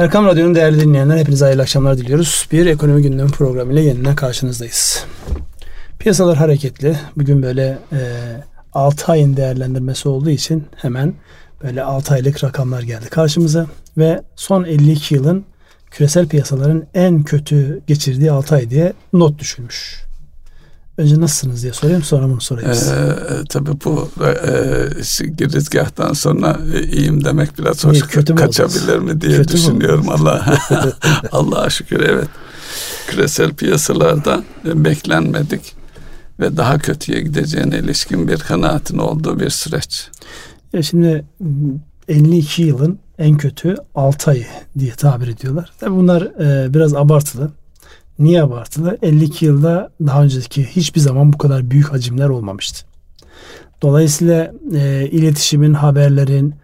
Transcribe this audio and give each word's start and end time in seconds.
Erkam 0.00 0.24
Radyo'nun 0.26 0.54
değerli 0.54 0.80
dinleyenler 0.80 1.16
hepinize 1.16 1.44
hayırlı 1.44 1.62
akşamlar 1.62 1.98
diliyoruz. 1.98 2.48
Bir 2.52 2.66
ekonomi 2.66 3.02
gündemi 3.02 3.30
programıyla 3.30 3.82
yeniden 3.82 4.16
karşınızdayız. 4.16 5.04
Piyasalar 5.98 6.36
hareketli. 6.36 6.96
Bugün 7.16 7.42
böyle 7.42 7.78
e, 7.92 7.98
6 8.72 9.12
ayın 9.12 9.36
değerlendirmesi 9.36 10.08
olduğu 10.08 10.30
için 10.30 10.64
hemen 10.76 11.14
böyle 11.62 11.82
6 11.82 12.14
aylık 12.14 12.44
rakamlar 12.44 12.82
geldi 12.82 13.08
karşımıza. 13.10 13.66
Ve 13.98 14.22
son 14.36 14.64
52 14.64 15.14
yılın 15.14 15.44
küresel 15.90 16.28
piyasaların 16.28 16.86
en 16.94 17.22
kötü 17.22 17.80
geçirdiği 17.86 18.32
6 18.32 18.54
ay 18.54 18.70
diye 18.70 18.92
not 19.12 19.38
düşülmüş. 19.38 20.09
Önce 21.00 21.20
nasılsınız 21.20 21.62
diye 21.62 21.72
sorayım 21.72 22.02
sonra 22.02 22.28
bunu 22.28 22.40
sorayım 22.40 22.74
size. 22.74 22.94
Ee, 22.94 23.44
tabii 23.48 23.70
bu 23.84 24.08
e, 24.24 25.28
girizgahtan 25.38 26.12
sonra 26.12 26.60
e, 26.74 26.82
iyiyim 26.82 27.24
demek 27.24 27.58
biraz 27.58 27.84
hoş 27.84 27.92
Niye, 27.92 28.02
kötü 28.02 28.34
kaçabilir 28.34 28.88
oldunuz? 28.94 29.14
mi 29.14 29.20
diye 29.20 29.36
Kötü 29.36 29.52
düşünüyorum. 29.52 30.08
Allah 30.08 30.58
Allah'a 31.32 31.70
şükür 31.70 32.00
evet. 32.00 32.28
Küresel 33.06 33.52
piyasalarda 33.52 34.44
e, 34.66 34.84
beklenmedik 34.84 35.74
ve 36.40 36.56
daha 36.56 36.78
kötüye 36.78 37.20
gideceğine 37.20 37.78
ilişkin 37.78 38.28
bir 38.28 38.38
kanaatin 38.38 38.98
olduğu 38.98 39.40
bir 39.40 39.50
süreç. 39.50 40.08
Ya 40.72 40.82
şimdi 40.82 41.24
52 42.08 42.62
yılın 42.62 42.98
en 43.18 43.36
kötü 43.36 43.76
6 43.94 44.30
ayı 44.30 44.46
diye 44.78 44.92
tabir 44.92 45.28
ediyorlar. 45.28 45.72
Tabii 45.80 45.96
bunlar 45.96 46.22
e, 46.22 46.74
biraz 46.74 46.94
abartılı. 46.94 47.50
Niye 48.20 48.42
abartılı? 48.42 48.98
52 49.02 49.44
yılda 49.44 49.90
daha 50.00 50.22
önceki 50.22 50.64
hiçbir 50.64 51.00
zaman 51.00 51.32
bu 51.32 51.38
kadar 51.38 51.70
büyük 51.70 51.92
hacimler 51.92 52.28
olmamıştı. 52.28 52.86
Dolayısıyla 53.82 54.52
e, 54.74 55.08
iletişimin, 55.10 55.74
haberlerin, 55.74 56.54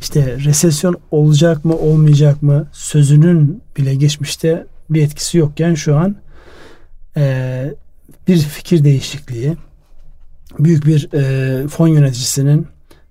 işte 0.00 0.38
resesyon 0.44 0.96
olacak 1.10 1.64
mı 1.64 1.76
olmayacak 1.76 2.42
mı 2.42 2.68
sözünün 2.72 3.62
bile 3.76 3.94
geçmişte 3.94 4.66
bir 4.90 5.02
etkisi 5.02 5.38
yokken 5.38 5.74
şu 5.74 5.96
an 5.96 6.16
e, 7.16 7.74
bir 8.28 8.38
fikir 8.38 8.84
değişikliği, 8.84 9.56
büyük 10.58 10.86
bir 10.86 11.12
e, 11.12 11.68
fon 11.68 11.88
yöneticisinin 11.88 12.66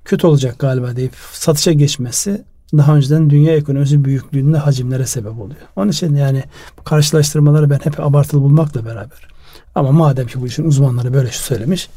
kötü 0.06 0.28
olacak 0.28 0.60
galiba 0.60 0.96
deyip 0.96 1.14
satışa 1.34 1.72
geçmesi 1.72 2.44
daha 2.74 2.96
önceden 2.96 3.30
dünya 3.30 3.56
ekonomisi 3.56 4.06
büyüklüğünde 4.06 4.58
hacimlere 4.58 5.06
sebep 5.06 5.40
oluyor. 5.40 5.62
Onun 5.76 5.92
için 5.92 6.16
yani 6.16 6.44
bu 6.80 6.84
karşılaştırmaları 6.84 7.70
ben 7.70 7.80
hep 7.84 8.00
abartılı 8.00 8.42
bulmakla 8.42 8.86
beraber. 8.86 9.28
Ama 9.76 9.92
madem 9.92 10.28
ki 10.28 10.42
bu 10.42 10.48
işin 10.48 10.66
uzmanları 10.66 11.14
böyle 11.14 11.32
şey 11.32 11.42
söylemiş 11.42 11.90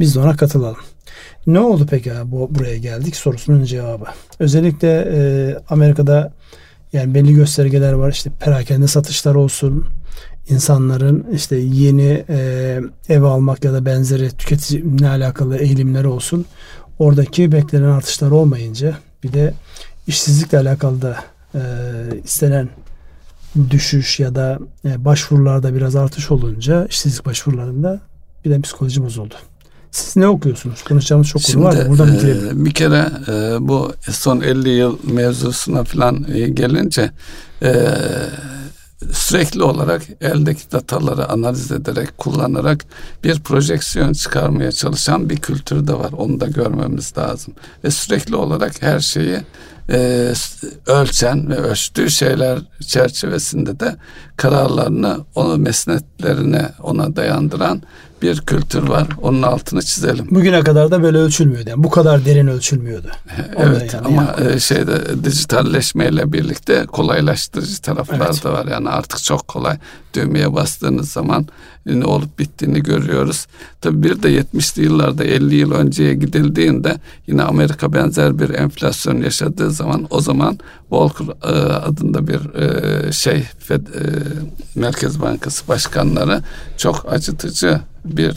biz 0.00 0.14
de 0.14 0.20
ona 0.20 0.36
katılalım. 0.36 0.76
Ne 1.46 1.60
oldu 1.60 1.86
peki 1.90 2.12
bu 2.24 2.54
buraya 2.54 2.76
geldik 2.76 3.16
sorusunun 3.16 3.64
cevabı. 3.64 4.04
Özellikle 4.38 5.08
e, 5.12 5.56
Amerika'da 5.68 6.32
yani 6.92 7.14
belli 7.14 7.34
göstergeler 7.34 7.92
var 7.92 8.12
işte 8.12 8.30
perakende 8.40 8.86
satışlar 8.86 9.34
olsun, 9.34 9.86
insanların 10.48 11.26
işte 11.32 11.56
yeni 11.56 12.24
e, 12.28 12.80
ev 13.08 13.22
almak 13.22 13.64
ya 13.64 13.72
da 13.72 13.86
benzeri 13.86 14.30
tüketimle 14.30 15.08
alakalı 15.08 15.56
eğilimleri 15.56 16.06
olsun. 16.06 16.46
Oradaki 16.98 17.52
beklenen 17.52 17.88
artışlar 17.88 18.30
olmayınca 18.30 18.96
bir 19.22 19.32
de 19.32 19.54
işsizlikle 20.06 20.58
alakalı 20.58 21.02
da 21.02 21.16
e, 21.54 21.60
istenen 22.24 22.68
düşüş 23.70 24.20
ya 24.20 24.34
da 24.34 24.58
e, 24.84 25.04
başvurularda 25.04 25.74
biraz 25.74 25.96
artış 25.96 26.30
olunca 26.30 26.86
işsizlik 26.86 27.26
başvurularında 27.26 28.00
bir 28.44 28.50
de 28.50 28.60
psikoloji 28.60 29.02
bozuldu. 29.02 29.34
Siz 29.90 30.16
ne 30.16 30.28
okuyorsunuz? 30.28 30.82
Konuşacağımız 30.82 31.28
çok 31.28 31.42
konu 31.44 31.64
var 31.64 31.78
da 31.78 31.88
buradan 31.88 32.12
bitirelim. 32.12 32.62
E, 32.62 32.64
bir 32.64 32.74
kere 32.74 33.10
e, 33.28 33.56
bu 33.60 33.92
son 34.10 34.40
50 34.40 34.68
yıl 34.68 34.98
mevzusuna 35.04 35.84
falan 35.84 36.26
e, 36.34 36.48
gelince 36.48 37.10
e, 37.62 37.70
sürekli 39.12 39.62
olarak 39.62 40.02
eldeki 40.20 40.72
dataları 40.72 41.28
analiz 41.28 41.72
ederek 41.72 42.18
kullanarak 42.18 42.84
bir 43.24 43.40
projeksiyon 43.40 44.12
çıkarmaya 44.12 44.72
çalışan 44.72 45.30
bir 45.30 45.36
kültür 45.36 45.86
de 45.86 45.94
var. 45.94 46.12
Onu 46.12 46.40
da 46.40 46.46
görmemiz 46.46 47.18
lazım. 47.18 47.54
Ve 47.84 47.90
sürekli 47.90 48.36
olarak 48.36 48.82
her 48.82 49.00
şeyi 49.00 49.38
e, 49.90 50.32
ölçen 50.86 51.50
ve 51.50 51.56
ölçtüğü 51.56 52.10
şeyler 52.10 52.58
çerçevesinde 52.86 53.80
de 53.80 53.96
kararlarını 54.36 55.18
onu 55.34 55.58
mesnetlerine 55.58 56.68
ona 56.82 57.16
dayandıran 57.16 57.82
bir 58.22 58.40
kültür 58.40 58.88
var. 58.88 59.08
Onun 59.22 59.42
altını 59.42 59.82
çizelim. 59.82 60.26
Bugüne 60.30 60.60
kadar 60.60 60.90
da 60.90 61.02
böyle 61.02 61.18
ölçülmüyordu. 61.18 61.70
Yani 61.70 61.84
bu 61.84 61.90
kadar 61.90 62.24
derin 62.24 62.46
ölçülmüyordu. 62.46 63.08
evet 63.56 63.94
yani 63.94 64.06
ama 64.06 64.34
yani. 64.40 64.60
şeyde 64.60 65.24
dijitalleşmeyle 65.24 66.32
birlikte 66.32 66.86
kolaylaştırıcı 66.86 67.82
taraflar 67.82 68.26
evet. 68.26 68.44
da 68.44 68.52
var. 68.52 68.66
Yani 68.66 68.88
artık 68.88 69.22
çok 69.22 69.48
kolay 69.48 69.78
düğmeye 70.14 70.54
bastığınız 70.54 71.12
zaman 71.12 71.46
ne 71.86 72.04
olup 72.04 72.38
bittiğini 72.38 72.82
görüyoruz. 72.82 73.46
Tabi 73.80 74.02
bir 74.02 74.22
de 74.22 74.40
70'li 74.40 74.84
yıllarda 74.84 75.24
50 75.24 75.54
yıl 75.54 75.72
önceye 75.72 76.14
gidildiğinde 76.14 76.96
yine 77.26 77.42
Amerika 77.42 77.92
benzer 77.92 78.38
bir 78.38 78.50
enflasyon 78.50 79.22
yaşadığı 79.22 79.70
zaman 79.70 80.06
o 80.10 80.20
zaman 80.20 80.58
Volcker 80.90 81.26
e, 81.26 81.72
adında 81.72 82.28
bir 82.28 82.54
e, 82.54 83.12
şey 83.12 83.42
Fed, 83.58 83.86
e, 83.86 84.02
Merkez 84.74 85.20
Bankası 85.20 85.68
başkanları 85.68 86.42
çok 86.76 87.12
acıtıcı 87.12 87.80
bir 88.04 88.32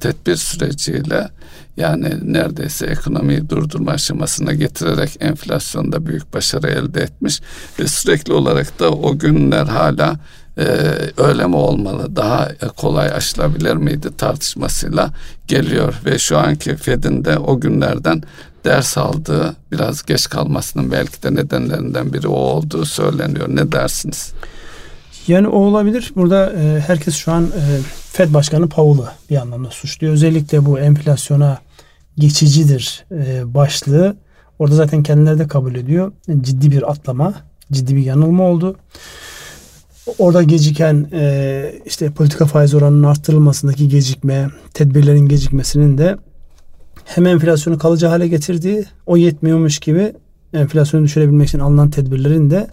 tedbir 0.00 0.36
süreciyle 0.36 1.28
yani 1.76 2.32
neredeyse 2.32 2.86
ekonomiyi 2.86 3.50
durdurma 3.50 3.90
aşamasına 3.90 4.52
getirerek 4.52 5.16
enflasyonda 5.20 6.06
büyük 6.06 6.34
başarı 6.34 6.66
elde 6.66 7.00
etmiş 7.00 7.40
ve 7.78 7.88
sürekli 7.88 8.32
olarak 8.32 8.80
da 8.80 8.90
o 8.90 9.18
günler 9.18 9.66
hala 9.66 10.16
e, 10.58 10.64
öyle 11.16 11.46
mi 11.46 11.56
olmalı 11.56 12.16
daha 12.16 12.48
kolay 12.76 13.12
aşılabilir 13.12 13.74
miydi 13.74 14.08
tartışmasıyla 14.16 15.10
geliyor 15.46 15.94
ve 16.04 16.18
şu 16.18 16.38
anki 16.38 16.76
Fed'in 16.76 17.24
de 17.24 17.38
o 17.38 17.60
günlerden 17.60 18.22
ders 18.64 18.98
aldığı 18.98 19.56
biraz 19.72 20.02
geç 20.02 20.28
kalmasının 20.28 20.92
belki 20.92 21.22
de 21.22 21.34
nedenlerinden 21.34 22.12
biri 22.12 22.28
o 22.28 22.36
olduğu 22.36 22.84
söyleniyor. 22.84 23.48
Ne 23.48 23.72
dersiniz? 23.72 24.32
Yani 25.28 25.48
o 25.48 25.58
olabilir. 25.58 26.12
Burada 26.16 26.52
e, 26.52 26.80
herkes 26.86 27.14
şu 27.14 27.32
an 27.32 27.44
e, 27.44 27.80
Fed 28.12 28.34
Başkanı 28.34 28.68
Powell'ı 28.68 29.08
bir 29.30 29.36
anlamda 29.36 29.70
suçluyor. 29.70 30.12
Özellikle 30.12 30.66
bu 30.66 30.78
enflasyona 30.78 31.58
geçicidir 32.16 33.04
e, 33.12 33.54
başlığı. 33.54 34.16
Orada 34.58 34.74
zaten 34.74 35.02
kendileri 35.02 35.38
de 35.38 35.48
kabul 35.48 35.74
ediyor. 35.74 36.12
Ciddi 36.40 36.70
bir 36.70 36.90
atlama, 36.90 37.34
ciddi 37.72 37.96
bir 37.96 38.02
yanılma 38.02 38.42
oldu 38.42 38.76
orada 40.18 40.42
geciken 40.42 41.08
e, 41.12 41.72
işte 41.86 42.10
politika 42.10 42.46
faiz 42.46 42.74
oranının 42.74 43.02
arttırılmasındaki 43.02 43.88
gecikme, 43.88 44.50
tedbirlerin 44.74 45.28
gecikmesinin 45.28 45.98
de 45.98 46.16
hem 47.04 47.26
enflasyonu 47.26 47.78
kalıcı 47.78 48.06
hale 48.06 48.28
getirdiği, 48.28 48.84
o 49.06 49.16
yetmiyormuş 49.16 49.78
gibi 49.78 50.12
enflasyonu 50.52 51.04
düşürebilmek 51.04 51.48
için 51.48 51.58
alınan 51.58 51.90
tedbirlerin 51.90 52.50
de 52.50 52.66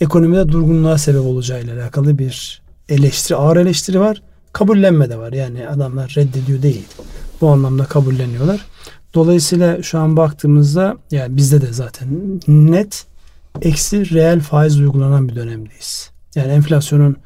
ekonomide 0.00 0.48
durgunluğa 0.48 0.98
sebep 0.98 1.20
olacağıyla 1.20 1.82
alakalı 1.82 2.18
bir 2.18 2.62
eleştiri, 2.88 3.36
ağır 3.36 3.56
eleştiri 3.56 4.00
var. 4.00 4.22
Kabullenme 4.52 5.10
de 5.10 5.18
var. 5.18 5.32
Yani 5.32 5.68
adamlar 5.68 6.14
reddediyor 6.16 6.62
değil. 6.62 6.86
Bu 7.40 7.48
anlamda 7.48 7.84
kabulleniyorlar. 7.84 8.66
Dolayısıyla 9.14 9.82
şu 9.82 9.98
an 9.98 10.16
baktığımızda 10.16 10.96
yani 11.10 11.36
bizde 11.36 11.60
de 11.60 11.72
zaten 11.72 12.08
net 12.48 13.06
eksi 13.62 14.14
reel 14.14 14.40
faiz 14.40 14.80
uygulanan 14.80 15.28
bir 15.28 15.36
dönemdeyiz. 15.36 16.15
Yani 16.36 16.52
enflasyonun 16.52 17.16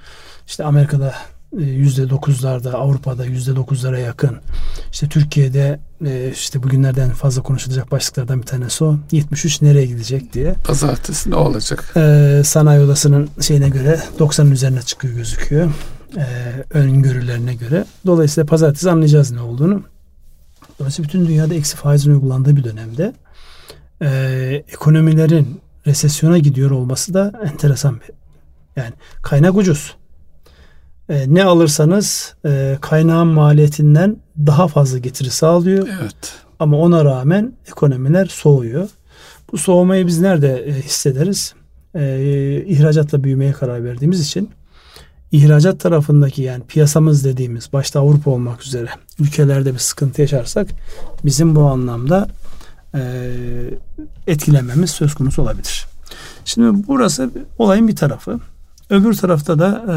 işte 0.47 0.65
Amerika'da 0.65 1.15
e, 1.59 1.63
yüzde 1.63 2.11
dokuzlarda, 2.11 2.75
Avrupa'da 2.75 3.25
yüzde 3.25 3.57
dokuzlara 3.57 3.99
yakın. 3.99 4.37
İşte 4.93 5.09
Türkiye'de 5.09 5.81
e, 6.07 6.31
işte 6.31 6.63
bugünlerden 6.63 7.11
fazla 7.11 7.43
konuşulacak 7.43 7.91
başlıklardan 7.91 8.43
bir 8.43 8.47
tanesi 8.47 8.85
o. 8.85 8.97
73 9.13 9.63
nereye 9.63 9.87
gidecek 9.87 10.33
diye. 10.33 10.53
Pazartesi 10.53 11.31
ne 11.31 11.35
olacak? 11.35 11.93
Ee, 11.97 12.43
sanayi 12.45 12.81
odasının 12.81 13.29
şeyine 13.41 13.69
göre 13.69 14.01
90'ın 14.19 14.51
üzerine 14.51 14.83
çıkıyor 14.83 15.15
gözüküyor. 15.15 15.71
Ee, 16.17 16.25
öngörülerine 16.71 17.55
göre. 17.55 17.85
Dolayısıyla 18.07 18.47
pazartesi 18.47 18.91
anlayacağız 18.91 19.31
ne 19.31 19.41
olduğunu. 19.41 19.83
Dolayısıyla 20.79 21.09
bütün 21.09 21.27
dünyada 21.27 21.55
eksi 21.55 21.77
faizin 21.77 22.11
uygulandığı 22.11 22.57
bir 22.57 22.65
dönemde 22.65 23.13
e, 24.03 24.09
ekonomilerin 24.73 25.61
resesyona 25.87 26.39
gidiyor 26.39 26.71
olması 26.71 27.15
da 27.15 27.33
enteresan 27.45 28.01
bir 28.01 28.20
yani 28.77 28.93
kaynak 29.23 29.57
ucuz. 29.57 29.95
E, 31.09 31.35
ne 31.35 31.45
alırsanız 31.45 32.35
e, 32.45 32.79
kaynağın 32.81 33.27
maliyetinden 33.27 34.17
daha 34.47 34.69
fazla 34.69 34.99
getiri 34.99 35.31
sağlıyor. 35.31 35.89
Evet. 36.01 36.35
Ama 36.59 36.79
ona 36.79 37.05
rağmen 37.05 37.53
ekonomiler 37.69 38.27
soğuyor. 38.27 38.89
Bu 39.53 39.59
soğumayı 39.59 40.07
biz 40.07 40.21
nerede 40.21 40.65
e, 40.65 40.73
hissederiz? 40.73 41.55
E, 41.95 42.65
ihracatla 42.67 43.25
büyümeye 43.25 43.53
karar 43.53 43.85
verdiğimiz 43.85 44.21
için 44.21 44.51
ihracat 45.33 45.81
tarafındaki 45.81 46.43
yani 46.43 46.65
piyasamız 46.65 47.25
dediğimiz 47.25 47.73
başta 47.73 48.01
Avrupa 48.01 48.31
olmak 48.31 48.63
üzere 48.63 48.89
ülkelerde 49.19 49.75
bir 49.75 49.79
sıkıntı 49.79 50.21
yaşarsak 50.21 50.69
bizim 51.25 51.57
bu 51.57 51.63
anlamda 51.63 52.29
e, 52.95 53.01
etkilenmemiz 54.27 54.91
söz 54.91 55.15
konusu 55.15 55.43
olabilir. 55.43 55.87
Şimdi 56.45 56.85
burası 56.89 57.31
olayın 57.59 57.89
bir 57.89 57.97
tarafı. 57.97 58.41
Öbür 58.91 59.15
tarafta 59.15 59.59
da 59.59 59.85
e, 59.89 59.95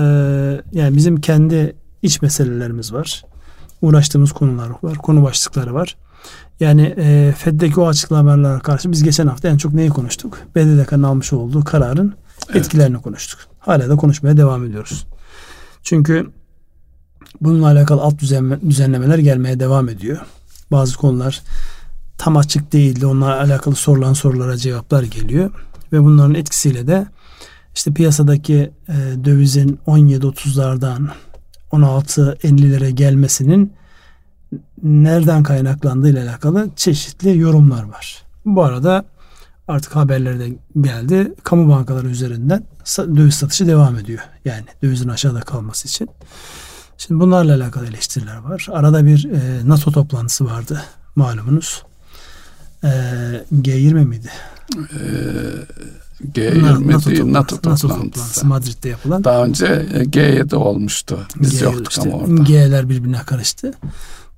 yani 0.80 0.98
bizim 0.98 1.22
kendi 1.22 1.76
iç 2.02 2.22
meselelerimiz 2.22 2.94
var. 2.94 3.24
Uğraştığımız 3.82 4.32
konular 4.32 4.70
var. 4.84 4.98
Konu 4.98 5.24
başlıkları 5.24 5.74
var. 5.74 5.98
Yani 6.60 6.96
e, 6.98 7.34
FED'deki 7.38 7.80
o 7.80 7.88
açıklamalara 7.88 8.60
karşı 8.60 8.92
biz 8.92 9.04
geçen 9.04 9.28
hafta 9.28 9.48
en 9.48 9.58
çok 9.58 9.74
neyi 9.74 9.90
konuştuk? 9.90 10.40
BDDK'nın 10.56 11.04
almış 11.04 11.34
olduğu 11.34 11.64
kararın 11.64 12.14
evet. 12.50 12.56
etkilerini 12.56 13.02
konuştuk. 13.02 13.40
Hala 13.60 13.90
da 13.90 13.96
konuşmaya 13.96 14.38
devam 14.38 14.66
ediyoruz. 14.66 15.08
Çünkü 15.84 16.30
bununla 17.42 17.68
alakalı 17.68 18.02
alt 18.02 18.20
düzenlemeler 18.70 19.18
gelmeye 19.18 19.60
devam 19.60 19.90
ediyor. 19.90 20.18
Bazı 20.72 20.98
konular 20.98 21.42
tam 22.18 22.38
açık 22.38 22.74
değildi. 22.74 23.06
Onlarla 23.06 23.42
alakalı 23.42 23.76
sorulan 23.76 24.14
sorulara 24.14 24.58
cevaplar 24.58 25.04
geliyor. 25.04 25.52
Ve 25.94 26.04
bunların 26.04 26.36
etkisiyle 26.36 26.88
de 26.88 27.08
işte 27.76 27.94
piyasadaki 27.94 28.72
e, 28.90 28.94
dövizin 29.26 29.80
17-30'lardan 29.88 31.08
16-50'lere 31.72 32.90
gelmesinin 32.90 33.74
nereden 34.84 35.44
kaynaklandığı 35.44 36.10
ile 36.10 36.22
alakalı 36.22 36.70
çeşitli 36.76 37.38
yorumlar 37.38 37.84
var. 37.84 38.24
Bu 38.46 38.64
arada 38.64 39.06
artık 39.68 39.96
haberlerde 39.96 40.58
geldi. 40.82 41.34
Kamu 41.44 41.70
bankaları 41.70 42.08
üzerinden 42.08 42.64
döviz 42.98 43.36
satışı 43.36 43.68
devam 43.68 43.96
ediyor. 43.98 44.20
Yani 44.46 44.66
dövizin 44.84 45.10
aşağıda 45.10 45.40
kalması 45.40 45.88
için. 45.88 46.10
Şimdi 46.98 47.22
bunlarla 47.22 47.56
alakalı 47.56 47.88
eleştiriler 47.88 48.38
var. 48.38 48.68
Arada 48.72 49.06
bir 49.06 49.32
e, 49.32 49.70
NATO 49.70 49.92
toplantısı 49.92 50.46
vardı 50.46 50.82
malumunuz. 51.16 51.84
E, 52.84 52.88
G20 53.62 54.06
miydi? 54.06 54.30
G20 56.34 56.92
NATO, 56.92 57.10
değil, 57.10 57.26
NATO, 57.26 57.56
toplantısı. 57.56 57.88
NATO 57.88 58.02
toplantısı 58.02 58.46
Madrid'de 58.48 58.90
yapılan. 58.90 59.24
Daha 59.24 59.46
önce 59.46 59.66
G7 59.94 60.56
olmuştu. 60.56 61.28
Biz 61.36 61.60
G, 61.60 61.66
yoktuk 61.66 61.90
işte, 61.90 62.02
ama 62.02 62.18
orada. 62.18 62.44
G'ler 62.44 62.90
birbirine 62.90 63.18
karıştı. 63.18 63.74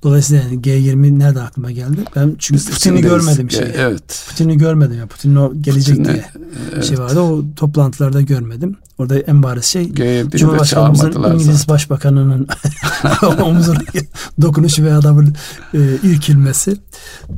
Dolayısıyla 0.05 0.43
yani 0.43 0.61
G20 0.61 1.19
nerede 1.19 1.41
aklıma 1.41 1.71
geldi? 1.71 1.97
Ben 2.15 2.35
çünkü 2.39 2.59
Biz 2.59 2.69
Putin'i 2.69 3.01
görmedim 3.01 3.51
şey. 3.51 3.71
Evet. 3.77 4.25
Putin'i 4.29 4.57
görmedim 4.57 4.97
ya. 4.97 5.07
Putin'in 5.07 5.35
o 5.35 5.53
gelecek 5.61 5.97
Putin'i, 5.97 6.13
diye 6.13 6.25
evet. 6.73 6.83
şey 6.83 6.97
vardı. 6.97 7.19
O 7.19 7.43
toplantılarda 7.55 8.21
görmedim. 8.21 8.75
Orada 8.97 9.19
en 9.19 9.43
bariz 9.43 9.65
şey 9.65 9.93
Cumhurbaşkanımızın 10.29 11.11
İngiliz 11.11 11.45
zaten. 11.45 11.73
Başbakanının 11.73 12.47
omuzuna 13.43 13.79
dokunuşu 14.41 14.83
ve 14.83 14.93
adamın 14.93 15.35
e, 15.73 15.79
irkilmesi. 16.03 16.77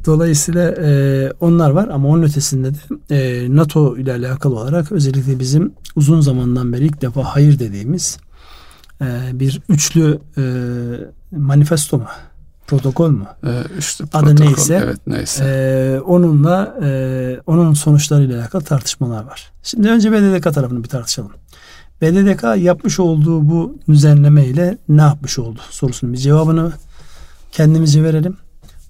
Dolayısıyla 0.06 0.72
e, 0.72 1.32
onlar 1.40 1.70
var 1.70 1.88
ama 1.88 2.08
onun 2.08 2.24
ötesinde 2.24 2.74
de 2.74 2.78
e, 3.10 3.48
NATO 3.56 3.98
ile 3.98 4.14
alakalı 4.14 4.56
olarak 4.56 4.92
özellikle 4.92 5.40
bizim 5.40 5.74
uzun 5.96 6.22
zamandan 6.22 6.74
beri 6.74 6.86
ilk 6.86 7.02
defa 7.02 7.24
hayır 7.24 7.60
dediğimiz 7.60 8.18
e, 9.02 9.06
bir 9.34 9.62
üçlü 9.70 10.20
e, 10.38 10.44
manifesto 11.38 11.98
mu? 11.98 12.08
Protokol 12.68 13.10
mu? 13.10 13.26
Ee, 13.46 13.50
işte 13.80 14.06
protokol, 14.06 14.28
Adı 14.28 14.42
neyse. 14.42 14.82
Evet 14.84 15.00
neyse. 15.08 15.44
E, 15.46 16.00
onunla 16.00 16.78
e, 16.84 16.90
onun 17.48 17.74
sonuçlarıyla 17.74 18.42
alakalı 18.42 18.64
tartışmalar 18.64 19.24
var. 19.24 19.52
Şimdi 19.64 19.90
önce 19.90 20.12
BDDK 20.12 20.54
tarafını 20.54 20.84
bir 20.84 20.90
tartışalım. 20.90 21.32
BDDK 22.02 22.64
yapmış 22.64 23.00
olduğu 23.00 23.50
bu 23.50 23.78
düzenleme 23.90 24.46
ile 24.46 24.78
ne 24.90 25.02
yapmış 25.02 25.40
oldu 25.40 25.60
sorusunun 25.70 26.14
bir 26.14 26.18
cevabını 26.18 26.72
kendimize 27.52 28.04
verelim. 28.04 28.38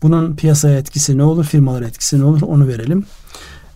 Bunun 0.02 0.36
piyasaya 0.36 0.78
etkisi 0.78 1.18
ne 1.18 1.24
olur, 1.24 1.46
firmalara 1.46 1.86
etkisi 1.86 2.20
ne 2.20 2.24
olur 2.24 2.42
onu 2.42 2.68
verelim. 2.68 3.06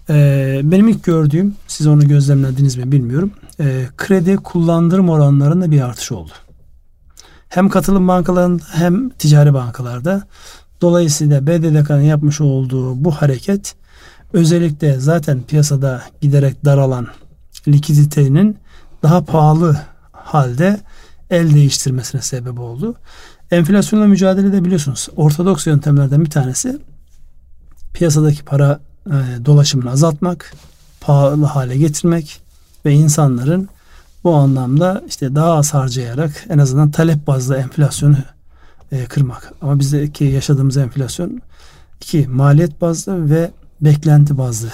Ee, 0.10 0.62
benim 0.64 0.88
ilk 0.88 1.04
gördüğüm, 1.04 1.56
siz 1.68 1.88
onu 1.88 2.08
gözlemlediniz 2.08 2.76
mi 2.76 2.92
bilmiyorum. 2.92 3.32
Ee, 3.60 3.86
kredi 3.98 4.36
kullandırım 4.36 5.10
oranlarında 5.10 5.72
bir 5.72 5.82
artış 5.82 6.12
oldu 6.12 6.32
hem 7.52 7.70
katılım 7.70 8.08
bankalarında 8.08 8.64
hem 8.72 9.10
ticari 9.10 9.54
bankalarda. 9.54 10.24
Dolayısıyla 10.82 11.48
BDDK'nın 11.48 12.02
yapmış 12.02 12.42
olduğu 12.42 13.06
bu 13.06 13.12
hareket 13.12 13.76
özellikle 14.34 15.00
zaten 15.00 15.42
piyasada 15.42 16.02
giderek 16.22 16.66
daralan 16.66 17.08
likiditenin 17.68 18.58
daha 19.04 19.24
pahalı 19.24 19.78
halde 20.12 20.80
el 21.30 21.54
değiştirmesine 21.54 22.22
sebep 22.22 22.60
oldu. 22.60 22.96
Enflasyonla 23.52 24.08
mücadelede 24.08 24.66
biliyorsunuz 24.66 25.08
ortodoks 25.16 25.68
yöntemlerden 25.68 26.26
bir 26.26 26.30
tanesi 26.30 26.80
piyasadaki 27.94 28.44
para 28.44 28.80
e, 29.08 29.46
dolaşımını 29.46 29.92
azaltmak, 29.92 30.54
pahalı 31.02 31.46
hale 31.46 31.78
getirmek 31.78 32.42
ve 32.86 32.94
insanların 32.94 33.70
bu 34.24 34.36
anlamda 34.36 35.04
işte 35.08 35.36
daha 35.36 35.54
az 35.54 35.74
harcayarak 35.74 36.46
en 36.50 36.58
azından 36.58 36.92
talep 36.92 37.28
bazlı 37.28 37.58
enflasyonu 37.58 38.18
e, 38.92 39.06
kırmak. 39.06 39.54
Ama 39.62 39.80
bizdeki 39.80 40.24
yaşadığımız 40.24 40.78
enflasyon 40.78 41.42
iki 42.02 42.28
maliyet 42.28 42.82
bazlı 42.82 43.30
ve 43.30 43.52
beklenti 43.82 44.38
bazlı 44.38 44.70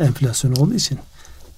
enflasyon 0.00 0.52
olduğu 0.52 0.74
için 0.74 0.98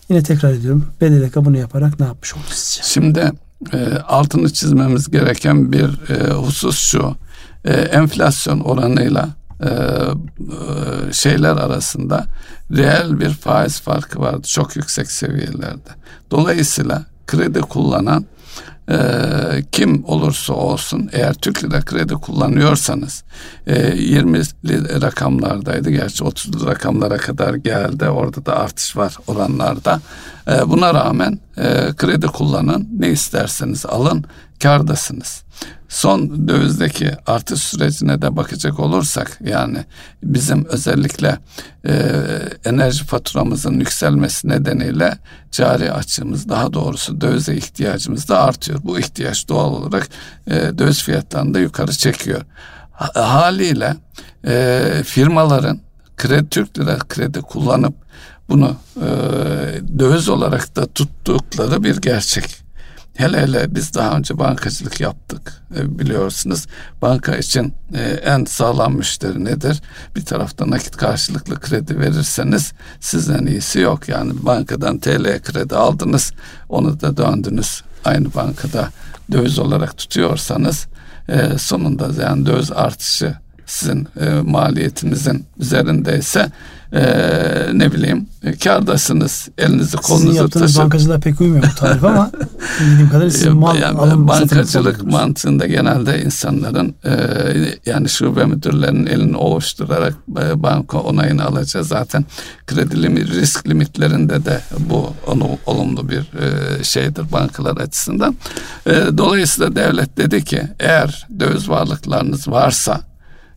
yine 0.08 0.22
tekrar 0.22 0.52
ediyorum 0.52 0.86
BDDK 1.00 1.36
bunu 1.36 1.56
yaparak 1.56 2.00
ne 2.00 2.06
yapmış 2.06 2.34
oldu 2.34 2.42
sizce? 2.48 2.82
Şimdi 2.82 3.32
e, 3.72 3.98
altını 3.98 4.52
çizmemiz 4.52 5.10
gereken 5.10 5.72
bir 5.72 6.10
e, 6.10 6.32
husus 6.32 6.78
şu. 6.78 7.16
E, 7.64 7.72
enflasyon 7.72 8.60
oranıyla 8.60 9.28
e, 9.60 9.68
e 9.68 11.12
şeyler 11.12 11.56
arasında 11.56 12.26
reel 12.72 13.20
bir 13.20 13.30
faiz 13.30 13.80
farkı 13.80 14.20
vardı. 14.20 14.46
Çok 14.46 14.76
yüksek 14.76 15.10
seviyelerde. 15.10 15.90
Dolayısıyla 16.30 17.13
kredi 17.26 17.60
kullanan 17.60 18.24
e, 18.90 18.96
kim 19.72 20.04
olursa 20.04 20.52
olsun 20.52 21.10
eğer 21.12 21.34
Türk 21.34 21.64
lira 21.64 21.80
kredi 21.80 22.14
kullanıyorsanız 22.14 23.24
e, 23.66 23.74
20'li 23.74 25.02
rakamlardaydı. 25.02 25.90
Gerçi 25.90 26.24
30'lu 26.24 26.66
rakamlara 26.66 27.16
kadar 27.16 27.54
geldi. 27.54 28.08
Orada 28.08 28.46
da 28.46 28.56
artış 28.56 28.96
var 28.96 29.16
oranlarda 29.26 30.00
e, 30.48 30.70
buna 30.70 30.94
rağmen 30.94 31.38
e, 31.56 31.92
kredi 31.96 32.26
kullanın 32.26 32.88
ne 32.98 33.08
isterseniz 33.08 33.86
alın 33.86 34.24
kardasınız 34.62 35.43
son 35.94 36.48
dövizdeki 36.48 37.10
artış 37.26 37.60
sürecine 37.60 38.22
de 38.22 38.36
bakacak 38.36 38.80
olursak 38.80 39.38
yani 39.44 39.84
bizim 40.22 40.64
özellikle 40.64 41.38
e, 41.86 41.92
enerji 42.64 43.04
faturamızın 43.04 43.80
yükselmesi 43.80 44.48
nedeniyle 44.48 45.18
cari 45.50 45.92
açığımız 45.92 46.48
daha 46.48 46.72
doğrusu 46.72 47.20
dövize 47.20 47.56
ihtiyacımız 47.56 48.28
da 48.28 48.42
artıyor. 48.42 48.80
Bu 48.84 48.98
ihtiyaç 48.98 49.48
doğal 49.48 49.72
olarak 49.72 50.08
e, 50.46 50.52
döviz 50.52 51.02
fiyatlarını 51.02 51.54
da 51.54 51.58
yukarı 51.58 51.92
çekiyor. 51.92 52.42
Haliyle 53.14 53.96
e, 54.46 55.02
firmaların 55.04 55.80
kredi 56.16 56.48
Türk 56.48 56.78
lira 56.78 56.98
kredi 56.98 57.40
kullanıp 57.40 57.94
bunu 58.48 58.76
e, 58.96 59.08
döviz 59.98 60.28
olarak 60.28 60.76
da 60.76 60.86
tuttukları 60.86 61.84
bir 61.84 61.96
gerçek. 61.96 62.63
Hele 63.14 63.40
hele 63.40 63.74
biz 63.74 63.94
daha 63.94 64.16
önce 64.16 64.38
bankacılık 64.38 65.00
yaptık 65.00 65.62
e, 65.76 65.98
biliyorsunuz. 65.98 66.66
Banka 67.02 67.36
için 67.36 67.74
e, 67.94 68.00
en 68.02 68.44
sağlam 68.44 68.96
müşteri 68.96 69.44
nedir? 69.44 69.82
Bir 70.16 70.24
tarafta 70.24 70.70
nakit 70.70 70.96
karşılıklı 70.96 71.60
kredi 71.60 72.00
verirseniz 72.00 72.72
sizden 73.00 73.46
iyisi 73.46 73.80
yok. 73.80 74.08
Yani 74.08 74.32
bankadan 74.42 74.98
TL 74.98 75.42
kredi 75.42 75.76
aldınız 75.76 76.32
onu 76.68 77.00
da 77.00 77.16
döndünüz 77.16 77.82
aynı 78.04 78.34
bankada 78.34 78.88
döviz 79.32 79.58
olarak 79.58 79.96
tutuyorsanız 79.96 80.86
e, 81.28 81.58
sonunda 81.58 82.22
yani 82.22 82.46
döviz 82.46 82.72
artışı 82.72 83.34
sizin 83.66 84.08
maliyetinizin 84.42 85.46
üzerindeyse 85.58 86.52
e, 86.94 87.00
ne 87.72 87.92
bileyim 87.92 88.26
e, 88.44 88.56
kardasınız. 88.56 89.48
Elinizi 89.58 89.96
kolunuzu 89.96 90.26
Sizin 90.26 90.42
yaptığınız 90.42 90.66
taşın. 90.66 90.82
bankacılığa 90.82 91.18
pek 91.18 91.40
uymuyor 91.40 91.62
bu 91.62 91.74
tarif 91.74 92.04
ama 92.04 92.30
bildiğim 92.80 93.08
kadarıyla 93.08 93.30
sizin 93.30 93.56
mal 93.56 93.78
yani, 93.78 93.98
alım 93.98 94.28
Bankacılık 94.28 95.04
mantığında 95.04 95.66
genelde 95.66 96.22
insanların 96.22 96.94
e, 97.04 97.12
yani 97.86 98.08
şube 98.08 98.44
müdürlerinin 98.44 99.06
elini 99.06 99.36
ovuşturarak 99.36 100.14
e, 100.42 100.62
banka 100.62 100.98
onayını 100.98 101.44
alacağız. 101.44 101.88
Zaten 101.88 102.24
kredi 102.66 103.02
limit, 103.02 103.30
risk 103.30 103.68
limitlerinde 103.68 104.44
de 104.44 104.60
bu 104.78 105.12
onu, 105.26 105.48
olumlu 105.66 106.08
bir 106.08 106.20
e, 106.20 106.84
şeydir 106.84 107.32
bankalar 107.32 107.76
açısından. 107.76 108.36
E, 108.86 108.92
dolayısıyla 109.18 109.76
devlet 109.76 110.16
dedi 110.16 110.44
ki 110.44 110.62
eğer 110.80 111.26
döviz 111.40 111.68
varlıklarınız 111.68 112.48
varsa 112.48 113.00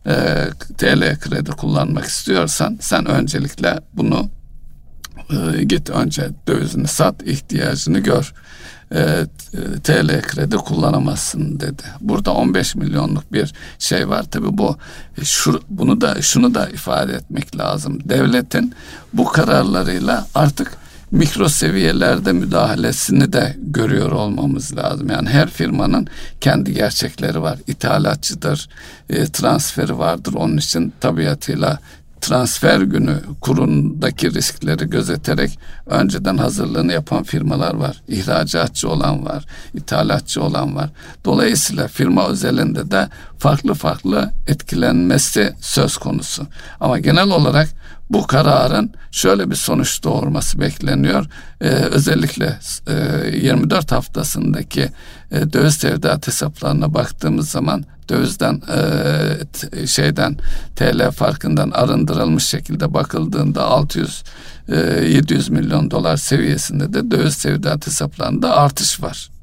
e, 0.08 0.46
TL 0.78 1.18
kredi 1.18 1.50
kullanmak 1.50 2.04
istiyorsan 2.04 2.78
sen 2.80 3.06
öncelikle 3.06 3.80
bunu 3.94 4.28
e, 5.30 5.64
git 5.64 5.90
önce 5.90 6.30
dövizini 6.46 6.88
sat 6.88 7.22
ihtiyacını 7.22 7.98
gör. 7.98 8.32
E, 8.92 9.26
TL 9.84 10.22
kredi 10.22 10.56
kullanamazsın 10.56 11.60
dedi. 11.60 11.82
Burada 12.00 12.32
15 12.32 12.74
milyonluk 12.74 13.32
bir 13.32 13.54
şey 13.78 14.08
var. 14.08 14.24
Tabii 14.30 14.58
bu 14.58 14.76
e, 15.18 15.24
şu, 15.24 15.62
bunu 15.68 16.00
da 16.00 16.22
şunu 16.22 16.54
da 16.54 16.68
ifade 16.68 17.12
etmek 17.12 17.56
lazım. 17.56 17.98
Devletin 18.08 18.74
bu 19.12 19.24
kararlarıyla 19.24 20.26
artık 20.34 20.76
mikro 21.10 21.48
seviyelerde 21.48 22.32
müdahalesini 22.32 23.32
de 23.32 23.56
görüyor 23.58 24.10
olmamız 24.10 24.76
lazım. 24.76 25.08
Yani 25.10 25.28
her 25.28 25.50
firmanın 25.50 26.06
kendi 26.40 26.74
gerçekleri 26.74 27.42
var. 27.42 27.58
İthalatçıdır, 27.66 28.68
e, 29.10 29.26
transferi 29.26 29.98
vardır. 29.98 30.34
Onun 30.34 30.56
için 30.56 30.92
tabiatıyla 31.00 31.78
transfer 32.20 32.80
günü 32.80 33.20
kurundaki 33.40 34.34
riskleri 34.34 34.90
gözeterek 34.90 35.58
önceden 35.86 36.36
hazırlığını 36.36 36.92
yapan 36.92 37.22
firmalar 37.22 37.74
var. 37.74 38.02
İhracatçı 38.08 38.88
olan 38.88 39.26
var, 39.26 39.44
ithalatçı 39.74 40.42
olan 40.42 40.76
var. 40.76 40.90
Dolayısıyla 41.24 41.88
firma 41.88 42.28
özelinde 42.28 42.90
de 42.90 43.08
farklı 43.38 43.74
farklı 43.74 44.30
etkilenmesi 44.46 45.54
söz 45.60 45.96
konusu. 45.96 46.46
Ama 46.80 46.98
genel 46.98 47.30
olarak 47.30 47.68
bu 48.10 48.26
kararın 48.26 48.92
şöyle 49.10 49.50
bir 49.50 49.54
sonuç 49.54 50.04
doğurması 50.04 50.60
bekleniyor. 50.60 51.26
Ee, 51.60 51.68
özellikle 51.68 52.58
e, 52.86 53.36
24 53.36 53.92
haftasındaki 53.92 54.88
e, 55.30 55.52
döviz 55.52 55.78
tevdiat 55.78 56.26
hesaplarına 56.26 56.94
baktığımız 56.94 57.50
zaman 57.50 57.84
dövizden 58.08 58.62
e, 59.72 59.86
şeyden 59.86 60.36
TL 60.76 61.10
farkından 61.10 61.70
arındırılmış 61.70 62.44
şekilde 62.44 62.94
bakıldığında 62.94 63.64
600 63.64 64.24
e, 64.68 64.76
700 64.76 65.48
milyon 65.48 65.90
dolar 65.90 66.16
seviyesinde 66.16 66.92
de 66.92 67.10
döviz 67.10 67.42
tevdiat 67.42 67.86
hesaplarında 67.86 68.56
artış 68.56 69.02
var 69.02 69.37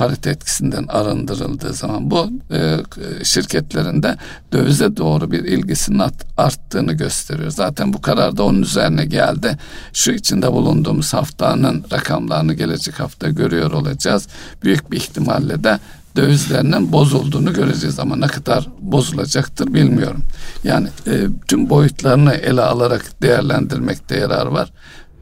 parite 0.00 0.30
etkisinden 0.30 0.86
arındırıldığı 0.88 1.74
zaman 1.74 2.10
bu 2.10 2.30
e, 2.50 2.76
şirketlerin 3.24 4.02
de 4.02 4.16
dövize 4.52 4.96
doğru 4.96 5.30
bir 5.30 5.44
ilgisinin 5.44 6.02
arttığını 6.36 6.92
gösteriyor. 6.92 7.50
Zaten 7.50 7.92
bu 7.92 8.00
karar 8.00 8.36
da 8.36 8.42
onun 8.42 8.62
üzerine 8.62 9.04
geldi. 9.04 9.58
Şu 9.92 10.12
içinde 10.12 10.52
bulunduğumuz 10.52 11.14
haftanın 11.14 11.84
rakamlarını 11.92 12.54
gelecek 12.54 13.00
hafta 13.00 13.28
görüyor 13.28 13.72
olacağız. 13.72 14.28
Büyük 14.62 14.90
bir 14.90 14.96
ihtimalle 14.96 15.64
de 15.64 15.78
dövizlerinin 16.16 16.92
bozulduğunu 16.92 17.52
göreceğiz 17.52 17.98
ama 17.98 18.16
ne 18.16 18.26
kadar 18.26 18.68
bozulacaktır 18.80 19.74
bilmiyorum. 19.74 20.22
Yani 20.64 20.88
e, 21.06 21.26
tüm 21.48 21.70
boyutlarını 21.70 22.32
ele 22.32 22.62
alarak 22.62 23.22
değerlendirmekte 23.22 24.16
yarar 24.16 24.46
var. 24.46 24.72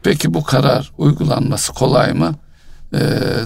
Peki 0.03 0.35
bu 0.35 0.43
karar 0.45 0.93
uygulanması 0.99 1.73
kolay 1.73 2.13
mı? 2.13 2.35
E, 2.95 3.01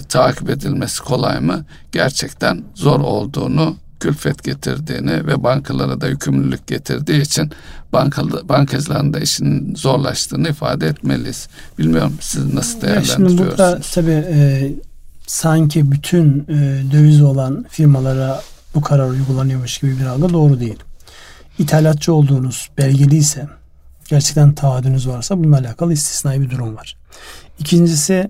takip 0.09 0.49
edilmesi 0.49 1.01
kolay 1.01 1.39
mı? 1.39 1.65
Gerçekten 1.91 2.63
zor 2.75 2.99
olduğunu 2.99 3.75
külfet 3.99 4.43
getirdiğini 4.43 5.27
ve 5.27 5.43
bankalara 5.43 6.01
da 6.01 6.07
yükümlülük 6.07 6.67
getirdiği 6.67 7.21
için 7.21 7.51
bankalı, 7.93 8.49
bankacıların 8.49 9.13
da 9.13 9.19
işin 9.19 9.75
zorlaştığını 9.75 10.49
ifade 10.49 10.87
etmeliyiz. 10.87 11.47
Bilmiyorum 11.79 12.17
siz 12.21 12.53
nasıl 12.53 12.81
değerlendiriyorsunuz? 12.81 13.31
Şimdi 13.31 13.41
burada 13.41 13.79
tabii 13.93 14.25
e, 14.29 14.71
sanki 15.27 15.91
bütün 15.91 16.45
e, 16.49 16.83
döviz 16.91 17.21
olan 17.21 17.65
firmalara 17.69 18.41
bu 18.75 18.81
karar 18.81 19.09
uygulanıyormuş 19.09 19.77
gibi 19.77 19.99
bir 19.99 20.05
algı 20.05 20.33
doğru 20.33 20.59
değil. 20.59 20.79
İthalatçı 21.59 22.13
olduğunuz 22.13 22.69
belgeliyse 22.77 23.47
gerçekten 24.07 24.53
taahhüdünüz 24.53 25.07
varsa 25.07 25.37
bununla 25.37 25.57
alakalı 25.57 25.93
istisnai 25.93 26.41
bir 26.41 26.49
durum 26.49 26.75
var. 26.75 26.97
İkincisi 27.59 28.29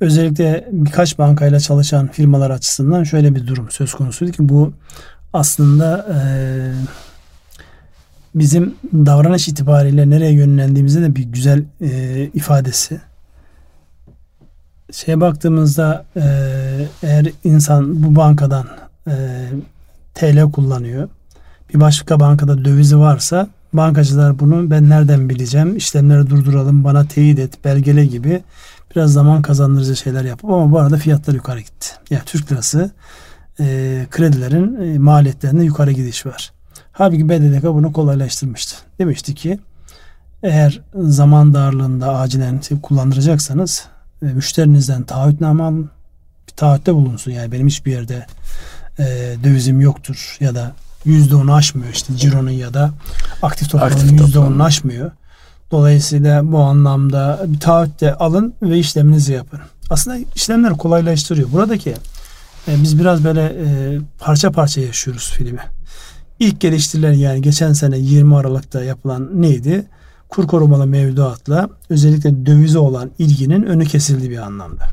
özellikle 0.00 0.68
birkaç 0.72 1.18
bankayla 1.18 1.60
çalışan 1.60 2.08
firmalar 2.08 2.50
açısından 2.50 3.04
şöyle 3.04 3.34
bir 3.34 3.46
durum 3.46 3.70
söz 3.70 3.94
konusuydu 3.94 4.32
ki 4.32 4.48
bu 4.48 4.72
aslında 5.32 6.06
e, 6.14 6.18
bizim 8.34 8.74
davranış 8.92 9.48
itibariyle 9.48 10.10
nereye 10.10 10.32
yönlendiğimizde 10.32 11.02
de 11.02 11.16
bir 11.16 11.24
güzel 11.24 11.64
e, 11.80 12.24
ifadesi. 12.34 13.00
Şeye 14.92 15.20
baktığımızda 15.20 16.04
e, 16.16 16.22
eğer 17.02 17.26
insan 17.44 18.02
bu 18.02 18.16
bankadan 18.16 18.66
e, 19.06 19.46
TL 20.14 20.52
kullanıyor 20.52 21.08
bir 21.74 21.80
başka 21.80 22.20
bankada 22.20 22.64
dövizi 22.64 22.98
varsa 22.98 23.48
bankacılar 23.72 24.38
bunu 24.38 24.70
ben 24.70 24.90
nereden 24.90 25.28
bileceğim? 25.28 25.76
İşlemleri 25.76 26.30
durduralım 26.30 26.84
bana 26.84 27.04
teyit 27.04 27.38
et 27.38 27.64
belgele 27.64 28.06
gibi 28.06 28.42
biraz 28.94 29.12
zaman 29.12 29.42
kazandırıcı 29.42 29.96
şeyler 29.96 30.24
yapıp 30.24 30.50
ama 30.50 30.72
bu 30.72 30.78
arada 30.78 30.96
fiyatlar 30.96 31.34
yukarı 31.34 31.60
gitti. 31.60 31.88
Yani 32.10 32.22
Türk 32.26 32.52
lirası 32.52 32.90
e, 33.60 34.06
kredilerin 34.10 34.94
e, 34.94 34.98
maliyetlerinde 34.98 35.64
yukarı 35.64 35.92
gidiş 35.92 36.26
var. 36.26 36.52
Halbuki 36.92 37.28
BDDK 37.28 37.64
bunu 37.64 37.92
kolaylaştırmıştı. 37.92 38.76
Demişti 38.98 39.34
ki 39.34 39.58
eğer 40.42 40.80
zaman 40.94 41.54
darlığında 41.54 42.18
acilen 42.18 42.60
kullandıracaksanız 42.82 43.86
e, 44.22 44.26
müşterinizden 44.26 45.02
taahhütname 45.02 45.62
alın. 45.62 45.90
Bir 46.48 46.52
taahhütte 46.52 46.94
bulunsun. 46.94 47.30
Yani 47.30 47.52
benim 47.52 47.66
hiçbir 47.66 47.92
yerde 47.92 48.26
e, 48.98 49.36
dövizim 49.44 49.80
yoktur 49.80 50.36
ya 50.40 50.54
da 50.54 50.72
yüzde 51.04 51.34
onu 51.34 51.54
aşmıyor 51.54 51.92
işte 51.92 52.16
cironun 52.16 52.50
ya 52.50 52.74
da 52.74 52.90
aktif 53.42 53.70
toplamının 53.70 54.12
yüzde 54.12 54.38
onu 54.38 54.64
aşmıyor. 54.64 55.10
Dolayısıyla 55.70 56.52
bu 56.52 56.58
anlamda 56.58 57.44
bir 57.46 57.60
taahhütte 57.60 58.14
alın 58.14 58.54
ve 58.62 58.78
işleminizi 58.78 59.32
yapın. 59.32 59.60
Aslında 59.90 60.18
işlemler 60.34 60.72
kolaylaştırıyor. 60.72 61.52
Buradaki 61.52 61.90
e, 62.68 62.82
biz 62.82 62.98
biraz 62.98 63.24
böyle 63.24 63.42
e, 63.42 63.98
parça 64.18 64.50
parça 64.50 64.80
yaşıyoruz 64.80 65.30
filmi. 65.30 65.60
İlk 66.38 66.60
geliştirilen 66.60 67.12
yani 67.12 67.42
geçen 67.42 67.72
sene 67.72 67.98
20 67.98 68.36
Aralık'ta 68.36 68.84
yapılan 68.84 69.42
neydi? 69.42 69.86
kur 70.30 70.46
korumalı 70.46 70.86
mevduatla 70.86 71.68
özellikle 71.90 72.46
dövize 72.46 72.78
olan 72.78 73.10
ilginin 73.18 73.62
önü 73.62 73.84
kesildi 73.84 74.30
bir 74.30 74.38
anlamda. 74.38 74.84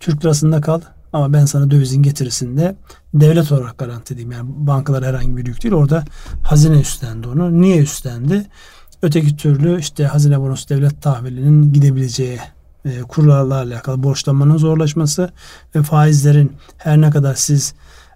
Türk 0.00 0.24
lirasında 0.24 0.60
kal 0.60 0.80
ama 1.12 1.32
ben 1.32 1.44
sana 1.44 1.70
dövizin 1.70 2.02
getirisinde 2.02 2.76
devlet 3.14 3.52
olarak 3.52 3.78
garanti 3.78 4.14
edeyim. 4.14 4.32
Yani 4.32 4.48
bankalar 4.48 5.04
herhangi 5.04 5.36
bir 5.36 5.46
yük 5.46 5.62
değil. 5.62 5.74
Orada 5.74 6.04
hazine 6.42 6.80
üstlendi 6.80 7.28
onu. 7.28 7.60
Niye 7.60 7.78
üstlendi? 7.78 8.46
Öteki 9.02 9.36
türlü 9.36 9.80
işte 9.80 10.06
hazine 10.06 10.40
bonosu 10.40 10.68
devlet 10.68 11.02
tahvilinin 11.02 11.72
gidebileceği 11.72 12.38
e, 12.84 13.00
kurlarla 13.00 13.54
alakalı 13.54 14.02
borçlanmanın 14.02 14.56
zorlaşması 14.56 15.30
ve 15.74 15.82
faizlerin 15.82 16.52
her 16.78 17.00
ne 17.00 17.10
kadar 17.10 17.34
siz 17.34 17.74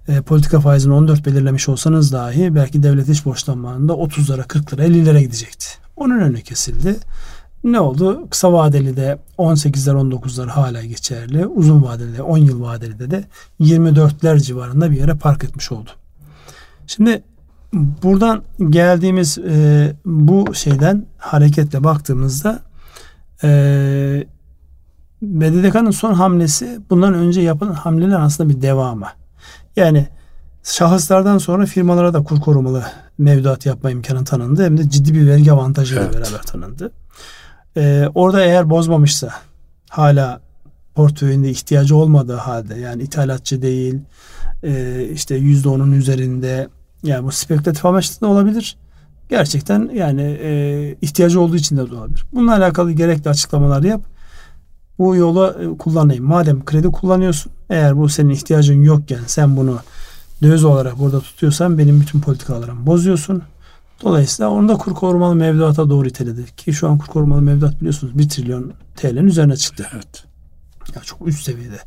e, 0.09 0.21
politika 0.21 0.61
faizini 0.61 0.93
14 0.93 1.27
belirlemiş 1.27 1.69
olsanız 1.69 2.13
dahi 2.13 2.55
belki 2.55 2.83
devlet 2.83 3.09
iş 3.09 3.25
borçlanmanın 3.25 3.89
da 3.89 3.93
30'lara 3.93 4.43
40'lara 4.43 4.87
50'lere 4.87 5.21
gidecekti. 5.21 5.67
Onun 5.97 6.21
önü 6.21 6.41
kesildi. 6.41 6.97
Ne 7.65 7.81
oldu? 7.81 8.27
Kısa 8.31 8.53
vadeli 8.53 8.97
de 8.97 9.19
18'ler 9.39 9.91
19'lar 9.91 10.49
hala 10.49 10.85
geçerli. 10.85 11.47
Uzun 11.47 11.83
vadeli 11.83 12.17
de 12.17 12.23
10 12.23 12.39
yıl 12.39 12.63
vadeli 12.63 13.11
de 13.11 13.25
24'ler 13.61 14.41
civarında 14.41 14.91
bir 14.91 14.97
yere 14.97 15.15
park 15.15 15.45
etmiş 15.45 15.73
oldu. 15.73 15.91
Şimdi 16.87 17.23
buradan 17.73 18.43
geldiğimiz 18.71 19.39
e, 19.39 19.93
bu 20.05 20.55
şeyden 20.55 21.07
hareketle 21.19 21.85
baktığımızda 21.85 22.63
e, 23.43 23.49
BDDK'nın 25.23 25.91
son 25.91 26.15
hamlesi 26.15 26.81
bundan 26.91 27.15
önce 27.15 27.41
yapılan 27.41 27.73
hamleler 27.73 28.21
aslında 28.21 28.51
bir 28.51 28.63
devamı. 28.63 29.07
Yani 29.77 30.09
şahıslardan 30.63 31.39
sonra 31.39 31.67
firmalara 31.67 32.15
da 32.15 32.23
kur 32.23 32.41
korumalı 32.41 32.85
mevduat 33.19 33.67
yapma 33.67 33.91
imkanı 33.91 34.25
tanındı. 34.25 34.65
Hem 34.65 34.79
de 34.79 34.91
ciddi 34.91 35.15
bir 35.15 35.27
vergi 35.27 35.53
avantajıyla 35.53 36.05
evet. 36.05 36.15
beraber 36.15 36.43
tanındı. 36.43 36.93
Ee, 37.77 38.09
orada 38.15 38.45
eğer 38.45 38.71
bozmamışsa 38.71 39.31
hala 39.91 40.41
portföyünde 40.95 41.51
ihtiyacı 41.51 41.97
olmadığı 41.97 42.37
halde 42.37 42.75
yani 42.75 43.03
ithalatçı 43.03 43.63
değil 43.63 44.01
e, 44.63 45.05
işte 45.13 45.35
yüzde 45.35 45.69
onun 45.69 45.93
üzerinde 45.93 46.69
yani 47.03 47.25
bu 47.25 47.33
spekülatif 47.33 47.87
amaçlı 47.87 48.21
da 48.21 48.27
olabilir. 48.27 48.77
Gerçekten 49.29 49.91
yani 49.95 50.23
e, 50.43 50.97
ihtiyacı 51.03 51.41
olduğu 51.41 51.57
için 51.57 51.77
de 51.77 51.83
olabilir. 51.83 52.25
Bununla 52.33 52.57
alakalı 52.57 52.93
gerekli 52.93 53.31
açıklamalar 53.31 53.83
yap. 53.83 54.01
Bu 54.99 55.17
yola 55.17 55.57
e, 55.63 55.79
kullanayım. 55.79 56.25
Madem 56.25 56.65
kredi 56.65 56.89
kullanıyorsun 56.89 57.53
eğer 57.71 57.97
bu 57.97 58.09
senin 58.09 58.31
ihtiyacın 58.31 58.83
yokken 58.83 59.21
sen 59.27 59.57
bunu 59.57 59.79
döviz 60.43 60.65
olarak 60.65 60.99
burada 60.99 61.21
tutuyorsan 61.21 61.79
benim 61.79 62.01
bütün 62.01 62.21
politikalarımı 62.21 62.87
bozuyorsun. 62.87 63.43
Dolayısıyla 64.03 64.51
onu 64.51 64.69
da 64.69 64.77
kur 64.77 64.95
korumalı 64.95 65.35
mevduata 65.35 65.91
doğru 65.91 66.09
iteledi. 66.09 66.47
Ki 66.57 66.73
şu 66.73 66.89
an 66.89 66.99
kur 66.99 67.07
korumalı 67.07 67.43
mevduat 67.43 67.81
biliyorsunuz 67.81 68.19
1 68.19 68.29
trilyon 68.29 68.73
TL'nin 68.97 69.27
üzerine 69.27 69.57
çıktı. 69.57 69.87
Evet. 69.95 70.25
Ya 70.95 71.03
çok 71.03 71.29
üst 71.29 71.45
seviyede. 71.45 71.79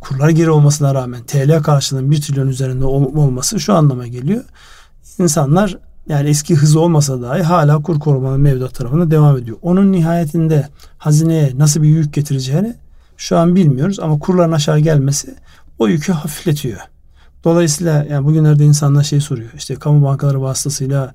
Kurlar 0.00 0.28
geri 0.28 0.50
olmasına 0.50 0.94
rağmen 0.94 1.22
TL 1.22 1.62
karşılığının 1.62 2.10
1 2.10 2.20
trilyon 2.20 2.48
üzerinde 2.48 2.84
olması 2.84 3.60
şu 3.60 3.74
anlama 3.74 4.06
geliyor. 4.06 4.44
İnsanlar 5.18 5.78
yani 6.08 6.28
eski 6.28 6.56
hızı 6.56 6.80
olmasa 6.80 7.22
dahi 7.22 7.42
hala 7.42 7.82
kur 7.82 8.00
korumalı 8.00 8.38
mevduat 8.38 8.74
tarafında 8.74 9.10
devam 9.10 9.36
ediyor. 9.38 9.56
Onun 9.62 9.92
nihayetinde 9.92 10.68
hazineye 10.98 11.52
nasıl 11.58 11.82
bir 11.82 11.88
yük 11.88 12.14
getireceğini 12.14 12.74
şu 13.16 13.38
an 13.38 13.56
bilmiyoruz 13.56 14.00
ama 14.00 14.18
kurların 14.18 14.52
aşağı 14.52 14.78
gelmesi 14.78 15.34
o 15.78 15.88
yükü 15.88 16.12
hafifletiyor. 16.12 16.80
Dolayısıyla 17.44 18.06
yani 18.10 18.26
bugünlerde 18.26 18.64
insanlar 18.64 19.02
şey 19.02 19.20
soruyor. 19.20 19.50
İşte 19.56 19.74
kamu 19.74 20.04
bankaları 20.06 20.42
vasıtasıyla 20.42 21.14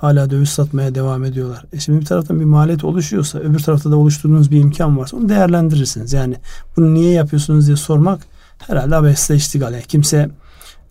hala 0.00 0.30
döviz 0.30 0.48
satmaya 0.48 0.94
devam 0.94 1.24
ediyorlar. 1.24 1.64
E 1.72 1.80
şimdi 1.80 2.00
bir 2.00 2.06
taraftan 2.06 2.40
bir 2.40 2.44
maliyet 2.44 2.84
oluşuyorsa 2.84 3.38
öbür 3.38 3.58
tarafta 3.58 3.90
da 3.90 3.96
oluşturduğunuz 3.96 4.50
bir 4.50 4.60
imkan 4.60 4.98
varsa 4.98 5.16
onu 5.16 5.28
değerlendirirsiniz. 5.28 6.12
Yani 6.12 6.36
bunu 6.76 6.94
niye 6.94 7.12
yapıyorsunuz 7.12 7.66
diye 7.66 7.76
sormak 7.76 8.20
herhalde 8.58 8.96
abesle 8.96 9.36
iştigal. 9.36 9.72
Yani 9.72 9.84
kimse 9.88 10.30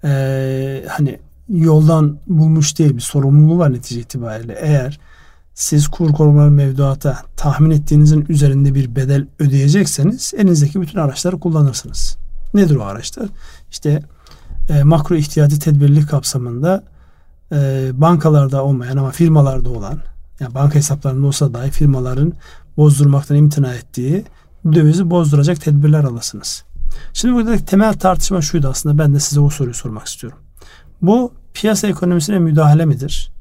e, 0.04 0.86
hani 0.88 1.20
yoldan 1.50 2.18
bulmuş 2.28 2.80
değil 2.80 2.96
bir 2.96 3.02
sorumluluğu 3.02 3.60
var 3.60 3.74
netice 3.74 4.00
itibariyle. 4.00 4.58
Eğer 4.62 5.00
siz 5.54 5.88
kur 5.88 6.14
korumalı 6.14 6.52
mevduata 6.52 7.18
tahmin 7.38 7.72
ettiğinizin 7.72 8.26
üzerinde 8.30 8.76
bir 8.76 8.96
bedel 8.96 9.28
ödeyecekseniz 9.40 10.34
elinizdeki 10.38 10.82
bütün 10.82 11.00
araçları 11.00 11.40
kullanırsınız. 11.40 12.18
Nedir 12.54 12.76
o 12.76 12.84
araçlar? 12.84 13.30
İşte 13.72 14.04
e, 14.70 14.84
makro 14.84 15.16
ihtiyacı 15.16 15.60
tedbirlik 15.60 16.10
kapsamında 16.10 16.84
e, 17.52 17.90
bankalarda 17.94 18.64
olmayan 18.64 18.98
ama 18.98 19.12
firmalarda 19.12 19.70
olan 19.70 20.00
yani 20.40 20.54
banka 20.54 20.76
hesaplarında 20.76 21.28
olsa 21.28 21.54
dahi 21.54 21.72
firmaların 21.72 22.34
bozdurmaktan 22.78 23.38
imtina 23.38 23.74
ettiği 23.74 24.26
dövizi 24.74 25.10
bozduracak 25.10 25.62
tedbirler 25.62 26.04
alasınız. 26.04 26.64
Şimdi 27.14 27.34
buradaki 27.34 27.66
temel 27.66 27.94
tartışma 27.94 28.42
şuydu 28.42 28.68
aslında 28.68 28.98
ben 28.98 29.14
de 29.14 29.20
size 29.20 29.40
o 29.40 29.50
soruyu 29.50 29.74
sormak 29.74 30.08
istiyorum. 30.08 30.40
Bu 31.02 31.34
piyasa 31.54 31.88
ekonomisine 31.88 32.40
müdahale 32.40 32.86
midir? 32.86 33.32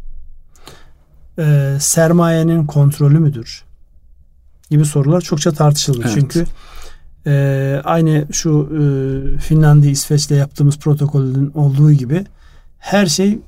Ee, 1.38 1.76
sermayenin 1.80 2.66
kontrolü 2.66 3.18
müdür? 3.18 3.64
Gibi 4.70 4.84
sorular 4.84 5.20
çokça 5.20 5.52
tartışıldı. 5.52 6.00
Evet. 6.02 6.12
Çünkü 6.14 6.44
e, 7.26 7.80
aynı 7.84 8.26
şu 8.32 8.68
e, 8.72 8.82
Finlandiya, 9.38 9.92
İsveç'le 9.92 10.30
yaptığımız 10.30 10.78
protokolün 10.78 11.52
olduğu 11.54 11.92
gibi 11.92 12.26
her 12.78 13.06
şey 13.06 13.38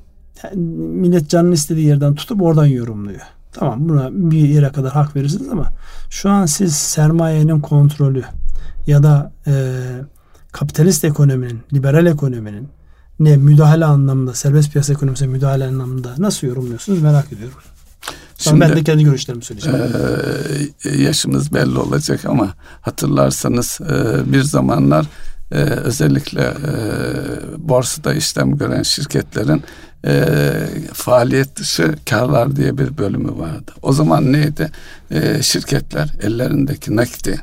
millet 0.56 1.28
canını 1.28 1.54
istediği 1.54 1.86
yerden 1.86 2.14
tutup 2.14 2.42
oradan 2.42 2.66
yorumluyor. 2.66 3.20
Tamam 3.52 3.88
buna 3.88 4.08
bir 4.12 4.48
yere 4.48 4.72
kadar 4.72 4.92
hak 4.92 5.16
verirsiniz 5.16 5.48
ama 5.48 5.72
şu 6.10 6.30
an 6.30 6.46
siz 6.46 6.76
sermayenin 6.76 7.60
kontrolü 7.60 8.22
ya 8.86 9.02
da 9.02 9.32
e, 9.46 9.52
kapitalist 10.52 11.04
ekonominin, 11.04 11.60
liberal 11.72 12.06
ekonominin 12.06 12.68
ne 13.20 13.36
müdahale 13.36 13.84
anlamında, 13.84 14.34
serbest 14.34 14.72
piyasa 14.72 14.92
ekonomisine 14.92 15.28
müdahale 15.28 15.66
anlamında 15.66 16.14
nasıl 16.18 16.46
yorumluyorsunuz 16.46 17.02
merak 17.02 17.32
ediyorum. 17.32 17.58
Şimdi, 18.38 18.60
ben 18.60 18.76
de 18.76 18.84
kendi 18.84 19.04
görüşlerimi 19.04 19.44
söyleyeceğim. 19.44 19.78
E, 20.84 21.02
yaşımız 21.02 21.54
belli 21.54 21.78
olacak 21.78 22.24
ama 22.24 22.54
hatırlarsanız 22.80 23.80
e, 23.80 24.32
bir 24.32 24.42
zamanlar 24.42 25.06
e, 25.52 25.56
özellikle 25.62 26.42
e, 26.42 26.72
borsada 27.58 28.14
işlem 28.14 28.58
gören 28.58 28.82
şirketlerin 28.82 29.62
e, 30.06 30.32
faaliyet 30.92 31.56
dışı 31.56 31.94
karlar 32.10 32.56
diye 32.56 32.78
bir 32.78 32.98
bölümü 32.98 33.38
vardı. 33.38 33.72
O 33.82 33.92
zaman 33.92 34.32
neydi? 34.32 34.70
E, 35.10 35.42
şirketler 35.42 36.14
ellerindeki 36.22 36.96
nakdi 36.96 37.40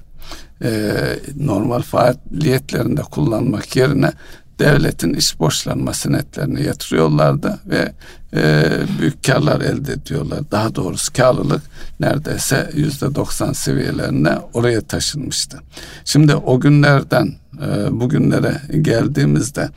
e, 0.64 0.92
normal 1.40 1.82
faaliyetlerinde 1.82 3.02
kullanmak 3.02 3.76
yerine 3.76 4.12
devletin 4.60 5.14
iş 5.14 5.40
borçlanma 5.40 5.94
senetlerini 5.94 6.64
yatırıyorlardı 6.64 7.60
ve 7.66 7.94
e, 8.34 8.66
büyük 9.00 9.24
karlar 9.24 9.62
elde 9.62 9.94
ediyorlar. 9.94 10.40
Daha 10.52 10.76
doğrusu 10.76 11.14
karlılık 11.14 11.62
neredeyse 12.00 12.70
yüzde 12.74 13.16
doksan 13.16 13.54
seviyelerine 13.54 14.38
oraya 14.54 14.82
taşınmıştı. 14.82 15.60
Şimdi 16.06 16.36
o 16.36 16.60
günlerden 16.60 17.34
e, 17.62 18.00
bugünlere 18.00 18.62
geldiğimizde 18.82 19.70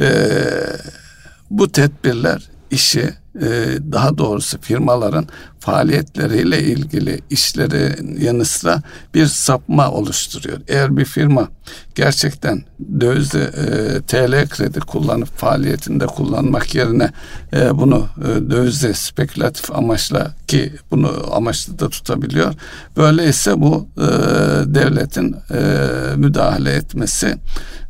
e, 0.00 0.08
bu 1.52 1.72
tedbirler 1.72 2.48
işi 2.70 3.14
e, 3.40 3.78
daha 3.92 4.18
doğrusu 4.18 4.60
firmaların 4.60 5.26
faaliyetleriyle 5.60 6.62
ilgili 6.62 7.20
işleri 7.30 7.96
yanı 8.24 8.44
sıra 8.44 8.82
bir 9.14 9.26
sapma 9.26 9.90
oluşturuyor. 9.90 10.58
Eğer 10.68 10.96
bir 10.96 11.04
firma 11.04 11.48
gerçekten 11.94 12.62
dövizli 13.00 13.40
e, 13.40 14.00
TL 14.02 14.48
kredi 14.48 14.80
kullanıp 14.80 15.38
faaliyetinde 15.38 16.06
kullanmak 16.06 16.74
yerine 16.74 17.10
e, 17.52 17.78
bunu 17.78 18.06
e, 18.20 18.50
dövizli 18.50 18.94
spekülatif 18.94 19.72
amaçla 19.72 20.34
ki 20.46 20.72
bunu 20.90 21.28
amaçlı 21.32 21.78
da 21.78 21.88
tutabiliyor. 21.88 22.54
Böyleyse 22.96 23.60
bu 23.60 23.88
devletin 24.66 25.36
müdahale 26.16 26.72
etmesi 26.72 27.38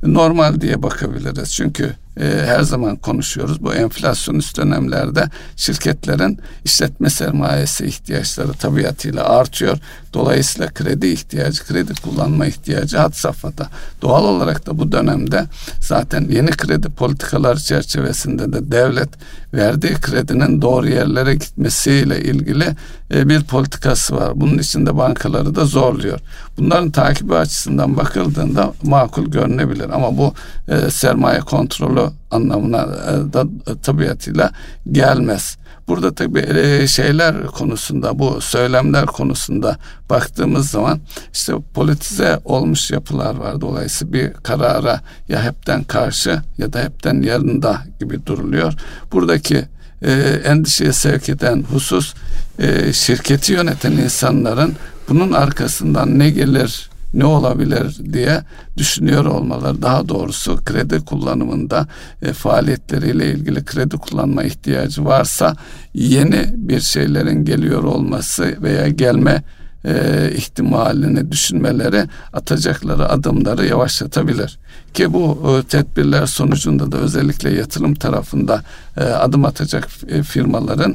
normal 0.03 0.61
diye 0.61 0.83
bakabiliriz. 0.83 1.53
Çünkü 1.53 1.95
e, 2.21 2.25
her 2.47 2.63
zaman 2.63 2.97
konuşuyoruz. 2.97 3.63
Bu 3.63 3.75
enflasyonist 3.75 4.57
dönemlerde 4.59 5.25
şirketlerin 5.57 6.41
işletme 6.65 7.11
sermayesi 7.11 7.87
ihtiyaçları 7.87 8.53
tabiatıyla 8.53 9.29
artıyor. 9.29 9.79
Dolayısıyla 10.15 10.69
kredi 10.69 11.07
ihtiyacı, 11.07 11.65
kredi 11.65 11.93
kullanma 11.95 12.47
ihtiyacı 12.47 12.99
had 12.99 13.13
safhada. 13.13 13.69
Doğal 14.03 14.25
olarak 14.25 14.67
da 14.67 14.79
bu 14.79 14.93
dönemde 14.93 15.45
zaten 15.81 16.27
yeni 16.31 16.51
kredi 16.51 16.89
politikalar 16.89 17.57
çerçevesinde 17.57 18.53
de 18.53 18.73
devlet 18.73 19.09
verdiği 19.55 19.95
kredinin 19.95 20.63
doğru 20.63 20.89
yerlere 20.89 21.35
gitmesiyle 21.35 22.21
ilgili 22.21 22.67
e, 23.15 23.29
bir 23.29 23.45
politikası 23.45 24.17
var. 24.17 24.33
Bunun 24.35 24.59
için 24.59 24.87
de 24.87 24.97
bankaları 24.97 25.55
da 25.55 25.65
zorluyor. 25.65 26.19
Bunların 26.59 26.91
takibi 26.91 27.35
açısından 27.35 27.97
bakıldığında 27.97 28.73
makul 28.83 29.27
görünebilir 29.27 29.91
ama 29.91 30.19
bu 30.19 30.35
e, 30.69 30.91
sermaye 30.91 31.41
kontrolü 31.41 32.03
anlamına 32.31 32.83
e, 32.83 33.33
da 33.33 33.45
tabiatıyla 33.83 34.51
gelmez. 34.93 35.57
Burada 35.89 36.15
tabii 36.15 36.39
e, 36.41 36.87
şeyler 36.87 37.47
konusunda 37.47 38.19
bu 38.19 38.41
söylemler 38.41 39.07
konusunda 39.07 39.77
baktığımız 40.11 40.71
zaman 40.71 41.01
işte 41.33 41.53
politize 41.75 42.41
olmuş 42.45 42.91
yapılar 42.91 43.37
var. 43.37 43.61
Dolayısıyla 43.61 44.13
bir 44.13 44.33
karara 44.33 45.01
ya 45.29 45.43
hepten 45.45 45.85
karşı 45.85 46.43
ya 46.59 46.73
da 46.73 46.83
hepten 46.83 47.23
yanında 47.23 47.83
gibi 48.01 48.27
duruluyor. 48.27 48.73
Buradaki 49.13 49.65
e, 50.03 50.13
endişeye 50.45 50.93
sevk 50.93 51.29
eden 51.29 51.65
husus 51.73 52.15
e, 52.59 52.93
şirketi 52.93 53.53
yöneten 53.53 53.93
insanların 53.93 54.77
bunun 55.09 55.33
arkasından 55.33 56.19
ne 56.19 56.31
gelir 56.31 56.92
ne 57.15 57.25
olabilir 57.25 58.13
diye 58.13 58.43
düşünüyor 58.77 59.25
olmaları 59.25 59.83
daha 59.83 60.09
doğrusu 60.09 60.57
kredi 60.65 61.05
kullanımında 61.05 61.87
e, 62.23 62.33
faaliyetleriyle 62.33 63.33
ilgili 63.33 63.65
kredi 63.65 63.97
kullanma 63.97 64.45
ihtiyacı 64.45 65.05
varsa 65.05 65.57
yeni 65.95 66.45
bir 66.57 66.81
şeylerin 66.81 67.45
geliyor 67.45 67.83
olması 67.85 68.63
veya 68.63 68.89
gelme 68.89 69.43
e, 69.85 70.31
ihtimalini 70.37 71.33
düşünmeleri 71.33 72.05
atacakları 72.33 73.09
adımları 73.09 73.67
yavaşlatabilir. 73.67 74.59
Ki 74.95 75.13
bu 75.13 75.57
e, 75.59 75.69
tedbirler 75.69 76.27
sonucunda 76.27 76.93
da 76.93 76.97
özellikle 76.97 77.51
yatırım 77.51 77.95
tarafında 77.95 78.63
e, 78.97 79.05
adım 79.05 79.45
atacak 79.45 79.89
e, 80.09 80.23
firmaların 80.23 80.95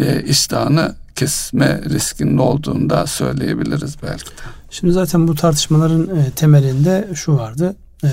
e, 0.00 0.22
iştahını 0.22 0.94
kesme 1.16 1.80
riskinin 1.82 2.38
olduğunu 2.38 2.90
da 2.90 3.06
söyleyebiliriz 3.06 3.96
belki 4.02 4.30
de. 4.30 4.42
Şimdi 4.70 4.92
zaten 4.92 5.28
bu 5.28 5.34
tartışmaların 5.34 6.16
e, 6.16 6.30
temelinde 6.30 7.08
şu 7.14 7.36
vardı. 7.36 7.76
E, 8.04 8.10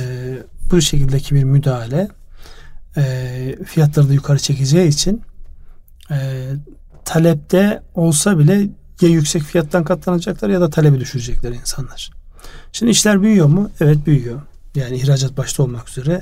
bu 0.71 0.81
şekildeki 0.81 1.35
bir 1.35 1.43
müdahale 1.43 2.07
e, 2.97 3.55
fiyatları 3.65 4.09
da 4.09 4.13
yukarı 4.13 4.39
çekeceği 4.39 4.87
için 4.87 5.21
e, 6.11 6.49
talepte 7.05 7.83
olsa 7.95 8.39
bile 8.39 8.69
ya 9.01 9.09
yüksek 9.09 9.43
fiyattan 9.43 9.83
katlanacaklar 9.83 10.49
ya 10.49 10.61
da 10.61 10.69
talebi 10.69 10.99
düşürecekler 10.99 11.51
insanlar. 11.51 12.11
Şimdi 12.71 12.91
işler 12.91 13.21
büyüyor 13.21 13.47
mu? 13.47 13.71
Evet 13.79 14.05
büyüyor. 14.05 14.41
Yani 14.75 14.97
ihracat 14.97 15.37
başta 15.37 15.63
olmak 15.63 15.89
üzere 15.89 16.21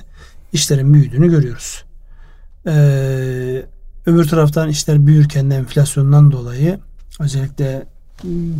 işlerin 0.53 0.93
büyüdüğünü 0.93 1.29
görüyoruz. 1.29 1.83
Ee, 2.67 3.65
öbür 4.07 4.27
taraftan 4.27 4.69
işler 4.69 5.07
büyürken 5.07 5.51
de 5.51 5.55
enflasyondan 5.55 6.31
dolayı 6.31 6.79
özellikle 7.19 7.85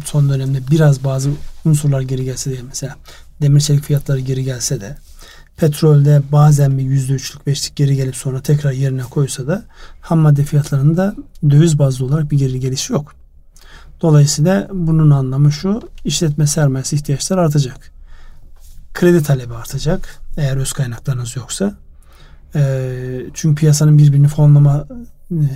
son 0.05 0.29
dönemde 0.29 0.59
biraz 0.71 1.03
bazı 1.03 1.29
unsurlar 1.65 2.01
geri 2.01 2.25
gelse 2.25 2.51
de 2.51 2.55
mesela 2.67 2.95
demir 3.41 3.59
çelik 3.59 3.83
fiyatları 3.83 4.19
geri 4.19 4.43
gelse 4.43 4.81
de 4.81 4.97
petrolde 5.57 6.21
bazen 6.31 6.77
bir 6.77 6.83
yüzde 6.83 7.13
üçlük 7.13 7.47
beşlik 7.47 7.75
geri 7.75 7.95
gelip 7.95 8.15
sonra 8.15 8.41
tekrar 8.41 8.71
yerine 8.71 9.01
koysa 9.01 9.47
da 9.47 9.63
ham 10.01 10.19
madde 10.19 10.43
fiyatlarında 10.43 11.15
döviz 11.49 11.79
bazlı 11.79 12.05
olarak 12.05 12.31
bir 12.31 12.37
geri 12.37 12.59
geliş 12.59 12.89
yok. 12.89 13.13
Dolayısıyla 14.01 14.67
bunun 14.73 15.09
anlamı 15.09 15.51
şu 15.51 15.81
işletme 16.05 16.47
sermayesi 16.47 16.95
ihtiyaçları 16.95 17.41
artacak. 17.41 17.91
Kredi 18.93 19.23
talebi 19.23 19.53
artacak 19.53 20.19
eğer 20.37 20.57
öz 20.57 20.73
kaynaklarınız 20.73 21.35
yoksa. 21.35 21.75
E, 22.55 22.91
çünkü 23.33 23.59
piyasanın 23.59 23.97
birbirini 23.97 24.27
fonlama 24.27 24.87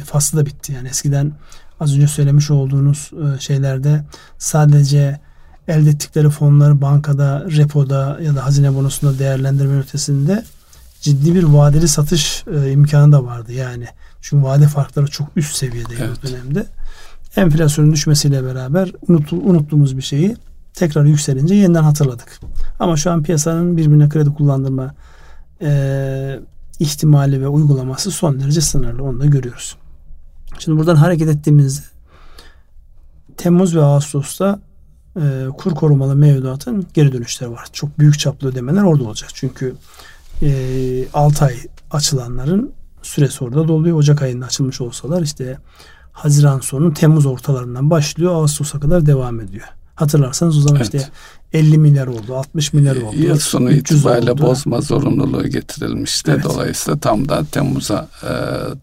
faslı 0.05 0.39
da 0.39 0.45
bitti. 0.45 0.73
Yani 0.73 0.87
eskiden 0.87 1.31
az 1.79 1.95
önce 1.95 2.07
söylemiş 2.07 2.51
olduğunuz 2.51 3.11
e, 3.13 3.39
şeylerde 3.39 4.03
sadece 4.37 5.19
elde 5.67 5.89
ettikleri 5.89 6.29
fonları 6.29 6.81
bankada, 6.81 7.45
repoda 7.57 8.17
ya 8.21 8.35
da 8.35 8.45
hazine 8.45 8.75
bonosunda 8.75 9.19
değerlendirme 9.19 9.79
ötesinde 9.79 10.43
ciddi 11.01 11.35
bir 11.35 11.43
vadeli 11.43 11.87
satış 11.87 12.43
e, 12.55 12.71
imkanı 12.71 13.11
da 13.11 13.25
vardı 13.25 13.53
yani. 13.53 13.85
Çünkü 14.21 14.43
vade 14.43 14.67
farkları 14.67 15.07
çok 15.07 15.27
üst 15.35 15.55
seviyedeydi 15.55 16.03
evet. 16.05 16.19
o 16.23 16.27
dönemde. 16.27 16.65
Enflasyonun 17.35 17.91
düşmesiyle 17.91 18.43
beraber 18.45 18.91
unut, 19.07 19.33
unuttuğumuz 19.33 19.97
bir 19.97 20.01
şeyi 20.01 20.35
tekrar 20.73 21.05
yükselince 21.05 21.55
yeniden 21.55 21.83
hatırladık. 21.83 22.39
Ama 22.79 22.97
şu 22.97 23.11
an 23.11 23.23
piyasanın 23.23 23.77
birbirine 23.77 24.09
kredi 24.09 24.33
kullandırma 24.33 24.95
e, 25.61 26.39
ihtimali 26.81 27.41
ve 27.41 27.47
uygulaması 27.47 28.11
son 28.11 28.39
derece 28.39 28.61
sınırlı. 28.61 29.03
Onu 29.03 29.19
da 29.19 29.25
görüyoruz. 29.25 29.75
Şimdi 30.59 30.77
buradan 30.77 30.95
hareket 30.95 31.29
ettiğimizde 31.29 31.81
Temmuz 33.37 33.75
ve 33.75 33.83
Ağustos'ta 33.83 34.59
e, 35.15 35.47
kur 35.57 35.75
korumalı 35.75 36.15
mevduatın 36.15 36.87
geri 36.93 37.13
dönüşleri 37.13 37.51
var. 37.51 37.67
Çok 37.73 37.99
büyük 37.99 38.19
çaplı 38.19 38.47
ödemeler 38.47 38.83
orada 38.83 39.03
olacak. 39.03 39.29
Çünkü 39.33 39.75
e, 40.41 41.09
6 41.13 41.45
ay 41.45 41.55
açılanların 41.91 42.71
süresi 43.01 43.43
orada 43.43 43.67
doluyor. 43.67 43.97
Ocak 43.97 44.21
ayında 44.21 44.45
açılmış 44.45 44.81
olsalar 44.81 45.21
işte 45.21 45.57
Haziran 46.11 46.59
sonu 46.59 46.93
Temmuz 46.93 47.25
ortalarından 47.25 47.89
başlıyor. 47.89 48.33
Ağustos'a 48.35 48.79
kadar 48.79 49.05
devam 49.05 49.39
ediyor. 49.39 49.65
Hatırlarsanız 49.95 50.57
o 50.57 50.61
zaman 50.61 50.81
evet. 50.81 50.93
işte 50.93 51.09
50 51.53 51.77
milyar 51.77 52.07
oldu, 52.07 52.35
60 52.35 52.73
milyar 52.73 52.95
oldu. 52.95 53.15
Yıl 53.15 53.39
sonu 53.39 53.71
itibariyle 53.71 54.31
oldu. 54.31 54.41
bozma 54.41 54.81
zorunluluğu 54.81 55.47
getirilmişti. 55.47 56.31
Evet. 56.31 56.43
Dolayısıyla 56.43 56.99
tam 56.99 57.29
da 57.29 57.43
Temmuz'a 57.51 58.07
e, 58.23 58.27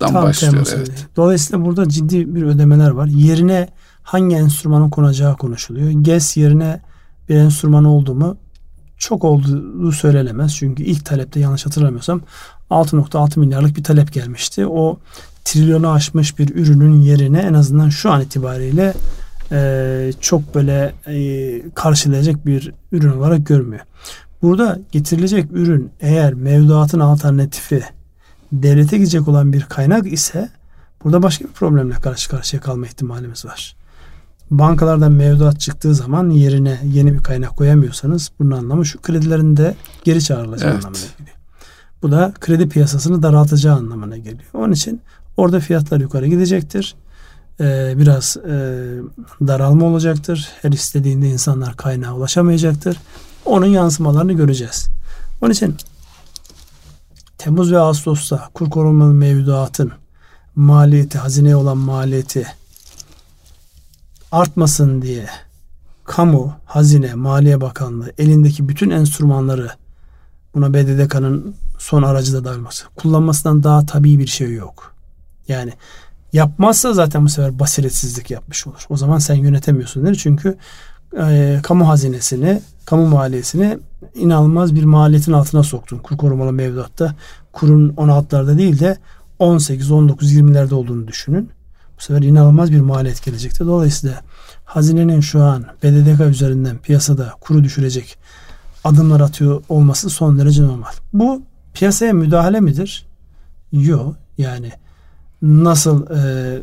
dan 0.01 0.13
tam 0.13 0.15
başlıyor. 0.15 0.53
Temmuz 0.53 0.73
evet. 0.77 1.07
Dolayısıyla 1.17 1.65
burada 1.65 1.89
ciddi 1.89 2.35
bir 2.35 2.43
ödemeler 2.43 2.91
var. 2.91 3.07
Yerine 3.07 3.69
hangi 4.03 4.37
enstrümanın 4.37 4.91
konacağı 4.91 5.37
konuşuluyor. 5.37 5.91
GES 5.91 6.37
yerine 6.37 6.81
bir 7.29 7.35
enstrüman 7.35 7.85
oldu 7.85 8.15
mu 8.15 8.37
çok 8.99 9.25
olduğu 9.25 9.93
söylenemez. 9.93 10.57
Çünkü 10.57 10.83
ilk 10.83 11.05
talepte 11.05 11.41
yanlış 11.41 11.67
hatırlamıyorsam 11.67 12.21
6.6 12.71 13.41
milyarlık 13.41 13.77
bir 13.77 13.85
talep 13.85 14.13
gelmişti. 14.13 14.67
O 14.67 14.99
trilyonu 15.45 15.91
aşmış 15.91 16.39
bir 16.39 16.55
ürünün 16.55 17.01
yerine 17.01 17.39
en 17.39 17.55
azından 17.55 17.89
şu 17.89 18.11
an 18.11 18.21
itibariyle 18.21 18.95
e, 19.53 20.13
çok 20.21 20.55
böyle 20.55 20.95
e, 21.07 21.71
karşılayacak 21.75 22.47
bir 22.47 22.73
ürün 22.93 23.11
olarak 23.11 23.47
görmüyor. 23.47 23.83
Burada 24.43 24.79
getirilecek 24.93 25.53
ürün 25.53 25.91
eğer 26.01 26.35
mevduatın 26.35 27.01
alternatifi 27.01 27.83
devlete 28.53 28.99
gidecek 28.99 29.29
olan 29.29 29.53
bir 29.53 29.63
kaynak 29.63 30.13
ise 30.13 30.49
burada 31.05 31.23
başka 31.23 31.45
bir 31.45 31.53
problemle 31.53 31.95
karşı 31.95 32.31
karşıya 32.31 32.63
kalma 32.63 32.87
ihtimalimiz 32.87 33.45
var. 33.45 33.77
Bankalardan 34.51 35.13
mevduat 35.13 35.61
çıktığı 35.61 35.95
zaman 35.95 36.31
yerine 36.31 36.81
yeni 36.85 37.15
bir 37.15 37.19
kaynak 37.19 37.57
koyamıyorsanız 37.57 38.31
bunun 38.39 38.51
anlamı 38.51 38.87
şu 38.87 39.01
kredilerin 39.01 39.57
de 39.57 39.75
geri 40.05 40.25
çağrılacağı 40.25 40.71
evet. 40.73 40.85
anlamına 40.85 41.11
geliyor. 41.19 41.37
Bu 42.03 42.11
da 42.11 42.33
kredi 42.41 42.69
piyasasını 42.69 43.23
daraltacağı 43.23 43.77
anlamına 43.77 44.17
geliyor. 44.17 44.51
Onun 44.55 44.73
için 44.73 45.01
orada 45.37 45.61
fiyatlar 45.61 46.01
yukarı 46.01 46.27
gidecektir 46.27 46.97
e, 47.61 47.95
biraz 47.99 48.37
e, 48.37 48.51
daralma 49.47 49.87
olacaktır. 49.87 50.49
Her 50.63 50.73
istediğinde 50.73 51.29
insanlar 51.29 51.77
kaynağa 51.77 52.15
ulaşamayacaktır. 52.15 52.97
Onun 53.45 53.67
yansımalarını 53.67 54.33
göreceğiz. 54.33 54.89
Onun 55.43 55.51
için 55.51 55.77
Temmuz 57.39 57.73
ve 57.73 57.79
Ağustos'ta 57.79 58.49
kur 58.55 58.71
korumalı 58.71 59.15
mevduatın 59.15 59.93
maliyeti, 60.57 61.19
hazineye 61.19 61.57
olan 61.57 61.79
maliyeti 61.79 62.47
artmasın 64.33 65.03
diye 65.03 65.27
kamu, 66.05 66.53
hazine, 66.67 67.15
maliye 67.15 67.61
bakanlığı 67.61 68.13
elindeki 68.19 68.69
bütün 68.69 68.91
enstrümanları 68.91 69.71
buna 70.55 70.75
BDDK'nın 70.75 71.55
son 71.79 72.03
aracı 72.03 72.35
da 72.35 72.45
dahil 72.45 72.61
kullanmasından 72.97 73.65
daha 73.65 73.87
tabii 73.87 74.19
bir 74.19 74.27
şey 74.27 74.53
yok. 74.53 74.95
Yani 75.49 75.73
Yapmazsa 76.33 76.93
zaten 76.93 77.25
bu 77.25 77.29
sefer 77.29 77.59
basiretsizlik 77.59 78.31
yapmış 78.31 78.67
olur. 78.67 78.87
O 78.89 78.97
zaman 78.97 79.19
sen 79.19 79.35
yönetemiyorsun 79.35 80.07
der. 80.07 80.15
Çünkü 80.15 80.57
e, 81.21 81.61
kamu 81.63 81.89
hazinesini, 81.89 82.63
kamu 82.85 83.07
maliyesini 83.07 83.79
inanılmaz 84.15 84.75
bir 84.75 84.85
maliyetin 84.85 85.33
altına 85.33 85.63
soktun. 85.63 85.99
Kur 85.99 86.17
korumalı 86.17 86.53
mevduatta 86.53 87.15
kurun 87.53 87.89
16'larda 87.91 88.59
değil 88.59 88.81
de 88.81 88.99
18, 89.39 89.91
19, 89.91 90.33
20'lerde 90.33 90.75
olduğunu 90.75 91.09
düşünün. 91.09 91.51
Bu 91.99 92.03
sefer 92.03 92.23
inanılmaz 92.23 92.73
bir 92.73 92.81
maliyet 92.81 93.25
gelecekti. 93.25 93.67
Dolayısıyla 93.67 94.21
hazinenin 94.65 95.21
şu 95.21 95.43
an 95.43 95.65
BDDK 95.83 96.21
üzerinden 96.21 96.79
piyasada 96.79 97.33
kuru 97.41 97.65
düşürecek 97.65 98.19
adımlar 98.85 99.21
atıyor 99.21 99.63
olması 99.69 100.11
son 100.11 100.39
derece 100.39 100.63
normal. 100.63 100.91
Bu 101.13 101.43
piyasaya 101.75 102.13
müdahale 102.13 102.61
midir? 102.61 103.07
Yok. 103.73 104.17
Yani 104.39 104.73
nasıl 105.43 106.07
e, 106.07 106.63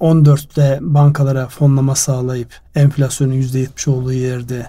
14'te 0.00 0.78
bankalara 0.82 1.48
fonlama 1.48 1.94
sağlayıp 1.94 2.48
enflasyonun 2.74 3.32
%70 3.32 3.90
olduğu 3.90 4.12
yerde 4.12 4.66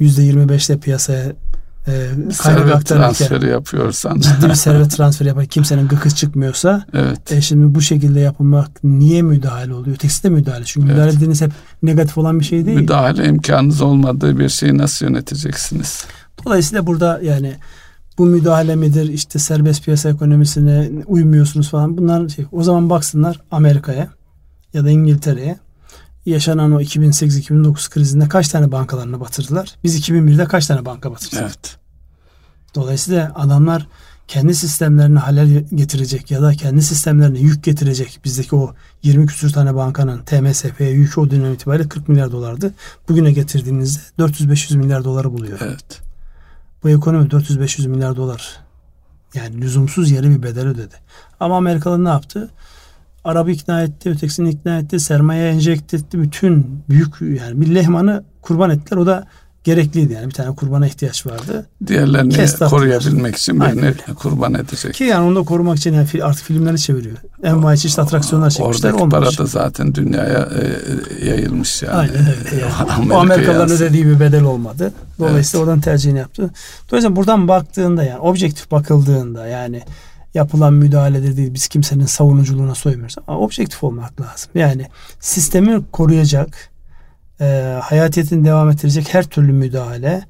%25'te 0.00 0.78
piyasaya 0.78 1.32
e, 1.88 2.08
servet 2.32 2.86
transferi 2.86 3.48
yapıyorsan 3.48 4.20
ciddi 4.20 4.48
bir 4.48 4.54
servet 4.54 4.90
transferi 4.96 5.28
yapar 5.28 5.46
kimsenin 5.46 5.88
gıkı 5.88 6.10
çıkmıyorsa 6.10 6.84
evet. 6.94 7.32
e, 7.32 7.40
şimdi 7.40 7.74
bu 7.74 7.80
şekilde 7.80 8.20
yapılmak 8.20 8.84
niye 8.84 9.22
müdahale 9.22 9.74
oluyor? 9.74 9.96
Ötekisi 9.96 10.22
de 10.22 10.28
müdahale. 10.28 10.64
Çünkü 10.64 10.86
evet. 10.86 10.96
müdahale 10.96 11.16
dediğiniz 11.16 11.42
hep 11.42 11.52
negatif 11.82 12.18
olan 12.18 12.40
bir 12.40 12.44
şey 12.44 12.66
değil. 12.66 12.78
Müdahale 12.80 13.28
imkanınız 13.28 13.80
olmadığı 13.80 14.38
bir 14.38 14.48
şeyi 14.48 14.78
nasıl 14.78 15.06
yöneteceksiniz? 15.06 16.04
Dolayısıyla 16.44 16.86
burada 16.86 17.20
yani 17.22 17.56
bu 18.18 18.26
müdahale 18.26 18.76
midir 18.76 19.08
işte 19.08 19.38
serbest 19.38 19.84
piyasa 19.84 20.10
ekonomisine 20.10 20.90
uymuyorsunuz 21.06 21.70
falan 21.70 21.98
bunlar 21.98 22.28
şey. 22.28 22.46
O 22.52 22.62
zaman 22.62 22.90
baksınlar 22.90 23.40
Amerika'ya 23.50 24.08
ya 24.74 24.84
da 24.84 24.90
İngiltere'ye 24.90 25.58
yaşanan 26.26 26.72
o 26.72 26.80
2008-2009 26.80 27.90
krizinde 27.90 28.28
kaç 28.28 28.48
tane 28.48 28.72
bankalarını 28.72 29.20
batırdılar? 29.20 29.74
Biz 29.84 30.08
2001'de 30.08 30.44
kaç 30.44 30.66
tane 30.66 30.84
banka 30.84 31.12
batırdık? 31.12 31.40
Evet. 31.42 31.76
Dolayısıyla 32.74 33.32
adamlar 33.34 33.88
kendi 34.28 34.54
sistemlerini 34.54 35.18
halel 35.18 35.64
getirecek 35.74 36.30
ya 36.30 36.42
da 36.42 36.52
kendi 36.52 36.82
sistemlerine 36.82 37.38
yük 37.38 37.64
getirecek 37.64 38.20
bizdeki 38.24 38.56
o 38.56 38.74
20 39.02 39.26
küsur 39.26 39.50
tane 39.50 39.74
bankanın 39.74 40.22
TMSF'ye 40.22 40.90
yükü 40.90 41.20
o 41.20 41.30
dönem 41.30 41.52
itibariyle 41.52 41.88
40 41.88 42.08
milyar 42.08 42.32
dolardı. 42.32 42.74
Bugüne 43.08 43.32
getirdiğinizde 43.32 44.00
400-500 44.18 44.76
milyar 44.76 45.04
doları 45.04 45.32
buluyor. 45.32 45.58
Evet. 45.62 46.02
Bu 46.84 46.90
ekonomi 46.90 47.28
400-500 47.28 47.88
milyar 47.88 48.16
dolar. 48.16 48.56
Yani 49.34 49.60
lüzumsuz 49.60 50.10
yere 50.10 50.30
bir 50.30 50.42
bedel 50.42 50.66
ödedi. 50.66 50.94
Ama 51.40 51.56
Amerikalı 51.56 52.04
ne 52.04 52.08
yaptı? 52.08 52.50
Arabı 53.24 53.50
ikna 53.50 53.82
etti, 53.82 54.10
ötekisini 54.10 54.50
ikna 54.50 54.78
etti, 54.78 55.00
sermaye 55.00 55.48
enjekte 55.48 55.96
etti. 55.96 56.22
Bütün 56.22 56.82
büyük 56.88 57.20
yani 57.20 57.60
bir 57.60 57.74
lehmanı 57.74 58.24
kurban 58.42 58.70
ettiler. 58.70 58.96
O 58.96 59.06
da 59.06 59.26
gerekliydi 59.64 60.12
yani 60.12 60.26
bir 60.26 60.34
tane 60.34 60.54
kurbana 60.54 60.86
ihtiyaç 60.86 61.26
vardı. 61.26 61.66
Diğerlerini 61.86 62.34
Kes 62.34 62.58
koruyabilmek 62.58 63.36
için 63.36 63.60
birini 63.60 63.94
kurban 64.14 64.54
edecek. 64.54 64.94
Ki 64.94 65.04
yani 65.04 65.26
onu 65.26 65.36
da 65.36 65.42
korumak 65.42 65.78
için 65.78 65.92
yani 65.92 66.08
artık 66.22 66.44
filmleri 66.44 66.78
çeviriyor. 66.78 67.16
Envai 67.42 67.78
çeşitli 67.78 68.02
atraksiyonlar 68.02 68.50
çekmişler. 68.50 68.92
Oradaki 68.92 69.08
para 69.08 69.38
da 69.38 69.46
zaten 69.46 69.94
dünyaya 69.94 70.48
e, 71.20 71.26
yayılmış 71.26 71.82
yani. 71.82 71.94
Aynen 71.96 72.16
öyle. 72.16 72.34
Yani. 72.98 73.12
o 73.12 73.18
Amerikalıların 73.18 73.76
ödediği 73.76 74.06
bir 74.06 74.20
bedel 74.20 74.42
olmadı. 74.42 74.92
Dolayısıyla 75.18 75.64
evet. 75.64 75.68
oradan 75.68 75.80
tercihini 75.80 76.18
yaptı. 76.18 76.50
Dolayısıyla 76.90 77.16
buradan 77.16 77.48
baktığında 77.48 78.04
yani 78.04 78.18
objektif 78.18 78.70
bakıldığında 78.70 79.46
yani 79.46 79.82
yapılan 80.34 80.74
müdahaledir 80.74 81.36
değil. 81.36 81.54
Biz 81.54 81.68
kimsenin 81.68 82.06
savunuculuğuna 82.06 82.74
soymuyoruz 82.74 83.14
ama 83.26 83.38
objektif 83.38 83.84
olmak 83.84 84.20
lazım. 84.20 84.50
Yani 84.54 84.86
sistemi 85.20 85.82
koruyacak, 85.92 86.70
e, 87.40 87.78
hayatiyetini 87.82 88.44
devam 88.44 88.70
ettirecek 88.70 89.14
her 89.14 89.24
türlü 89.24 89.52
müdahaleye 89.52 90.24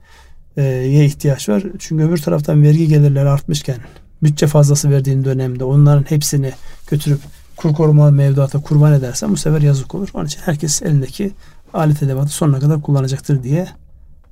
ihtiyaç 1.05 1.49
var. 1.49 1.63
Çünkü 1.79 2.05
öbür 2.05 2.19
taraftan 2.19 2.63
vergi 2.63 2.89
gelirleri 2.89 3.29
artmışken 3.29 3.77
bütçe 4.23 4.47
fazlası 4.47 4.91
verdiğin 4.91 5.25
dönemde 5.25 5.65
onların 5.65 6.11
hepsini 6.11 6.53
götürüp 6.91 7.21
kur 7.57 7.75
koruma 7.75 8.11
mevduata 8.11 8.61
kurban 8.61 8.93
edersen 8.93 9.31
bu 9.31 9.37
sefer 9.37 9.61
yazık 9.61 9.95
olur. 9.95 10.09
Onun 10.15 10.27
için 10.27 10.41
herkes 10.45 10.83
elindeki 10.83 11.33
alet 11.75 12.03
edevatı 12.03 12.31
sonuna 12.31 12.61
kadar 12.61 12.83
kullanacaktır 12.83 13.43
diye 13.43 13.69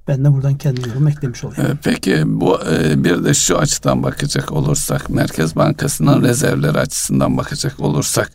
ben 0.08 0.24
de 0.24 0.32
buradan 0.32 0.58
kendi 0.58 0.88
yorum 0.88 1.08
eklemiş 1.08 1.44
olayım. 1.44 1.72
Ee, 1.72 1.76
peki 1.84 2.22
bu 2.26 2.60
e, 2.70 3.04
bir 3.04 3.24
de 3.24 3.34
şu 3.34 3.58
açıdan 3.58 4.02
bakacak 4.02 4.52
olursak 4.52 5.10
Merkez 5.10 5.56
Bankası'nın 5.56 6.22
rezervleri 6.22 6.78
açısından 6.78 7.36
bakacak 7.36 7.80
olursak 7.80 8.32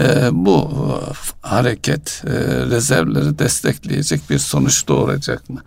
e, 0.00 0.28
bu 0.32 0.70
hareket 1.42 2.22
e, 2.26 2.30
rezervleri 2.66 3.38
destekleyecek 3.38 4.30
bir 4.30 4.38
sonuç 4.38 4.88
doğuracak 4.88 5.50
mı? 5.50 5.60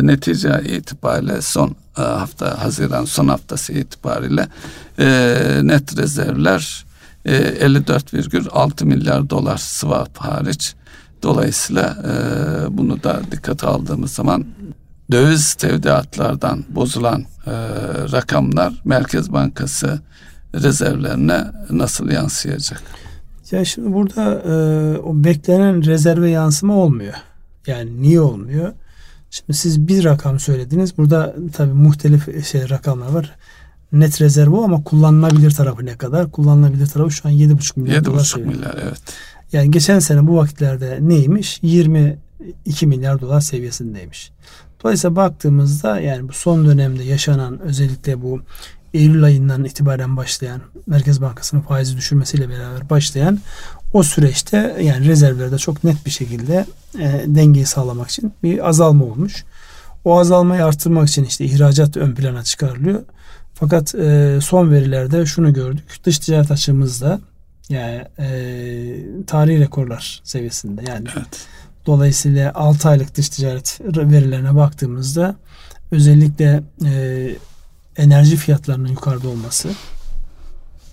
Netice 0.00 0.62
itibariyle 0.64 1.42
son 1.42 1.76
hafta 1.92 2.62
Haziran 2.64 3.04
son 3.04 3.28
haftası 3.28 3.72
itibariyle 3.72 4.48
net 5.66 5.98
rezervler 5.98 6.84
54,6 7.26 8.84
milyar 8.84 9.30
dolar 9.30 9.56
swap 9.56 10.18
hariç 10.18 10.74
Dolayısıyla 11.22 11.96
e, 12.04 12.12
bunu 12.78 13.02
da 13.02 13.20
dikkate 13.30 13.66
aldığımız 13.66 14.12
zaman 14.12 14.44
döviz 15.10 15.54
tevdiatlardan 15.54 16.64
bozulan 16.68 17.24
e, 17.46 17.52
rakamlar 18.12 18.74
Merkez 18.84 19.32
Bankası 19.32 20.00
rezervlerine 20.54 21.44
nasıl 21.70 22.10
yansıyacak? 22.10 22.82
Ya 23.50 23.64
şimdi 23.64 23.92
burada 23.92 24.34
e, 24.34 24.98
o 24.98 25.24
beklenen 25.24 25.84
rezerve 25.84 26.30
yansıma 26.30 26.74
olmuyor. 26.74 27.14
Yani 27.66 28.02
niye 28.02 28.20
olmuyor? 28.20 28.72
Şimdi 29.30 29.54
siz 29.54 29.88
bir 29.88 30.04
rakam 30.04 30.40
söylediniz. 30.40 30.98
Burada 30.98 31.34
tabii 31.52 31.72
muhtelif 31.72 32.46
şey 32.46 32.70
rakamlar 32.70 33.08
var. 33.08 33.36
Net 33.92 34.20
rezerv 34.20 34.52
o 34.52 34.64
ama 34.64 34.84
kullanılabilir 34.84 35.50
tarafı 35.50 35.86
ne 35.86 35.96
kadar? 35.96 36.30
Kullanılabilir 36.30 36.86
tarafı 36.86 37.10
şu 37.10 37.28
an 37.28 37.34
7,5 37.34 37.80
milyar 37.80 38.02
7,5 38.02 38.44
milyar 38.44 38.78
evet. 38.82 39.02
Yani 39.52 39.70
geçen 39.70 39.98
sene 39.98 40.26
bu 40.26 40.36
vakitlerde 40.36 40.98
neymiş? 41.00 41.58
22 41.62 42.86
milyar 42.86 43.20
dolar 43.20 43.40
seviyesindeymiş. 43.40 44.32
Dolayısıyla 44.82 45.16
baktığımızda 45.16 46.00
yani 46.00 46.28
bu 46.28 46.32
son 46.32 46.66
dönemde 46.66 47.04
yaşanan 47.04 47.60
özellikle 47.60 48.22
bu 48.22 48.40
Eylül 48.94 49.24
ayından 49.24 49.64
itibaren 49.64 50.16
başlayan 50.16 50.60
Merkez 50.86 51.20
Bankası'nın 51.20 51.60
faizi 51.60 51.96
düşürmesiyle 51.96 52.48
beraber 52.48 52.90
başlayan 52.90 53.38
o 53.92 54.02
süreçte 54.02 54.76
yani 54.82 55.08
rezervlerde 55.08 55.58
çok 55.58 55.84
net 55.84 56.06
bir 56.06 56.10
şekilde 56.10 56.66
e, 56.98 57.24
dengeyi 57.26 57.66
sağlamak 57.66 58.10
için 58.10 58.32
bir 58.42 58.68
azalma 58.68 59.04
olmuş. 59.04 59.44
O 60.04 60.18
azalmayı 60.18 60.64
arttırmak 60.64 61.08
için 61.08 61.24
işte 61.24 61.44
ihracat 61.44 61.96
ön 61.96 62.14
plana 62.14 62.42
çıkarılıyor. 62.42 63.02
Fakat 63.54 63.94
e, 63.94 64.38
son 64.42 64.70
verilerde 64.70 65.26
şunu 65.26 65.52
gördük. 65.52 65.84
Dış 66.04 66.18
ticaret 66.18 66.50
açığımızda 66.50 67.20
yani 67.68 68.04
e, 68.18 68.26
tarihi 69.26 69.60
rekorlar 69.60 70.20
seviyesinde. 70.24 70.82
Yani 70.90 71.08
evet. 71.16 71.46
Dolayısıyla 71.88 72.52
6 72.54 72.88
aylık 72.88 73.14
dış 73.14 73.28
ticaret 73.28 73.78
verilerine 73.80 74.54
baktığımızda 74.54 75.36
özellikle 75.90 76.62
e, 76.84 77.30
enerji 77.96 78.36
fiyatlarının 78.36 78.88
yukarıda 78.88 79.28
olması 79.28 79.68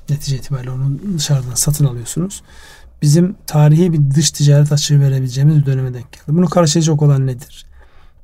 netice 0.10 0.36
itibariyle 0.36 0.72
onu 0.72 1.00
dışarıdan 1.18 1.56
satın 1.56 1.86
alıyorsunuz. 1.86 2.42
Bizim 3.02 3.36
tarihi 3.48 3.94
bir 3.94 4.16
dış 4.16 4.32
ticaret 4.32 4.72
açığı 4.72 5.02
verebileceğimiz 5.02 5.58
bir 5.58 5.66
döneme 5.66 5.94
denk 5.94 6.12
geldi. 6.12 6.24
Bunu 6.28 6.50
karşılayacak 6.50 7.02
olan 7.02 7.28
nedir? 7.28 7.66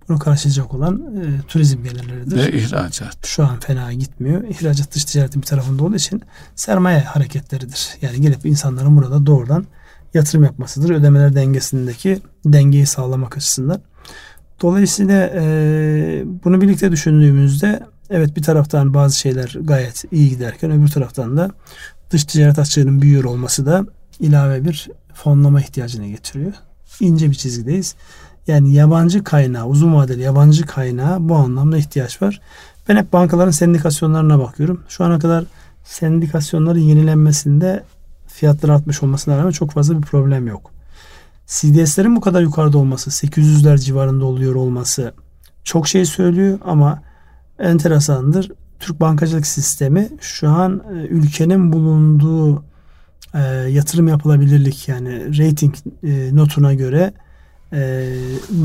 Bunu 0.10 0.20
karşılayacak 0.20 0.74
olan 0.74 1.02
e, 1.02 1.48
turizm 1.48 1.84
gelirleridir. 1.84 2.38
Ve 2.38 2.52
ihracat. 2.52 3.28
Şu 3.28 3.44
an 3.44 3.60
fena 3.60 3.94
gitmiyor. 3.94 4.44
İhracat 4.44 4.96
dış 4.96 5.06
ticaretin 5.06 5.42
bir 5.42 5.48
tarafında 5.48 5.84
olduğu 5.84 5.96
için 5.96 6.22
sermaye 6.56 7.00
hareketleridir. 7.00 7.90
Yani 8.02 8.22
gelip 8.22 8.46
insanların 8.46 8.98
burada 8.98 9.26
doğrudan 9.26 9.66
yatırım 10.14 10.44
yapmasıdır. 10.44 10.90
Ödemeler 10.90 11.36
dengesindeki 11.36 12.22
dengeyi 12.46 12.86
sağlamak 12.86 13.38
açısından. 13.38 13.82
Dolayısıyla 14.62 15.32
e, 15.34 16.24
bunu 16.44 16.62
birlikte 16.62 16.92
düşündüğümüzde 16.92 17.80
evet 18.10 18.36
bir 18.36 18.44
taraftan 18.44 18.94
bazı 18.94 19.18
şeyler 19.18 19.58
gayet 19.62 20.04
iyi 20.12 20.30
giderken 20.30 20.72
öbür 20.72 20.88
taraftan 20.88 21.38
da 21.38 21.52
dış 22.10 22.24
ticaret 22.26 22.60
açığının 22.60 23.02
büyüyor 23.02 23.24
olması 23.24 23.66
da 23.66 23.86
ilave 24.20 24.66
bir 24.66 24.90
fonlama 25.14 25.62
ihtiyacını 25.62 26.08
getiriyor. 26.08 26.54
İnce 27.00 27.30
bir 27.30 27.36
çizgideyiz. 27.36 27.96
Yani 28.48 28.74
yabancı 28.74 29.24
kaynağı, 29.24 29.68
uzun 29.68 29.96
vadeli 29.96 30.22
yabancı 30.22 30.66
kaynağı 30.66 31.30
bu 31.30 31.36
anlamda 31.36 31.78
ihtiyaç 31.78 32.22
var. 32.22 32.42
Ben 32.90 32.96
hep 32.96 33.14
bankaların 33.14 33.52
sendikasyonlarına 33.52 34.40
bakıyorum. 34.40 34.84
Şu 34.88 35.04
ana 35.04 35.20
kadar 35.20 35.44
sendikasyonların 35.84 36.80
yenilenmesinde 36.80 37.84
fiyatlar 38.34 38.70
artmış 38.70 39.04
olmasına 39.04 39.38
rağmen 39.38 39.52
çok 39.52 39.72
fazla 39.72 39.98
bir 39.98 40.02
problem 40.02 40.48
yok. 40.48 40.72
CDS'lerin 41.48 42.16
bu 42.16 42.22
kadar 42.22 42.42
yukarıda 42.42 42.78
olması, 42.78 43.10
800'ler 43.10 43.78
civarında 43.78 44.26
oluyor 44.26 44.56
olması 44.56 45.14
çok 45.64 45.88
şey 45.88 46.06
söylüyor 46.06 46.60
ama 46.66 47.02
enteresandır. 47.60 48.52
Türk 48.80 49.00
bankacılık 49.00 49.48
sistemi 49.48 50.10
şu 50.22 50.50
an 50.50 50.84
e, 50.94 50.94
ülkenin 50.94 51.74
bulunduğu 51.74 52.64
e, 53.34 53.40
yatırım 53.70 54.08
yapılabilirlik 54.08 54.88
yani 54.88 55.40
rating 55.40 55.76
e, 56.04 56.36
notuna 56.36 56.74
göre 56.74 57.14
e, 57.74 57.80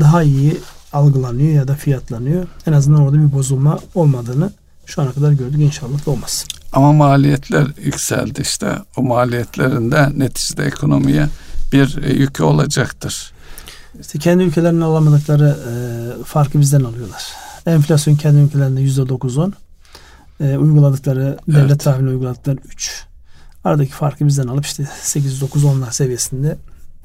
daha 0.01 0.23
iyi 0.23 0.57
algılanıyor 0.93 1.53
ya 1.53 1.67
da 1.67 1.75
fiyatlanıyor. 1.75 2.47
En 2.67 2.73
azından 2.73 3.01
orada 3.01 3.17
bir 3.17 3.33
bozulma 3.33 3.79
olmadığını 3.95 4.51
şu 4.85 5.01
ana 5.01 5.11
kadar 5.11 5.31
gördük. 5.31 5.61
İnşallah 5.61 6.05
da 6.05 6.11
olmaz. 6.11 6.45
Ama 6.77 6.93
maliyetler 6.93 7.67
yükseldi 7.83 8.41
işte. 8.41 8.75
O 8.97 9.01
maliyetlerin 9.01 9.91
de 9.91 10.09
neticede 10.19 10.63
ekonomiye 10.63 11.27
bir 11.73 12.03
e, 12.03 12.13
yükü 12.13 12.43
olacaktır. 12.43 13.31
İşte 14.01 14.19
kendi 14.19 14.43
ülkelerinin 14.43 14.81
alamadıkları 14.81 15.57
e, 15.69 15.73
farkı 16.23 16.59
bizden 16.59 16.83
alıyorlar. 16.83 17.23
Enflasyon 17.65 18.15
kendi 18.15 18.39
ülkelerinde 18.39 18.81
yüzde 18.81 19.09
dokuz 19.09 19.37
on. 19.37 19.53
E, 20.39 20.57
uyguladıkları 20.57 21.37
devlet 21.47 21.71
evet. 21.71 21.79
tahmini 21.79 22.09
uyguladıkları 22.09 22.57
üç. 22.73 23.03
Aradaki 23.63 23.91
farkı 23.91 24.27
bizden 24.27 24.47
alıp 24.47 24.65
işte 24.65 24.83
8-9-10'lar 25.03 25.93
seviyesinde 25.93 26.57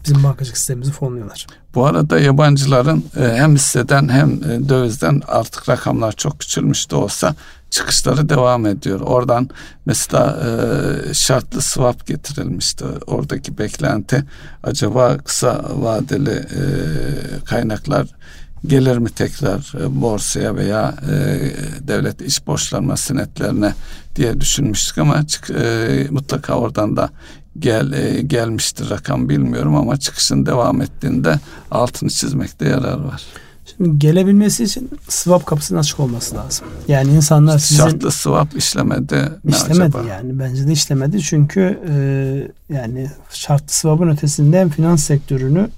bizim 0.04 0.22
bankacılık 0.22 0.56
sistemimizi 0.56 0.92
fonluyorlar. 0.92 1.46
Bu 1.74 1.86
arada 1.86 2.18
yabancıların 2.18 3.04
e, 3.16 3.20
hem 3.20 3.54
hisseden 3.54 4.08
hem 4.08 4.40
dövizden 4.68 5.22
artık 5.26 5.68
rakamlar 5.68 6.12
çok 6.12 6.40
küçülmüş 6.40 6.90
de 6.90 6.96
olsa 6.96 7.34
çıkışları 7.72 8.28
devam 8.28 8.66
ediyor. 8.66 9.00
Oradan 9.00 9.48
mesela 9.86 10.38
e, 11.10 11.14
şartlı 11.14 11.62
swap 11.62 12.06
getirilmişti. 12.06 12.84
Oradaki 13.06 13.58
beklenti 13.58 14.24
acaba 14.62 15.18
kısa 15.18 15.64
vadeli 15.74 16.46
kaynaklar 17.44 18.06
gelir 18.66 18.98
mi 18.98 19.10
tekrar 19.10 19.72
borsaya 19.88 20.56
veya 20.56 20.94
devlet 21.80 22.20
iş 22.20 22.46
borçlanma 22.46 22.96
senetlerine 22.96 23.74
diye 24.16 24.40
düşünmüştük 24.40 24.98
ama 24.98 25.24
mutlaka 26.10 26.54
oradan 26.54 26.96
da 26.96 27.10
gel 27.58 27.92
e, 27.92 28.22
gelmiştir 28.22 28.90
rakam 28.90 29.28
bilmiyorum 29.28 29.76
ama 29.76 29.96
çıkışın 29.96 30.46
devam 30.46 30.82
ettiğinde 30.82 31.40
altını 31.70 32.10
çizmekte 32.10 32.68
yarar 32.68 32.98
var. 32.98 33.22
Şimdi 33.76 33.98
gelebilmesi 33.98 34.64
için 34.64 34.90
swap 35.08 35.46
kapısının 35.46 35.78
açık 35.78 36.00
olması 36.00 36.36
lazım. 36.36 36.66
Yani 36.88 37.10
insanlar 37.10 37.58
sizin... 37.58 37.82
Şartlı 37.82 38.10
swap 38.10 38.56
işlemedi 38.56 39.14
mi 39.14 39.50
işlemedi 39.50 39.98
acaba? 39.98 40.08
yani. 40.08 40.38
Bence 40.38 40.66
de 40.66 40.72
işlemedi. 40.72 41.22
Çünkü 41.22 41.80
e, 41.88 42.74
yani 42.74 43.10
şartlı 43.30 43.74
swap'ın 43.74 44.08
ötesinde 44.08 44.60
hem 44.60 44.68
finans 44.68 45.04
sektörünü 45.04 45.68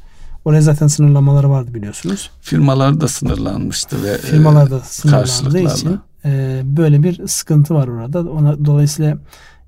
Oraya 0.45 0.61
zaten 0.61 0.87
sınırlamaları 0.87 1.51
vardı 1.51 1.75
biliyorsunuz. 1.75 2.31
Firmalar 2.41 3.01
da 3.01 3.09
sınırlanmıştı 3.09 4.05
ve 4.05 4.19
firmalar 4.19 4.71
da 4.71 4.81
sınırlandığı 4.81 5.59
için 5.59 5.99
e, 6.25 6.63
böyle 6.65 7.03
bir 7.03 7.27
sıkıntı 7.27 7.75
var 7.75 7.89
orada. 7.89 8.21
Ona 8.21 8.65
dolayısıyla 8.65 9.19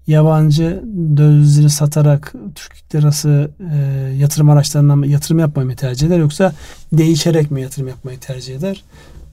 yabancı 0.07 0.83
dövizini 1.17 1.71
satarak 1.71 2.35
Türk 2.55 2.95
lirası 2.95 3.51
e, 3.73 3.77
yatırım 4.17 4.51
araçlarına 4.51 5.07
yatırım 5.07 5.39
yapmayı 5.39 5.69
mı 5.69 5.77
tercih 5.77 6.07
eder 6.07 6.19
yoksa 6.19 6.53
değişerek 6.93 7.51
mi 7.51 7.63
yatırım 7.63 7.89
yapmayı 7.89 8.19
tercih 8.19 8.57
eder? 8.57 8.85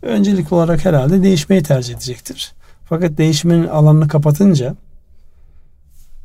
Öncelik 0.01 0.51
olarak 0.51 0.85
herhalde 0.85 1.23
değişmeyi 1.23 1.63
tercih 1.63 1.93
edecektir. 1.93 2.53
Fakat 2.85 3.17
değişimin 3.17 3.67
alanını 3.67 4.07
kapatınca 4.07 4.75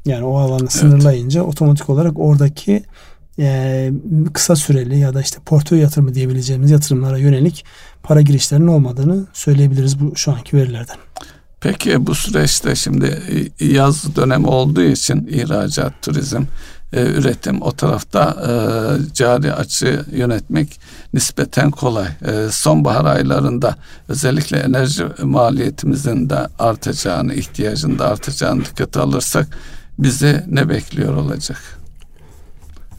yani 0.07 0.25
o 0.25 0.39
alanı 0.39 0.61
evet. 0.61 0.73
sınırlayınca 0.73 1.43
otomatik 1.43 1.91
olarak 1.91 2.19
oradaki 2.19 2.83
e, 3.39 3.91
kısa 4.33 4.57
süreli 4.57 4.99
ya 4.99 5.15
da 5.15 5.21
işte 5.21 5.39
portföy 5.47 5.79
yatırımı 5.79 6.15
diyebileceğimiz 6.15 6.71
yatırımlara 6.71 7.19
yönelik 7.19 7.65
para 8.03 8.21
girişlerinin 8.21 8.67
olmadığını 8.67 9.27
söyleyebiliriz 9.33 10.01
bu 10.01 10.17
şu 10.17 10.33
anki 10.33 10.57
verilerden. 10.57 10.97
Peki 11.61 12.07
bu 12.07 12.15
süreçte 12.15 12.75
şimdi 12.75 13.23
yaz 13.61 14.17
dönemi 14.17 14.47
olduğu 14.47 14.83
için 14.83 15.27
ihracat, 15.27 16.03
turizm, 16.03 16.43
e, 16.93 17.03
üretim 17.03 17.63
o 17.63 17.73
tarafta 17.73 18.37
e, 18.49 18.53
cari 19.15 19.53
açı 19.53 20.05
yönetmek 20.13 20.81
nispeten 21.15 21.71
kolay. 21.71 22.07
E, 22.07 22.49
sonbahar 22.51 23.05
aylarında 23.05 23.77
özellikle 24.09 24.59
enerji 24.59 25.05
maliyetimizin 25.23 26.31
de 26.31 26.49
artacağını, 26.59 27.35
ihtiyacın 27.35 27.99
da 27.99 28.09
artacağını 28.09 28.65
dikkate 28.65 29.01
alırsak 29.01 29.47
bizi 29.99 30.45
ne 30.47 30.69
bekliyor 30.69 31.15
olacak? 31.15 31.79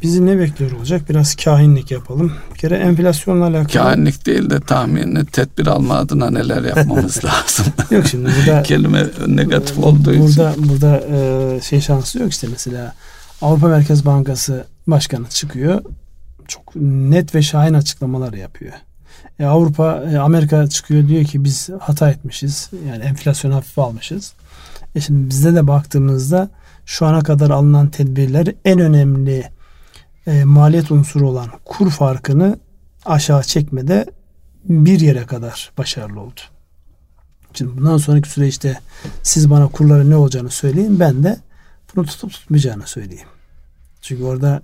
Bizi 0.02 0.26
ne 0.26 0.40
bekliyor 0.40 0.72
olacak? 0.72 1.10
Biraz 1.10 1.36
kahinlik 1.36 1.92
yapalım. 1.92 2.34
Bir 2.54 2.60
kere 2.60 2.76
enflasyonla 2.76 3.46
alakalı. 3.46 3.68
Kahinlik 3.68 4.26
değil 4.26 4.50
de 4.50 4.60
tahminli 4.60 5.26
tedbir 5.26 5.68
alma 5.68 5.96
adına 5.96 6.30
neler 6.30 6.64
yapmamız 6.64 7.24
lazım. 7.26 7.66
yok 7.92 8.08
şimdi 8.08 8.30
burada 8.40 8.64
kelime 8.64 9.06
negatif 9.28 9.80
olduğu 9.80 10.06
burada, 10.06 10.14
için. 10.14 10.24
Burada 10.24 10.56
burada 10.70 11.02
e, 11.12 11.62
şey 11.62 11.82
şansı 11.82 12.20
yok 12.20 12.32
işte 12.32 12.48
mesela 12.52 12.94
Avrupa 13.42 13.68
Merkez 13.68 14.06
Bankası 14.06 14.66
Başkanı 14.88 15.30
çıkıyor. 15.30 15.82
Çok 16.48 16.76
net 16.76 17.36
ve 17.36 17.42
şahin 17.42 17.74
açıklamalar 17.74 18.34
yapıyor. 18.34 18.74
E, 19.40 19.46
Avrupa, 19.46 20.04
e, 20.14 20.18
Amerika 20.18 20.68
çıkıyor 20.68 21.08
diyor 21.08 21.26
ki 21.26 21.44
biz 21.44 21.70
hata 21.80 22.10
etmişiz. 22.10 22.70
Yani 22.90 23.04
enflasyon 23.04 23.52
hafife 23.52 23.82
almışız. 23.82 24.34
E 24.96 25.02
şimdi 25.02 25.30
bizde 25.30 25.56
de 25.56 25.68
baktığımızda 25.68 26.50
şu 26.86 27.06
ana 27.06 27.22
kadar 27.22 27.50
alınan 27.50 27.90
tedbirler 27.90 28.48
en 28.66 28.80
önemli 28.80 29.50
e, 30.28 30.44
maliyet 30.44 30.92
unsuru 30.92 31.30
olan 31.30 31.48
kur 31.66 31.92
farkını 31.92 32.60
aşağı 33.06 33.44
çekmede 33.44 34.06
bir 34.66 35.00
yere 35.00 35.26
kadar 35.26 35.72
başarılı 35.78 36.20
oldu. 36.20 36.42
Şimdi 37.54 37.78
bundan 37.78 37.98
sonraki 37.98 38.30
süreçte 38.30 38.80
siz 39.24 39.50
bana 39.50 39.68
kurların 39.68 40.10
ne 40.10 40.16
olacağını 40.16 40.50
söyleyin. 40.50 41.00
Ben 41.00 41.24
de 41.24 41.38
bunu 41.96 42.06
tutup 42.06 42.32
tutmayacağını 42.32 42.88
söyleyeyim. 42.88 43.28
Çünkü 44.02 44.24
orada 44.24 44.62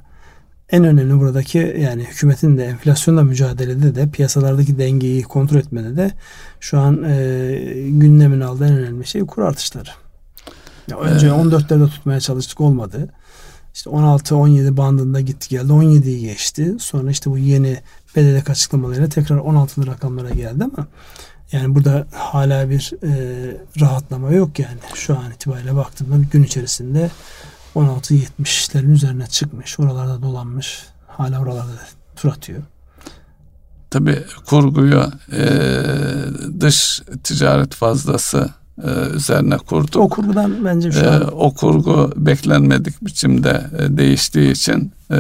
en 0.70 0.84
önemli 0.84 1.20
buradaki 1.20 1.78
yani 1.80 2.04
hükümetin 2.04 2.58
de 2.58 2.66
enflasyonla 2.66 3.24
mücadelede 3.24 3.96
de 3.96 4.10
piyasalardaki 4.10 4.80
dengeyi 4.80 5.24
kontrol 5.24 5.60
etmede 5.60 5.98
de 5.98 6.12
şu 6.60 6.80
an 6.80 7.04
e, 7.04 7.58
gündemin 7.90 8.42
aldığı 8.42 8.66
en 8.66 8.78
önemli 8.78 9.08
şey 9.08 9.22
kur 9.22 9.42
artışları. 9.42 9.90
Ya 10.88 10.98
önce 10.98 11.28
ee, 11.28 11.30
14'lerde 11.30 11.90
tutmaya 11.90 12.20
çalıştık 12.20 12.62
olmadı. 12.62 13.10
İşte 13.76 13.90
16-17 13.90 14.78
bandında 14.78 15.22
gitti 15.22 15.50
geldi. 15.50 15.72
17'yi 15.72 16.22
geçti. 16.22 16.76
Sonra 16.80 17.12
işte 17.12 17.32
bu 17.32 17.38
yeni 17.38 17.82
bedelek 18.16 18.50
açıklamalarıyla 18.50 19.10
tekrar 19.10 19.38
16'lı 19.38 19.88
rakamlara 19.88 20.30
geldi 20.30 20.64
ama 20.64 20.88
yani 21.52 21.76
burada 21.76 22.08
hala 22.14 22.70
bir 22.70 22.94
e, 23.04 23.58
rahatlama 23.80 24.32
yok 24.32 24.60
yani. 24.60 24.78
Şu 24.94 25.18
an 25.18 25.32
itibariyle 25.32 25.76
baktığımda 25.76 26.22
bir 26.22 26.30
gün 26.30 26.44
içerisinde 26.44 27.12
16-70'lerin 27.76 28.92
üzerine 28.92 29.28
çıkmış. 29.28 29.80
Oralarda 29.80 30.22
dolanmış. 30.22 30.84
Hala 31.08 31.42
oralarda 31.42 31.72
tur 32.16 32.30
atıyor. 32.30 32.64
Tabii 33.90 34.24
kurguyu 34.46 35.12
e, 35.32 35.46
dış 36.60 37.02
ticaret 37.24 37.76
fazlası 37.76 38.50
e, 38.84 39.16
üzerine 39.16 39.58
kurduk. 39.58 39.96
O 39.96 40.10
kurgudan 40.10 40.66
bence 40.66 40.92
şu 40.92 41.00
e, 41.00 41.08
an... 41.08 41.30
o 41.34 41.54
kurgu 41.54 42.12
beklenmedik 42.16 43.06
biçimde 43.06 43.62
e, 43.80 43.98
değiştiği 43.98 44.52
için 44.52 44.92
e, 45.10 45.18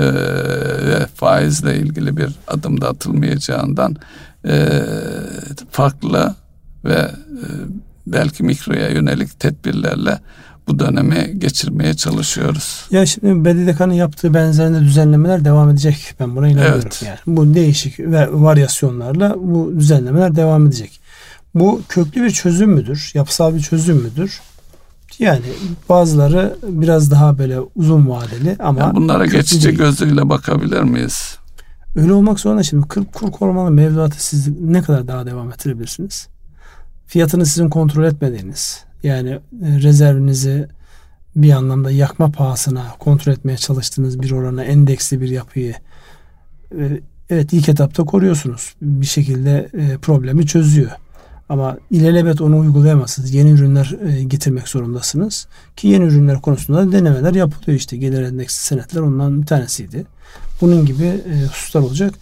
ve 0.88 1.08
faizle 1.16 1.78
ilgili 1.78 2.18
bir 2.18 2.30
adım 2.48 2.82
da 2.82 2.90
atılmayacağından 2.90 3.96
e, 4.48 4.70
farklı 5.72 6.36
ve 6.86 6.94
e, 6.94 7.46
belki 8.08 8.44
mikroya 8.44 8.90
yönelik 8.90 9.40
tedbirlerle 9.40 10.20
bu 10.68 10.80
dönemi 10.80 11.40
geçirmeye 11.40 11.94
çalışıyoruz. 11.94 12.86
Ya 12.92 13.06
şimdi 13.06 13.46
BDDK'nın 13.46 13.94
yaptığı 13.94 14.34
benzerinde 14.34 14.80
düzenlemeler 14.80 15.46
devam 15.46 15.70
edecek. 15.70 16.16
Ben 16.20 16.36
buna 16.36 16.48
inanıyorum. 16.48 16.80
Evet. 16.82 17.04
Yani 17.06 17.38
bu 17.38 17.54
değişik 17.54 18.00
ve 18.00 18.28
varyasyonlarla 18.32 19.36
bu 19.38 19.74
düzenlemeler 19.80 20.36
devam 20.36 20.68
edecek. 20.68 21.05
Bu 21.56 21.82
köklü 21.90 22.24
bir 22.24 22.32
çözüm 22.32 22.72
müdür? 22.72 23.12
Yapısal 23.14 23.56
bir 23.56 23.60
çözüm 23.60 23.98
müdür? 23.98 24.42
Yani 25.20 25.46
bazıları 25.90 26.58
biraz 26.68 27.12
daha 27.12 27.38
böyle 27.38 27.60
uzun 27.76 28.10
vadeli 28.10 28.56
ama 28.60 28.80
yani 28.80 28.96
bunlara 28.96 29.26
geçici 29.26 29.68
değil. 29.68 29.78
gözüyle 29.78 30.30
bakabilir 30.30 30.82
miyiz? 30.82 31.38
Öyle 31.96 32.14
olmak 32.14 32.40
zorunda 32.40 32.64
şimdi 32.64 32.88
kur, 32.88 33.06
kur 33.14 33.32
korumalı 33.32 33.72
mevduatı 33.72 34.26
siz 34.26 34.48
ne 34.62 34.82
kadar 34.82 35.08
daha 35.08 35.26
devam 35.26 35.52
ettirebilirsiniz? 35.52 36.28
Fiyatını 37.08 37.46
sizin 37.46 37.70
kontrol 37.70 38.04
etmediğiniz 38.04 38.84
yani 39.04 39.30
e, 39.30 39.40
rezervinizi 39.62 40.68
bir 41.36 41.52
anlamda 41.52 41.92
yakma 41.92 42.32
pahasına 42.32 42.86
kontrol 43.00 43.34
etmeye 43.34 43.58
çalıştığınız 43.58 44.22
bir 44.22 44.32
orana 44.32 44.64
endeksli 44.64 45.22
bir 45.22 45.30
yapıyı 45.30 45.74
e, 46.80 47.02
evet 47.30 47.54
ilk 47.54 47.70
etapta 47.70 48.04
koruyorsunuz. 48.04 48.76
Bir 48.82 49.06
şekilde 49.06 49.70
e, 49.74 49.98
problemi 49.98 50.48
çözüyor. 50.48 50.92
Ama 51.50 51.78
ilelebet 51.92 52.42
onu 52.42 52.60
uygulayamazsınız. 52.60 53.34
Yeni 53.34 53.50
ürünler 53.50 53.86
getirmek 54.28 54.68
zorundasınız. 54.68 55.48
Ki 55.76 55.88
yeni 55.88 56.04
ürünler 56.04 56.42
konusunda 56.42 56.92
denemeler 56.92 57.34
yapılıyor 57.34 57.80
işte. 57.80 57.98
Gelir 57.98 58.22
endeksli 58.22 58.66
senetler 58.66 59.02
ondan 59.02 59.42
bir 59.42 59.48
tanesiydi. 59.48 60.06
Bunun 60.62 60.86
gibi 60.86 61.22
hususlar 61.52 61.82
olacak. 61.82 62.14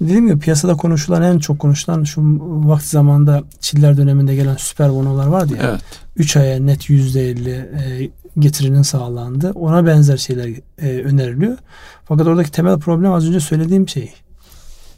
Dediğim 0.00 0.26
gibi 0.26 0.38
piyasada 0.38 0.74
konuşulan 0.74 1.22
en 1.22 1.38
çok 1.38 1.58
konuşulan 1.58 2.04
şu 2.04 2.20
vakti 2.40 2.88
zamanda 2.88 3.42
Çiller 3.60 3.96
döneminde 3.96 4.34
gelen 4.34 4.56
süper 4.56 4.92
bonolar 4.92 5.26
vardı 5.26 5.54
ya. 5.56 5.70
Evet. 5.70 5.80
3 6.16 6.36
aya 6.36 6.60
net 6.60 6.90
%50 6.90 7.50
e, 7.50 8.10
getirinin 8.38 8.82
sağlandı. 8.82 9.50
Ona 9.50 9.86
benzer 9.86 10.16
şeyler 10.16 10.48
e, 10.78 11.02
öneriliyor. 11.02 11.58
Fakat 12.04 12.26
oradaki 12.26 12.50
temel 12.50 12.78
problem 12.78 13.12
az 13.12 13.28
önce 13.28 13.40
söylediğim 13.40 13.88
şey. 13.88 14.12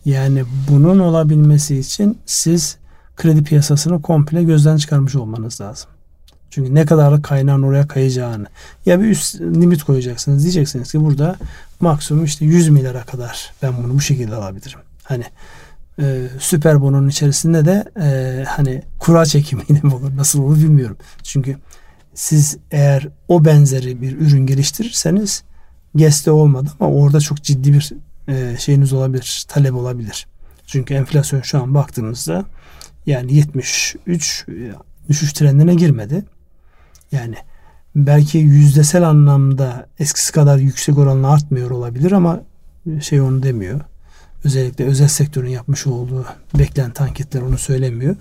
Yani 0.04 0.44
bunun 0.70 0.98
olabilmesi 0.98 1.78
için 1.78 2.18
siz 2.26 2.76
kredi 3.16 3.44
piyasasını 3.44 4.02
komple 4.02 4.42
gözden 4.42 4.76
çıkarmış 4.76 5.14
olmanız 5.14 5.60
lazım. 5.60 5.90
Çünkü 6.50 6.74
ne 6.74 6.86
kadar 6.86 7.22
kaynağın 7.22 7.62
oraya 7.62 7.88
kayacağını 7.88 8.46
ya 8.86 9.00
bir 9.00 9.08
üst 9.08 9.40
limit 9.40 9.82
koyacaksınız. 9.82 10.42
Diyeceksiniz 10.42 10.92
ki 10.92 11.04
burada 11.04 11.36
maksimum 11.80 12.24
işte 12.24 12.44
100 12.44 12.68
milyara 12.68 13.04
kadar 13.04 13.52
ben 13.62 13.72
bunu 13.82 13.94
bu 13.94 14.00
şekilde 14.00 14.34
alabilirim. 14.34 14.78
Hani 15.02 15.24
e, 16.00 16.28
süper 16.38 16.80
bononun 16.80 17.08
içerisinde 17.08 17.64
de 17.64 17.84
e, 18.00 18.44
hani 18.44 18.82
kura 18.98 19.26
çekimiyle 19.26 19.80
mi 19.82 19.94
olur 19.94 20.16
nasıl 20.16 20.42
olur 20.42 20.56
bilmiyorum. 20.56 20.96
Çünkü 21.22 21.56
siz 22.14 22.56
eğer 22.70 23.08
o 23.28 23.44
benzeri 23.44 24.02
bir 24.02 24.16
ürün 24.20 24.46
geliştirirseniz 24.46 25.42
GES'te 25.96 26.30
olmadı 26.30 26.70
ama 26.80 26.90
orada 26.90 27.20
çok 27.20 27.42
ciddi 27.42 27.72
bir 27.72 27.92
e, 28.28 28.56
şeyiniz 28.58 28.92
olabilir, 28.92 29.44
talep 29.48 29.74
olabilir. 29.74 30.26
Çünkü 30.66 30.94
enflasyon 30.94 31.42
şu 31.42 31.62
an 31.62 31.74
baktığımızda 31.74 32.44
yani 33.06 33.34
73 33.34 34.46
düşüş 35.08 35.32
trendine 35.32 35.74
girmedi. 35.74 36.24
Yani 37.12 37.34
belki 37.94 38.38
yüzdesel 38.38 39.08
anlamda 39.08 39.86
eskisi 39.98 40.32
kadar 40.32 40.58
yüksek 40.58 40.98
oranla 40.98 41.32
artmıyor 41.32 41.70
olabilir 41.70 42.12
ama 42.12 42.40
şey 43.00 43.20
onu 43.20 43.42
demiyor 43.42 43.80
özellikle 44.44 44.84
özel 44.84 45.08
sektörün 45.08 45.48
yapmış 45.48 45.86
olduğu 45.86 46.24
beklenti 46.58 47.02
anketler 47.02 47.42
onu 47.42 47.58
söylemiyor. 47.58 48.16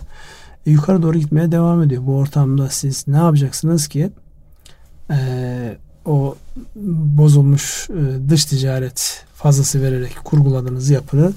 E, 0.66 0.72
yukarı 0.72 1.02
doğru 1.02 1.20
gitmeye 1.20 1.52
devam 1.52 1.84
ediyor. 1.84 2.04
Bu 2.06 2.18
ortamda 2.18 2.70
siz 2.70 3.08
ne 3.08 3.18
yapacaksınız 3.18 3.88
ki 3.88 4.10
e, 5.12 5.78
o 6.06 6.36
bozulmuş 7.18 7.90
e, 7.90 8.30
dış 8.30 8.46
ticaret 8.46 9.26
fazlası 9.36 9.82
vererek 9.82 10.16
kurguladığınız 10.24 10.90
yapını 10.90 11.34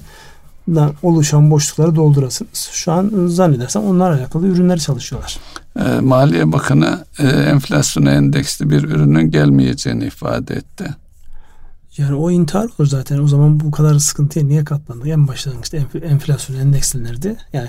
oluşan 1.03 1.51
boşlukları 1.51 1.95
doldurasınız. 1.95 2.69
Şu 2.71 2.91
an 2.91 3.11
zannedersem 3.27 3.83
onlarla 3.83 4.17
alakalı 4.17 4.47
ürünler 4.47 4.77
çalışıyorlar. 4.77 5.39
E, 5.79 5.99
Maliye 5.99 6.51
Bakanı 6.51 7.05
e, 7.19 7.27
enflasyona 7.27 8.11
endeksli 8.11 8.69
bir 8.69 8.83
ürünün 8.83 9.31
gelmeyeceğini 9.31 10.05
ifade 10.05 10.55
etti. 10.55 10.95
Yani 11.97 12.15
o 12.15 12.31
intihar 12.31 12.65
olur 12.65 12.87
zaten. 12.87 13.19
O 13.19 13.27
zaman 13.27 13.59
bu 13.59 13.71
kadar 13.71 13.99
sıkıntıya 13.99 14.45
niye 14.45 14.65
katlandı? 14.65 15.09
En 15.09 15.27
başlangıçta 15.27 15.77
enflasyon 16.03 16.57
endekslenirdi. 16.57 17.37
Yani 17.53 17.67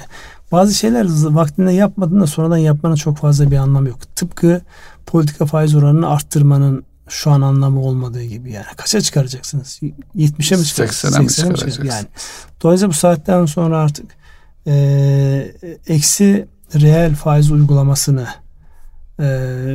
bazı 0.52 0.74
şeyler 0.74 1.06
vaktinde 1.24 1.72
yapmadığında 1.72 2.26
sonradan 2.26 2.56
yapmanın 2.56 2.94
çok 2.94 3.18
fazla 3.18 3.50
bir 3.50 3.56
anlamı 3.56 3.88
yok. 3.88 4.16
Tıpkı 4.16 4.61
politika 5.06 5.46
faiz 5.46 5.74
oranını 5.74 6.08
arttırmanın 6.08 6.84
şu 7.09 7.31
an 7.31 7.40
anlamı 7.40 7.81
olmadığı 7.81 8.23
gibi 8.23 8.53
yani. 8.53 8.66
Kaça 8.77 9.01
çıkaracaksınız? 9.01 9.81
70'e 10.16 10.57
mi 10.57 10.64
çıkaracaksınız? 10.64 11.14
80'e 11.14 11.23
mi 11.23 11.29
çıkaracaksınız? 11.29 11.88
Yani. 11.88 12.07
Dolayısıyla 12.62 12.90
bu 12.90 12.94
saatten 12.94 13.47
sonra 13.47 13.79
artık 13.79 14.07
e, 14.66 15.53
eksi 15.87 16.49
reel 16.75 17.14
faiz 17.14 17.51
uygulamasını 17.51 18.27
e, 19.21 19.27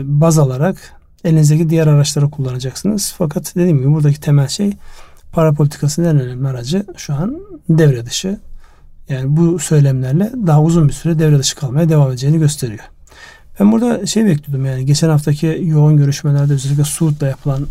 baz 0.03 0.39
alarak 0.39 0.77
elinizdeki 1.23 1.69
diğer 1.69 1.87
araçları 1.87 2.29
kullanacaksınız. 2.29 3.13
Fakat 3.17 3.55
dediğim 3.55 3.77
gibi 3.77 3.91
buradaki 3.91 4.19
temel 4.19 4.47
şey 4.47 4.73
para 5.31 5.53
politikasının 5.53 6.07
en 6.07 6.21
önemli 6.21 6.47
aracı 6.47 6.85
şu 6.97 7.13
an 7.13 7.39
devre 7.69 8.05
dışı. 8.05 8.39
Yani 9.09 9.37
bu 9.37 9.59
söylemlerle 9.59 10.31
daha 10.47 10.63
uzun 10.63 10.87
bir 10.87 10.93
süre 10.93 11.19
devre 11.19 11.39
dışı 11.39 11.55
kalmaya 11.55 11.89
devam 11.89 12.09
edeceğini 12.09 12.39
gösteriyor. 12.39 12.83
Ben 13.59 13.71
burada 13.71 14.05
şey 14.05 14.25
bekliyordum 14.25 14.65
yani 14.65 14.85
geçen 14.85 15.09
haftaki 15.09 15.61
yoğun 15.65 15.97
görüşmelerde 15.97 16.53
özellikle 16.53 16.83
Suud'la 16.83 17.27
yapılan 17.27 17.67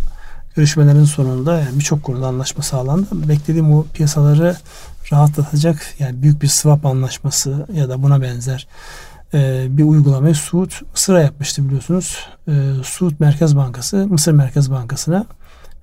görüşmelerin 0.57 1.05
sonunda 1.05 1.59
yani 1.59 1.79
birçok 1.79 2.03
konuda 2.03 2.27
anlaşma 2.27 2.63
sağlandı. 2.63 3.29
Beklediğim 3.29 3.73
o 3.73 3.87
piyasaları 3.95 4.57
rahatlatacak 5.13 5.95
yani 5.99 6.23
büyük 6.23 6.43
bir 6.43 6.49
swap 6.49 6.87
anlaşması 6.87 7.67
ya 7.75 7.89
da 7.89 8.03
buna 8.03 8.23
benzer 8.23 8.67
e, 9.35 9.67
bir 9.71 9.85
uygulamayı 9.85 10.35
Suud 10.35 10.71
sıra 10.95 11.21
yapmıştı 11.21 11.65
biliyorsunuz. 11.65 12.27
E, 12.49 12.53
Suud 12.85 13.13
Merkez 13.19 13.57
Bankası 13.57 14.07
Mısır 14.07 14.33
Merkez 14.33 14.71
Bankası'na 14.71 15.27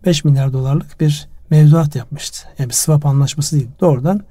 5 0.05 0.23
milyar 0.23 0.53
dolarlık 0.53 0.99
bir 0.99 1.27
mevduat 1.49 1.95
yapmıştı. 1.95 2.47
Yani 2.59 2.69
bir 2.69 2.75
swap 2.75 3.05
anlaşması 3.05 3.55
değil. 3.55 3.67
Doğrudan 3.81 4.21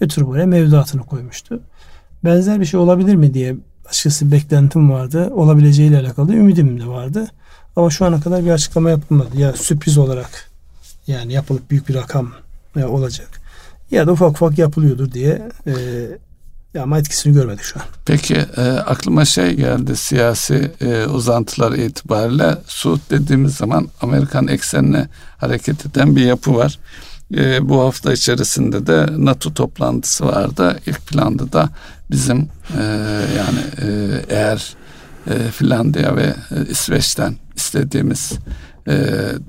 götürüp 0.00 0.28
oraya 0.28 0.46
mevduatını 0.46 1.02
koymuştu. 1.02 1.60
Benzer 2.24 2.60
bir 2.60 2.66
şey 2.66 2.80
olabilir 2.80 3.14
mi 3.14 3.34
diye 3.34 3.56
açıkçası 3.90 4.32
beklentim 4.32 4.90
vardı. 4.90 5.30
Olabileceğiyle 5.34 5.98
alakalı 5.98 6.32
ümidim 6.32 6.80
de 6.80 6.86
vardı. 6.86 7.28
Ama 7.76 7.90
şu 7.90 8.04
ana 8.04 8.20
kadar 8.20 8.44
bir 8.44 8.50
açıklama 8.50 8.90
yapılmadı. 8.90 9.38
Ya 9.38 9.52
sürpriz 9.52 9.98
olarak 9.98 10.50
yani 11.06 11.32
yapılıp 11.32 11.70
büyük 11.70 11.88
bir 11.88 11.94
rakam 11.94 12.32
e, 12.76 12.84
olacak. 12.84 13.28
Ya 13.90 14.06
da 14.06 14.12
ufak 14.12 14.30
ufak 14.30 14.58
yapılıyordur 14.58 15.12
diye 15.12 15.48
e, 15.66 15.72
ya 16.74 16.82
ama 16.82 16.98
etkisini 16.98 17.34
görmedik 17.34 17.64
şu 17.64 17.80
an. 17.80 17.86
Peki 18.06 18.34
e, 18.56 18.62
aklıma 18.62 19.24
şey 19.24 19.54
geldi 19.54 19.96
siyasi 19.96 20.72
e, 20.80 21.04
uzantılar 21.04 21.72
itibariyle 21.72 22.58
Suud 22.66 23.00
dediğimiz 23.10 23.54
zaman 23.54 23.88
Amerikan 24.00 24.48
eksenine 24.48 25.08
hareket 25.38 25.86
eden 25.86 26.16
bir 26.16 26.24
yapı 26.24 26.56
var. 26.56 26.78
E, 27.36 27.68
bu 27.68 27.80
hafta 27.80 28.12
içerisinde 28.12 28.86
de 28.86 29.06
NATO 29.16 29.54
toplantısı 29.54 30.26
vardı. 30.26 30.78
İlk 30.86 31.06
planda 31.06 31.52
da 31.52 31.68
bizim 32.10 32.48
e, 32.78 32.82
yani 33.36 33.60
e, 33.82 34.08
eğer 34.28 34.74
e, 35.26 35.50
Finlandiya 35.50 36.16
ve 36.16 36.34
e, 36.50 36.66
İsveç'ten 36.70 37.36
istediğimiz 37.56 38.32
e, 38.88 38.94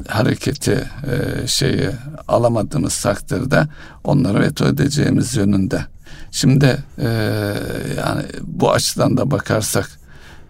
hareketi 0.07 0.83
e, 1.03 1.47
şeyi 1.47 1.89
alamadığımız 2.27 3.01
takdirde 3.01 3.67
onları 4.03 4.39
veto 4.39 4.67
edeceğimiz 4.67 5.35
yönünde. 5.35 5.85
Şimdi 6.31 6.83
e, 6.97 7.07
yani 7.97 8.23
bu 8.41 8.71
açıdan 8.71 9.17
da 9.17 9.31
bakarsak 9.31 9.89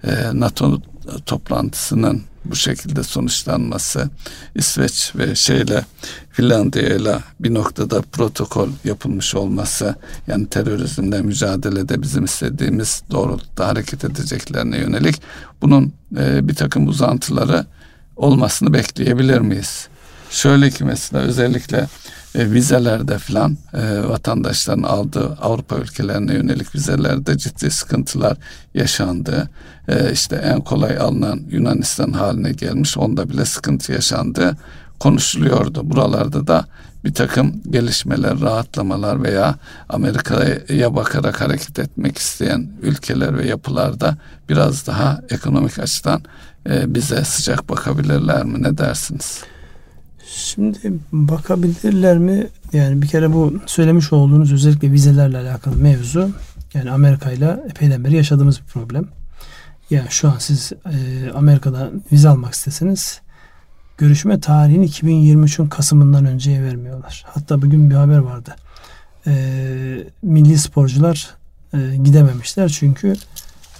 e, 0.03 0.11
NATO 0.33 0.81
toplantısının 1.25 2.23
bu 2.45 2.55
şekilde 2.55 3.03
sonuçlanması 3.03 4.09
İsveç 4.55 5.11
ve 5.15 5.35
şeyle 5.35 5.85
Finlandiya 6.31 6.95
ile 6.95 7.19
bir 7.39 7.53
noktada 7.53 8.01
protokol 8.01 8.69
yapılmış 8.83 9.35
olması 9.35 9.95
yani 10.27 10.47
terörizmle 10.47 11.21
mücadelede 11.21 12.01
bizim 12.01 12.25
istediğimiz 12.25 13.03
doğrultuda 13.11 13.67
hareket 13.67 14.03
edeceklerine 14.03 14.77
yönelik 14.77 15.21
bunun 15.61 15.93
e, 16.17 16.47
bir 16.47 16.55
takım 16.55 16.87
uzantıları 16.87 17.65
olmasını 18.15 18.73
bekleyebilir 18.73 19.39
miyiz? 19.39 19.87
Şöyle 20.29 20.69
ki 20.69 20.83
mesela 20.83 21.23
özellikle 21.23 21.87
e, 22.35 22.51
vizelerde 22.51 23.17
filan 23.17 23.57
e, 23.73 24.07
vatandaşların 24.07 24.83
aldığı 24.83 25.37
Avrupa 25.41 25.75
ülkelerine 25.75 26.33
yönelik 26.33 26.75
vizelerde 26.75 27.37
ciddi 27.37 27.71
sıkıntılar 27.71 28.37
yaşandı. 28.73 29.49
E, 29.87 30.11
işte 30.11 30.35
en 30.35 30.61
kolay 30.61 30.97
alınan 30.97 31.41
Yunanistan 31.49 32.11
haline 32.11 32.51
gelmiş. 32.51 32.97
Onda 32.97 33.29
bile 33.29 33.45
sıkıntı 33.45 33.91
yaşandı 33.91 34.57
konuşuluyordu. 34.99 35.81
Buralarda 35.83 36.47
da 36.47 36.65
bir 37.05 37.13
takım 37.13 37.61
gelişmeler, 37.69 38.41
rahatlamalar 38.41 39.23
veya 39.23 39.55
Amerika'ya 39.89 40.95
bakarak 40.95 41.41
hareket 41.41 41.79
etmek 41.79 42.17
isteyen 42.17 42.67
ülkeler 42.81 43.37
ve 43.37 43.47
yapılarda 43.47 44.17
biraz 44.49 44.87
daha 44.87 45.21
ekonomik 45.29 45.79
açıdan 45.79 46.21
e, 46.69 46.95
bize 46.95 47.23
sıcak 47.23 47.69
bakabilirler 47.69 48.43
mi? 48.43 48.63
Ne 48.63 48.77
dersiniz? 48.77 49.43
Şimdi 50.35 50.93
bakabilirler 51.11 52.17
mi? 52.17 52.47
Yani 52.73 53.01
bir 53.01 53.07
kere 53.07 53.33
bu 53.33 53.53
söylemiş 53.65 54.13
olduğunuz 54.13 54.53
özellikle 54.53 54.91
vizelerle 54.91 55.37
alakalı 55.37 55.75
mevzu 55.75 56.29
yani 56.73 56.91
Amerika 56.91 57.31
ile 57.31 57.63
epeyden 57.69 58.03
beri 58.03 58.15
yaşadığımız 58.15 58.59
bir 58.59 58.65
problem. 58.65 59.07
Yani 59.89 60.07
şu 60.09 60.29
an 60.29 60.37
siz 60.39 60.71
e, 60.85 61.31
Amerika'da 61.31 61.91
vize 62.11 62.29
almak 62.29 62.53
isteseniz 62.53 63.21
görüşme 63.97 64.39
tarihini 64.39 64.85
2023'ün 64.85 65.67
Kasım'ından 65.67 66.25
önceye 66.25 66.63
vermiyorlar. 66.63 67.25
Hatta 67.27 67.61
bugün 67.61 67.89
bir 67.89 67.95
haber 67.95 68.17
vardı. 68.17 68.55
E, 69.27 69.33
milli 70.21 70.57
sporcular 70.57 71.35
e, 71.73 71.97
gidememişler 72.03 72.69
çünkü 72.69 73.13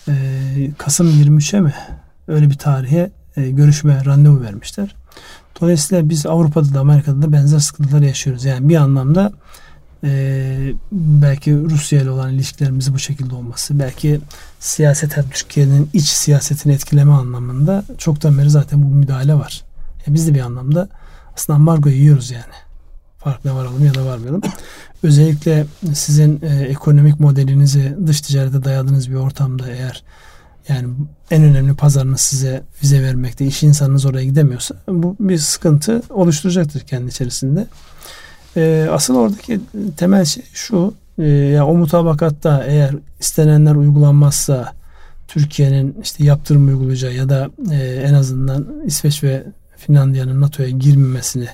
e, 0.08 0.14
Kasım 0.78 1.10
23'e 1.10 1.60
mi 1.60 1.74
öyle 2.28 2.50
bir 2.50 2.58
tarihe 2.58 3.12
e, 3.36 3.52
görüşme 3.52 4.06
randevu 4.06 4.42
vermişler. 4.42 4.96
Dolayısıyla 5.62 6.10
biz 6.10 6.26
Avrupa'da 6.26 6.74
da 6.74 6.80
Amerika'da 6.80 7.22
da 7.22 7.32
benzer 7.32 7.60
sıkıntılar 7.60 8.02
yaşıyoruz. 8.02 8.46
Yani 8.46 8.70
bir 8.70 8.76
anlamda 8.76 9.32
e, 10.04 10.74
belki 10.92 11.58
Rusya 11.58 12.02
ile 12.02 12.10
olan 12.10 12.34
ilişkilerimizi 12.34 12.94
bu 12.94 13.00
şekilde 13.00 13.36
olması, 13.36 13.80
belki 13.80 14.22
siyaseten 14.60 15.26
Türkiye'nin 15.30 15.90
iç 15.94 16.06
siyasetini 16.06 16.74
etkileme 16.74 17.14
anlamında 17.14 17.84
çoktan 17.98 18.38
beri 18.38 18.50
zaten 18.50 18.84
bu 18.84 18.88
müdahale 18.88 19.36
var. 19.36 19.64
Yani 20.08 20.16
biz 20.16 20.28
de 20.28 20.34
bir 20.34 20.40
anlamda 20.40 20.90
aslında 21.36 21.58
ambargoyu 21.58 21.96
yiyoruz 21.96 22.32
yani. 22.32 22.54
Farkına 23.18 23.56
varalım 23.56 23.86
ya 23.86 23.96
da 23.96 24.06
varmayalım. 24.06 24.42
Özellikle 25.04 25.66
sizin 25.94 26.42
e, 26.42 26.66
ekonomik 26.66 27.20
modelinizi 27.20 27.98
dış 28.08 28.22
ticarete 28.22 28.64
dayadığınız 28.64 29.10
bir 29.10 29.16
ortamda 29.16 29.70
eğer 29.70 30.04
yani 30.72 30.88
en 31.32 31.44
önemli 31.44 31.74
pazarınız 31.74 32.22
size 32.22 32.64
vize 32.84 33.04
vermekte, 33.04 33.46
iş 33.46 33.64
insanınız 33.64 34.06
oraya 34.06 34.24
gidemiyorsa 34.24 34.76
bu 34.88 35.16
bir 35.20 35.38
sıkıntı 35.38 36.02
oluşturacaktır 36.10 36.80
kendi 36.82 37.10
içerisinde. 37.10 37.68
E, 38.58 38.88
asıl 38.92 39.16
oradaki 39.16 39.60
temel 39.98 40.26
şey 40.26 40.44
şu, 40.54 40.94
e, 41.18 41.28
ya 41.28 41.68
o 41.68 41.74
mutabakatta 41.76 42.64
eğer 42.68 42.96
istenenler 43.20 43.76
uygulanmazsa 43.76 44.74
Türkiye'nin 45.28 45.98
işte 46.04 46.24
yaptırım 46.24 46.68
uygulayacağı 46.68 47.14
ya 47.14 47.30
da 47.30 47.50
e, 47.72 47.76
en 47.78 48.14
azından 48.14 48.68
İsveç 48.86 49.24
ve 49.24 49.44
Finlandiya'nın 49.78 50.42
NATO'ya 50.42 50.70
girmemesini 50.70 51.48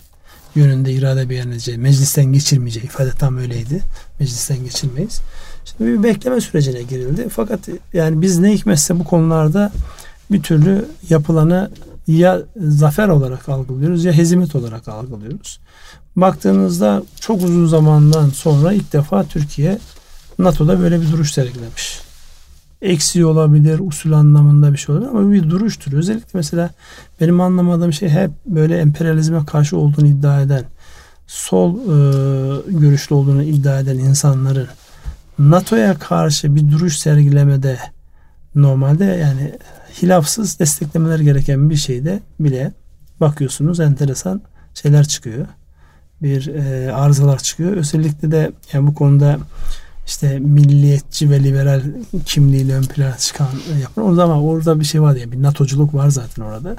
yönünde 0.55 0.93
irade 0.93 1.29
beyan 1.29 1.51
edeceği, 1.51 1.77
meclisten 1.77 2.25
geçirmeyeceği 2.25 2.85
ifade 2.85 3.11
tam 3.11 3.37
öyleydi. 3.37 3.81
Meclisten 4.19 4.63
geçirmeyiz. 4.63 5.21
Şimdi 5.67 5.91
bir 5.91 6.03
bekleme 6.03 6.41
sürecine 6.41 6.83
girildi. 6.83 7.29
Fakat 7.29 7.59
yani 7.93 8.21
biz 8.21 8.39
ne 8.39 8.53
hikmetse 8.53 8.99
bu 8.99 9.03
konularda 9.03 9.71
bir 10.31 10.43
türlü 10.43 10.85
yapılanı 11.09 11.71
ya 12.07 12.41
zafer 12.57 13.07
olarak 13.07 13.49
algılıyoruz 13.49 14.05
ya 14.05 14.13
hezimet 14.13 14.55
olarak 14.55 14.87
algılıyoruz. 14.87 15.59
Baktığınızda 16.15 17.03
çok 17.19 17.43
uzun 17.43 17.67
zamandan 17.67 18.29
sonra 18.29 18.73
ilk 18.73 18.93
defa 18.93 19.23
Türkiye 19.23 19.79
NATO'da 20.39 20.79
böyle 20.79 21.01
bir 21.01 21.11
duruş 21.11 21.31
sergilemiş. 21.31 21.99
Eksiği 22.81 23.25
olabilir, 23.25 23.79
usul 23.79 24.11
anlamında 24.11 24.73
bir 24.73 24.77
şey 24.77 24.95
olabilir 24.95 25.09
ama 25.09 25.31
bir 25.31 25.49
duruştur. 25.49 25.93
Özellikle 25.93 26.29
mesela 26.33 26.69
benim 27.21 27.41
anlamadığım 27.41 27.93
şey 27.93 28.09
hep 28.09 28.31
böyle 28.45 28.77
emperyalizme 28.77 29.45
karşı 29.45 29.77
olduğunu 29.77 30.07
iddia 30.07 30.41
eden, 30.41 30.63
sol 31.27 31.73
e, 31.73 32.61
görüşlü 32.67 33.15
olduğunu 33.15 33.43
iddia 33.43 33.79
eden 33.79 33.97
insanların 33.97 34.67
NATO'ya 35.39 35.93
karşı 35.93 36.55
bir 36.55 36.71
duruş 36.71 36.97
sergilemede 36.97 37.79
normalde 38.55 39.05
yani 39.05 39.53
hilafsız 40.01 40.59
desteklemeler 40.59 41.19
gereken 41.19 41.69
bir 41.69 41.75
şeyde 41.75 42.19
bile 42.39 42.73
bakıyorsunuz 43.19 43.79
enteresan 43.79 44.41
şeyler 44.73 45.07
çıkıyor. 45.07 45.45
Bir 46.21 46.47
e, 46.47 46.91
arızalar 46.93 47.37
çıkıyor. 47.37 47.71
Özellikle 47.71 48.31
de 48.31 48.51
yani 48.73 48.87
bu 48.87 48.93
konuda 48.93 49.37
işte 50.07 50.39
milliyetçi 50.39 51.31
ve 51.31 51.43
liberal 51.43 51.81
kimliğiyle 52.25 52.75
ön 52.75 52.83
plana 52.83 53.17
çıkan 53.17 53.47
yapın. 53.81 54.01
O 54.01 54.15
zaman 54.15 54.37
orada 54.37 54.79
bir 54.79 54.85
şey 54.85 55.01
var 55.01 55.15
ya 55.15 55.31
bir 55.31 55.43
NATO'culuk 55.43 55.93
var 55.93 56.09
zaten 56.09 56.43
orada. 56.43 56.75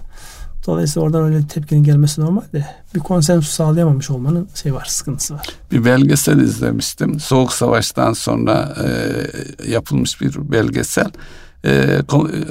Dolayısıyla 0.66 1.06
oradan 1.06 1.22
öyle 1.24 1.46
tepkinin 1.46 1.84
gelmesi 1.84 2.20
normal 2.20 2.42
de 2.52 2.66
bir 2.94 3.00
konsensus 3.00 3.50
sağlayamamış 3.50 4.10
olmanın 4.10 4.48
şey 4.54 4.74
var, 4.74 4.84
sıkıntısı 4.88 5.34
var. 5.34 5.46
Bir 5.72 5.84
belgesel 5.84 6.38
izlemiştim. 6.40 7.20
Soğuk 7.20 7.52
Savaş'tan 7.52 8.12
sonra 8.12 8.76
e, 8.84 9.70
yapılmış 9.70 10.20
bir 10.20 10.52
belgesel. 10.52 11.10
E, 11.64 12.00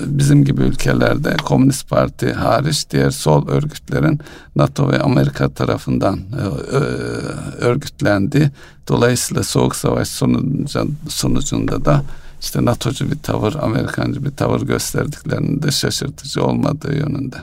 bizim 0.05 0.45
gibi 0.45 0.61
ülkelerde 0.61 1.35
Komünist 1.43 1.89
Parti 1.89 2.33
hariç 2.33 2.85
diğer 2.89 3.11
sol 3.11 3.47
örgütlerin 3.47 4.19
NATO 4.55 4.91
ve 4.91 4.99
Amerika 4.99 5.49
tarafından 5.49 6.17
e, 6.17 6.77
örgütlendi. 7.63 8.51
Dolayısıyla 8.87 9.43
Soğuk 9.43 9.75
Savaş 9.75 10.07
sonucunda, 10.07 10.85
sonucunda 11.07 11.85
da 11.85 12.03
işte 12.41 12.65
NATO'cu 12.65 13.11
bir 13.11 13.17
tavır, 13.19 13.55
Amerikancı 13.55 14.25
bir 14.25 14.31
tavır 14.31 14.61
gösterdiklerinin 14.61 15.61
de 15.61 15.71
şaşırtıcı 15.71 16.43
olmadığı 16.43 16.95
yönünde. 16.95 17.35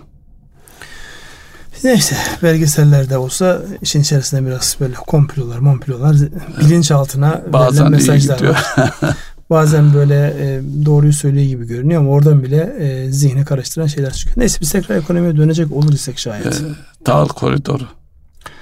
Neyse 1.84 2.16
belgesellerde 2.42 3.18
olsa 3.18 3.62
işin 3.82 4.00
içerisinde 4.00 4.46
biraz 4.46 4.76
böyle 4.80 4.94
komplolar, 4.94 5.58
momplolar 5.58 6.16
bilinçaltına 6.60 7.42
Bazen 7.52 7.90
mesajlar 7.90 8.48
var. 8.48 8.74
Bazen 9.50 9.94
böyle 9.94 10.34
e, 10.38 10.62
doğruyu 10.84 11.12
söylüyor 11.12 11.46
gibi 11.46 11.66
görünüyor 11.66 12.00
ama 12.00 12.10
oradan 12.10 12.42
bile 12.42 12.76
e, 12.78 13.12
zihni 13.12 13.44
karıştıran 13.44 13.86
şeyler 13.86 14.12
çıkıyor. 14.12 14.36
Neyse 14.38 14.60
biz 14.60 14.72
tekrar 14.72 14.96
ekonomiye 14.96 15.36
dönecek 15.36 15.72
olur 15.72 15.92
isek 15.92 16.18
şayet. 16.18 16.46
E, 16.46 16.60
tahıl 17.04 17.28
koridoru. 17.28 17.84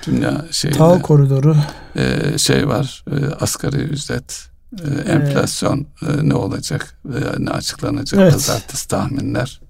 Dünya 0.07 0.45
şeyinde. 0.51 0.79
Tahıl 0.79 1.01
koridoru. 1.01 1.57
E, 1.97 2.39
şey 2.39 2.69
var 2.69 3.05
e, 3.11 3.27
asgari 3.41 3.77
ücret. 3.77 4.53
E, 4.85 5.11
enflasyon 5.11 5.87
e, 6.03 6.29
ne 6.29 6.35
olacak? 6.35 6.99
E, 7.05 7.45
ne 7.45 7.51
açıklanacak? 7.51 8.21
Evet. 8.21 8.33
Pazartesi 8.33 8.89
tahminler. 8.89 9.61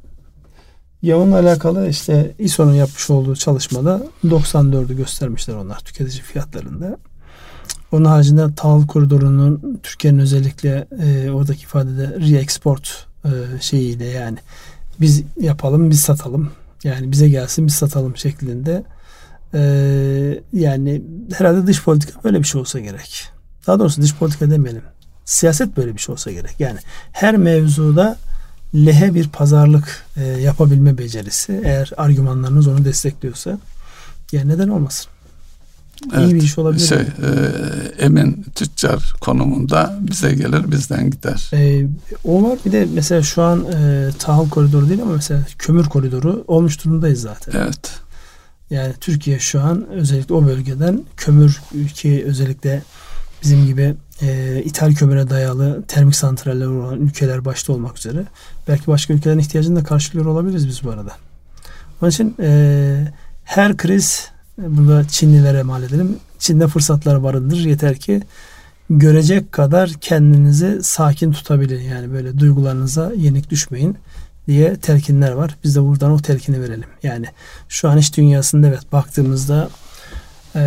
Ya 1.03 1.19
onunla 1.19 1.39
alakalı 1.39 1.89
işte 1.89 2.35
İSO'nun 2.39 2.73
yapmış 2.75 3.11
olduğu 3.11 3.37
çalışmada 3.37 4.03
94'ü 4.25 4.97
göstermişler 4.97 5.55
onlar 5.55 5.79
tüketici 5.79 6.23
fiyatlarında. 6.23 6.97
Onun 7.93 8.05
haricinde 8.05 8.55
tahıl 8.55 8.87
koridorunun 8.87 9.81
Türkiye'nin 9.83 10.19
özellikle 10.19 10.87
e, 11.03 11.31
oradaki 11.31 11.63
ifadede 11.63 12.05
re-export 12.05 12.89
e, 13.25 13.31
şeyiyle 13.61 14.05
yani 14.05 14.39
biz 15.01 15.23
yapalım 15.41 15.91
biz 15.91 16.01
satalım 16.01 16.51
yani 16.85 17.13
bize 17.13 17.29
gelsin 17.29 17.67
biz 17.67 17.75
satalım 17.75 18.17
şeklinde 18.17 18.85
e, 19.55 19.61
yani 20.53 21.03
herhalde 21.35 21.67
dış 21.67 21.85
politika 21.85 22.25
böyle 22.25 22.39
bir 22.39 22.45
şey 22.45 22.61
olsa 22.61 22.81
gerek. 22.81 23.29
Daha 23.67 23.79
doğrusu 23.79 24.03
dış 24.03 24.15
politika 24.15 24.51
demeyelim. 24.51 24.83
Siyaset 25.25 25.77
böyle 25.77 25.95
bir 25.95 26.01
şey 26.01 26.13
olsa 26.13 26.31
gerek. 26.33 26.61
Yani 26.61 26.79
her 27.13 27.37
mevzuda 27.37 28.17
lehe 28.75 29.15
bir 29.15 29.29
pazarlık 29.29 30.05
e, 30.17 30.25
yapabilme 30.25 30.99
becerisi 30.99 31.61
eğer 31.65 31.91
argümanlarınız 31.97 32.69
onu 32.69 32.85
destekliyorsa 32.85 33.59
yani 34.33 34.49
neden 34.49 34.69
olmasın? 34.69 35.11
Evet, 36.15 36.33
İyi 36.33 36.35
bir 36.35 36.43
iş 36.43 36.59
olabilir. 36.59 36.87
Şey, 36.87 36.99
e, 36.99 37.05
emin 37.99 38.45
tüccar 38.55 39.15
konumunda 39.21 39.99
bize 40.01 40.35
gelir 40.35 40.73
bizden 40.73 41.11
gider. 41.11 41.51
E, 41.53 41.87
o 42.25 42.43
var 42.43 42.59
bir 42.67 42.73
de 42.73 42.89
mesela 42.95 43.23
şu 43.23 43.43
an 43.43 43.65
e, 43.65 44.11
tahıl 44.19 44.49
koridoru 44.49 44.89
değil 44.89 45.03
ama 45.03 45.13
mesela 45.13 45.41
kömür 45.59 45.85
koridoru 45.85 46.45
olmuş 46.47 46.85
durumdayız 46.85 47.21
zaten. 47.21 47.53
Evet. 47.61 47.93
Yani 48.71 48.93
Türkiye 49.01 49.39
şu 49.39 49.61
an 49.61 49.89
özellikle 49.89 50.35
o 50.35 50.47
bölgeden 50.47 51.03
kömür 51.17 51.61
ülke 51.75 52.25
özellikle 52.25 52.83
bizim 53.43 53.67
gibi 53.67 53.95
e, 54.23 54.63
ithal 54.65 54.95
kömüre 54.95 55.31
dayalı 55.31 55.83
termik 55.89 56.17
santraller 56.17 56.67
olan 56.67 57.01
ülkeler 57.01 57.45
başta 57.45 57.73
olmak 57.73 57.99
üzere 57.99 58.25
belki 58.69 58.87
başka 58.87 59.15
ülkelerin 59.15 59.39
ihtiyacını 59.39 59.81
da 59.81 59.85
karşılıyor 59.85 60.27
olabiliriz 60.27 60.69
biz 60.69 60.85
bu 60.85 60.91
arada. 60.91 61.13
Onun 62.03 62.11
için 62.11 62.37
e, 62.41 63.13
her 63.45 63.77
kriz 63.77 64.32
burada 64.59 65.09
Çinlilere 65.09 65.63
mal 65.63 65.83
edelim. 65.83 66.17
Çin'de 66.39 66.69
fırsatlar 66.69 67.23
barındır. 67.23 67.57
Yeter 67.57 67.97
ki 67.97 68.23
görecek 68.91 69.53
kadar 69.53 69.91
kendinizi 70.01 70.79
sakin 70.83 71.33
tutabilin. 71.33 71.81
Yani 71.81 72.13
böyle 72.13 72.39
duygularınıza 72.39 73.13
yenik 73.17 73.51
düşmeyin 73.51 73.97
diye 74.49 74.77
telkinler 74.77 75.33
var. 75.33 75.57
Biz 75.65 75.77
de 75.77 75.83
buradan 75.83 76.11
o 76.11 76.19
telkini 76.19 76.61
verelim. 76.61 76.89
Yani 77.03 77.27
şu 77.69 77.89
an 77.89 77.99
iş 77.99 78.17
dünyasında 78.17 78.69
evet 78.69 78.93
baktığımızda 78.93 79.69
e, 80.57 80.61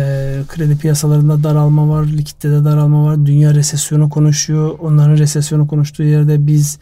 kredi 0.48 0.78
piyasalarında 0.78 1.42
daralma 1.42 1.88
var, 1.88 2.04
likitte 2.04 2.50
daralma 2.50 3.04
var. 3.04 3.26
Dünya 3.26 3.54
resesyonu 3.54 4.10
konuşuyor. 4.10 4.78
Onların 4.80 5.16
resesyonu 5.16 5.68
konuştuğu 5.68 6.02
yerde 6.02 6.46
biz 6.46 6.78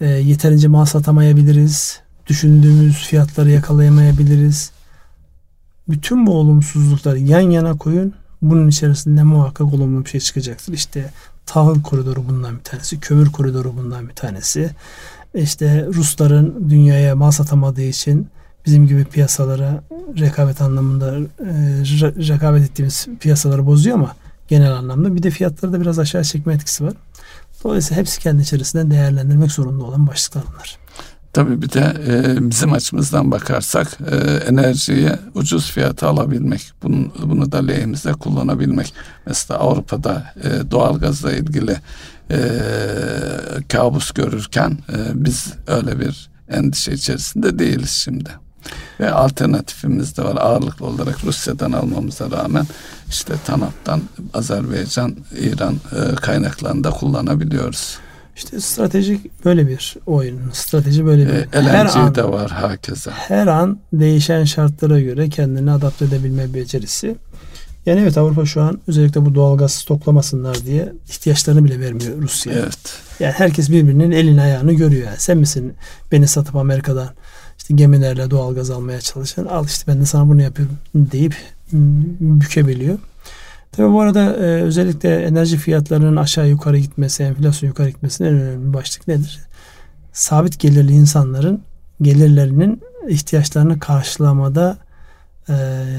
e, 0.00 0.06
yeterince 0.06 0.68
mal 0.68 0.84
satamayabiliriz. 0.84 2.00
Düşündüğümüz 2.26 2.96
fiyatları 2.96 3.50
yakalayamayabiliriz. 3.50 4.73
Bütün 5.88 6.26
bu 6.26 6.34
olumsuzlukları 6.34 7.18
yan 7.18 7.40
yana 7.40 7.76
koyun. 7.76 8.14
Bunun 8.42 8.68
içerisinde 8.68 9.22
muhakkak 9.22 9.74
olumlu 9.74 10.04
bir 10.04 10.10
şey 10.10 10.20
çıkacaktır. 10.20 10.72
İşte 10.72 11.10
tahıl 11.46 11.82
koridoru 11.82 12.28
bundan 12.28 12.58
bir 12.58 12.62
tanesi, 12.62 13.00
kömür 13.00 13.32
koridoru 13.32 13.76
bundan 13.76 14.08
bir 14.08 14.14
tanesi. 14.14 14.70
İşte 15.34 15.86
Rusların 15.94 16.70
dünyaya 16.70 17.16
mal 17.16 17.30
satamadığı 17.30 17.82
için 17.82 18.28
bizim 18.66 18.86
gibi 18.86 19.04
piyasalara 19.04 19.84
rekabet 20.18 20.60
anlamında 20.60 21.18
e, 21.18 21.52
rekabet 22.28 22.62
ettiğimiz 22.62 23.06
piyasaları 23.20 23.66
bozuyor 23.66 23.96
ama 23.96 24.14
genel 24.48 24.72
anlamda 24.72 25.14
bir 25.14 25.22
de 25.22 25.30
fiyatları 25.30 25.72
da 25.72 25.80
biraz 25.80 25.98
aşağı 25.98 26.24
çekme 26.24 26.54
etkisi 26.54 26.84
var. 26.84 26.94
Dolayısıyla 27.64 28.00
hepsi 28.00 28.20
kendi 28.20 28.42
içerisinde 28.42 28.90
değerlendirmek 28.90 29.52
zorunda 29.52 29.84
olan 29.84 30.06
başlıklar 30.06 30.44
bunlar. 30.52 30.78
Tabii 31.34 31.62
bir 31.62 31.72
de 31.72 31.94
e, 32.08 32.50
bizim 32.50 32.72
açımızdan 32.72 33.30
bakarsak 33.30 33.98
e, 34.10 34.16
enerjiyi 34.48 35.10
ucuz 35.34 35.70
fiyata 35.70 36.08
alabilmek, 36.08 36.72
bunu, 36.82 37.12
bunu 37.22 37.52
da 37.52 37.58
lehimize 37.58 38.12
kullanabilmek. 38.12 38.94
Mesela 39.26 39.60
Avrupa'da 39.60 40.34
e, 40.44 40.70
doğalgazla 40.70 41.32
ilgili 41.32 41.76
e, 42.30 42.38
kabus 43.68 44.10
görürken 44.10 44.70
e, 44.70 44.96
biz 45.14 45.52
öyle 45.66 46.00
bir 46.00 46.30
endişe 46.48 46.92
içerisinde 46.92 47.58
değiliz 47.58 47.90
şimdi. 47.90 48.30
Ve 49.00 49.12
alternatifimiz 49.12 50.16
de 50.16 50.24
var. 50.24 50.36
Ağırlıklı 50.36 50.86
olarak 50.86 51.24
Rusya'dan 51.24 51.72
almamıza 51.72 52.30
rağmen 52.30 52.66
işte 53.08 53.34
TANAP'tan 53.46 54.02
Azerbaycan, 54.34 55.16
İran 55.38 55.74
e, 55.74 56.14
kaynaklarını 56.14 56.90
kullanabiliyoruz. 56.90 57.98
İşte 58.36 58.60
stratejik 58.60 59.44
böyle 59.44 59.68
bir 59.68 59.96
oyun. 60.06 60.40
Strateji 60.52 61.06
böyle 61.06 61.26
bir. 61.26 61.32
E, 61.32 61.46
her 61.52 61.86
an, 61.86 62.14
de 62.14 62.24
var 62.24 62.50
hakeza. 62.50 63.10
Her 63.10 63.46
an 63.46 63.78
değişen 63.92 64.44
şartlara 64.44 65.00
göre 65.00 65.28
kendini 65.28 65.70
adapte 65.70 66.04
edebilme 66.04 66.54
becerisi. 66.54 67.16
Yani 67.86 68.00
evet 68.00 68.18
Avrupa 68.18 68.46
şu 68.46 68.62
an 68.62 68.80
özellikle 68.86 69.24
bu 69.24 69.34
doğalgaz 69.34 69.72
stoklamasınlar 69.72 70.64
diye 70.66 70.92
ihtiyaçlarını 71.08 71.64
bile 71.64 71.80
vermiyor 71.80 72.22
Rusya. 72.22 72.52
Evet. 72.52 72.78
Yani 73.20 73.32
herkes 73.32 73.70
birbirinin 73.70 74.10
elini 74.10 74.42
ayağını 74.42 74.72
görüyor. 74.72 75.06
Yani 75.06 75.18
sen 75.18 75.38
misin 75.38 75.74
beni 76.12 76.28
satıp 76.28 76.56
Amerika'dan 76.56 77.08
işte 77.58 77.74
gemilerle 77.74 78.30
doğalgaz 78.30 78.70
almaya 78.70 79.00
çalışan 79.00 79.44
al 79.44 79.64
işte 79.66 79.92
ben 79.92 80.00
de 80.00 80.06
sana 80.06 80.28
bunu 80.28 80.42
yapıyorum 80.42 80.78
deyip 80.94 81.36
bükebiliyor. 82.20 82.98
Tabi 83.76 83.92
bu 83.92 84.00
arada 84.00 84.36
e, 84.36 84.62
özellikle 84.62 85.22
enerji 85.22 85.56
fiyatlarının 85.56 86.16
aşağı 86.16 86.48
yukarı 86.48 86.78
gitmesi, 86.78 87.22
enflasyon 87.22 87.68
yukarı 87.68 87.88
gitmesinin 87.88 88.28
en 88.28 88.34
önemli 88.34 88.74
başlık 88.74 89.08
nedir? 89.08 89.40
Sabit 90.12 90.60
gelirli 90.60 90.92
insanların 90.92 91.62
gelirlerinin 92.02 92.82
ihtiyaçlarını 93.08 93.78
karşılamada 93.78 94.78
e, 95.48 95.54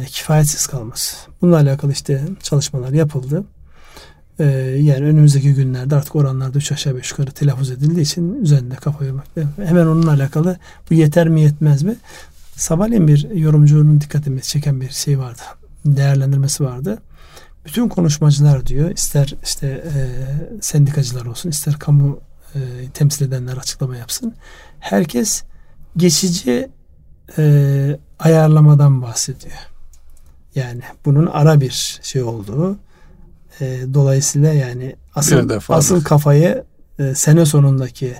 kifayetsiz 0.08 0.68
kalması. 0.68 1.18
Bununla 1.42 1.58
alakalı 1.58 1.92
işte 1.92 2.22
çalışmalar 2.44 2.92
yapıldı. 2.92 3.44
E, 4.40 4.46
yani 4.82 5.06
önümüzdeki 5.06 5.54
günlerde 5.54 5.96
artık 5.96 6.16
oranlarda 6.16 6.58
3 6.58 6.72
aşağı 6.72 6.96
5 6.96 7.12
yukarı 7.12 7.32
telaffuz 7.32 7.72
edildiği 7.72 8.02
için 8.02 8.44
üzerinde 8.44 8.76
kafa 8.76 9.06
yormakta. 9.06 9.42
Hemen 9.66 9.86
onunla 9.86 10.12
alakalı 10.12 10.58
bu 10.90 10.94
yeter 10.94 11.30
mi 11.30 11.42
yetmez 11.42 11.84
mi? 11.84 11.96
Sabahleyin 12.56 13.08
bir 13.08 13.30
yorumcunun 13.30 14.02
dikkatimi 14.02 14.42
çeken 14.42 14.82
bir 14.82 14.90
şey 14.90 15.20
vardı. 15.20 15.42
Değerlendirmesi 15.86 16.64
vardı 16.64 17.00
bütün 17.66 17.89
konuşmacılar 17.89 18.66
diyor 18.66 18.91
ister 18.91 19.36
işte 19.43 19.68
e, 19.68 20.01
sendikacılar 20.61 21.26
olsun 21.26 21.49
ister 21.49 21.80
kamu 21.80 22.20
e, 22.55 22.59
temsil 22.93 23.26
edenler 23.26 23.57
açıklama 23.57 23.97
yapsın. 23.97 24.34
Herkes 24.80 25.43
geçici 25.97 26.70
e, 27.38 27.97
ayarlamadan 28.20 29.01
bahsediyor. 29.01 29.57
Yani 30.55 30.82
bunun 31.05 31.26
ara 31.26 31.61
bir 31.61 31.99
şey 32.01 32.24
olduğu 32.24 32.78
e, 33.61 33.82
dolayısıyla 33.93 34.53
yani 34.53 34.95
asıl 35.16 35.49
asıl 35.70 36.03
kafayı 36.03 36.63
e, 36.99 37.16
sene 37.16 37.45
sonundaki 37.45 38.16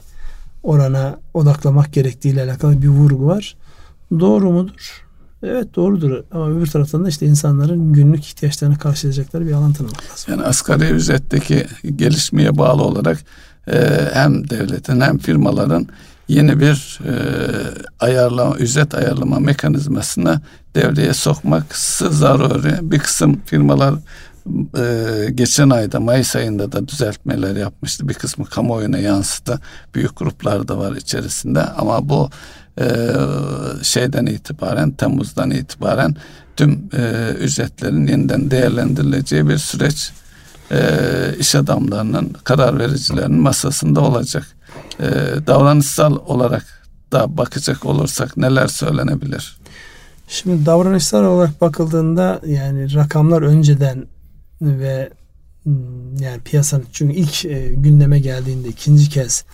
orana 0.64 1.20
odaklamak 1.34 1.94
gerektiğiyle 1.94 2.44
alakalı 2.44 2.82
bir 2.82 2.88
vurgu 2.88 3.28
var. 3.28 3.58
Doğru 4.20 4.52
mudur? 4.52 5.05
Evet 5.46 5.76
doğrudur 5.76 6.24
ama 6.32 6.50
öbür 6.50 6.68
taraftan 6.68 7.06
da 7.06 7.10
işte 7.10 7.26
insanların 7.26 7.94
günlük 7.94 8.26
ihtiyaçlarını 8.26 8.78
karşılayacakları 8.78 9.48
bir 9.48 9.52
alan 9.52 9.74
tanımak 9.74 10.12
lazım. 10.12 10.34
Yani 10.34 10.44
asgari 10.44 10.86
ücretteki 10.86 11.68
gelişmeye 11.96 12.58
bağlı 12.58 12.84
olarak 12.84 13.20
e, 13.68 14.10
hem 14.14 14.50
devletin 14.50 15.02
hem 15.02 15.18
firmaların 15.18 15.88
yeni 16.28 16.60
bir 16.60 17.00
e, 17.08 17.14
ayarlama, 18.00 18.56
ücret 18.56 18.96
ayarlama 18.96 19.40
mekanizmasını 19.40 20.42
devreye 20.76 21.14
sokması 21.14 22.12
zaruri. 22.12 22.92
Bir 22.92 23.00
kısım 23.00 23.42
firmalar 23.46 23.96
e, 24.78 25.28
geçen 25.32 25.70
ayda 25.70 26.00
Mayıs 26.00 26.36
ayında 26.36 26.72
da 26.72 26.88
düzeltmeler 26.88 27.56
yapmıştı. 27.56 28.10
Bir 28.10 28.14
kısmı 28.14 28.46
kamuoyuna 28.46 28.98
yansıdı. 28.98 29.60
Büyük 29.96 30.18
gruplar 30.18 30.68
da 30.68 30.78
var 30.78 30.96
içerisinde 30.96 31.64
ama 31.64 32.10
bu 32.10 32.30
e, 32.80 32.86
şeyden 33.84 34.26
itibaren 34.26 34.92
Temmuz'dan 34.92 35.52
itibaren 35.52 36.16
tüm 36.56 36.90
e, 36.94 37.32
ücretlerin 37.40 38.08
yeniden 38.08 38.52
değerlendirileceği 38.52 39.50
bir 39.50 39.58
süreç 39.58 40.12
e, 40.72 40.80
iş 41.40 41.56
adamlarının 41.56 42.36
karar 42.44 42.80
vericilerinin 42.80 43.42
masasında 43.42 44.02
olacak. 44.02 44.48
E, 45.00 45.06
davranışsal 45.48 46.16
olarak 46.26 46.66
da 47.12 47.38
bakacak 47.38 47.86
olursak 47.86 48.38
neler 48.38 48.68
söylenebilir? 48.68 49.58
Şimdi 50.28 50.66
davranışsal 50.66 51.24
olarak 51.24 51.62
bakıldığında 51.62 52.42
yani 52.46 52.94
rakamlar 52.94 53.42
önceden 53.42 54.06
ve 54.62 55.10
hmm, 55.64 56.18
yani 56.18 56.42
piyasanın 56.42 56.86
çünkü 56.92 57.16
ilk 57.16 57.46
e, 57.46 57.74
gündeme 57.74 58.20
geldiğinde 58.20 58.68
ikinci 58.68 59.10
kez 59.10 59.46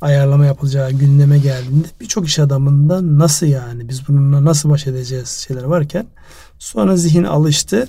ayarlama 0.00 0.46
yapılacağı 0.46 0.90
gündeme 0.90 1.38
geldiğinde 1.38 1.86
birçok 2.00 2.26
iş 2.26 2.38
adamında 2.38 3.18
nasıl 3.18 3.46
yani 3.46 3.88
biz 3.88 4.08
bununla 4.08 4.44
nasıl 4.44 4.70
baş 4.70 4.86
edeceğiz 4.86 5.28
şeyler 5.28 5.64
varken 5.64 6.06
sonra 6.58 6.96
zihin 6.96 7.24
alıştı. 7.24 7.88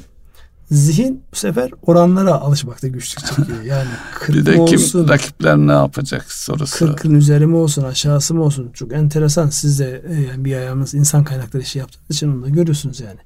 Zihin 0.72 1.24
bu 1.32 1.36
sefer 1.36 1.72
oranlara 1.82 2.34
alışmakta 2.34 2.88
güçlük 2.88 3.26
çekiyor. 3.26 3.62
Yani 3.62 3.90
40 4.14 4.30
bir 4.38 4.46
de 4.46 4.52
kim 4.52 4.62
olsun, 4.62 5.08
rakipler 5.08 5.58
ne 5.58 5.72
yapacak 5.72 6.32
sorusu. 6.32 6.86
40'ın 6.86 7.16
üzeri 7.16 7.48
mi 7.48 7.56
olsun 7.56 7.84
aşağısı 7.84 8.34
mı 8.34 8.44
olsun 8.44 8.72
çok 8.74 8.94
enteresan. 8.94 9.50
Siz 9.50 9.80
de 9.80 10.04
e, 10.10 10.14
yani 10.22 10.46
bir 10.46 10.56
ayağınız 10.56 10.94
insan 10.94 11.24
kaynakları 11.24 11.64
işi 11.64 11.80
yaptığınız 11.80 12.16
için 12.16 12.32
onu 12.32 12.44
da 12.44 12.50
görüyorsunuz 12.50 13.00
yani. 13.00 13.20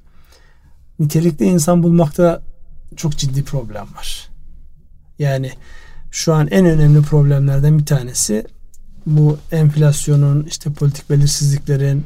Nitelikli 0.98 1.44
insan 1.44 1.82
bulmakta 1.82 2.42
çok 2.96 3.16
ciddi 3.16 3.44
problem 3.44 3.86
var. 3.96 4.28
Yani 5.18 5.52
şu 6.10 6.34
an 6.34 6.48
en 6.50 6.66
önemli 6.66 7.02
problemlerden 7.02 7.78
bir 7.78 7.86
tanesi 7.86 8.46
bu 9.06 9.38
enflasyonun 9.52 10.44
işte 10.44 10.72
politik 10.72 11.10
belirsizliklerin 11.10 12.04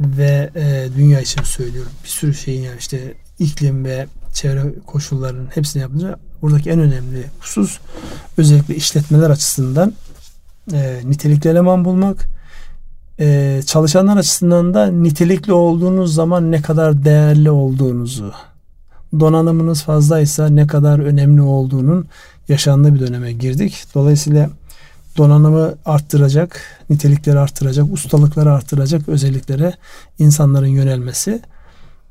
ve 0.00 0.50
e, 0.54 0.88
dünya 0.96 1.20
için 1.20 1.42
söylüyorum 1.42 1.92
bir 2.04 2.08
sürü 2.08 2.34
şeyin 2.34 2.62
yani 2.62 2.78
işte 2.78 3.14
iklim 3.38 3.84
ve 3.84 4.06
çevre 4.32 4.74
koşullarının 4.86 5.48
hepsini 5.54 5.82
yapınca 5.82 6.16
buradaki 6.42 6.70
en 6.70 6.80
önemli 6.80 7.24
husus 7.40 7.78
özellikle 8.38 8.74
işletmeler 8.74 9.30
açısından 9.30 9.92
e, 10.72 11.00
nitelikli 11.04 11.50
eleman 11.50 11.84
bulmak 11.84 12.26
e, 13.20 13.60
çalışanlar 13.66 14.16
açısından 14.16 14.74
da 14.74 14.86
nitelikli 14.86 15.52
olduğunuz 15.52 16.14
zaman 16.14 16.52
ne 16.52 16.62
kadar 16.62 17.04
değerli 17.04 17.50
olduğunuzu 17.50 18.32
donanımınız 19.20 19.82
fazlaysa 19.82 20.48
ne 20.48 20.66
kadar 20.66 20.98
önemli 20.98 21.42
olduğunun 21.42 22.06
yaşandığı 22.48 22.94
bir 22.94 23.00
döneme 23.00 23.32
girdik. 23.32 23.84
Dolayısıyla 23.94 24.50
donanımı 25.16 25.74
arttıracak, 25.84 26.60
nitelikleri 26.90 27.38
arttıracak, 27.38 27.92
ustalıkları 27.92 28.52
arttıracak 28.52 29.08
özelliklere 29.08 29.72
insanların 30.18 30.66
yönelmesi 30.66 31.40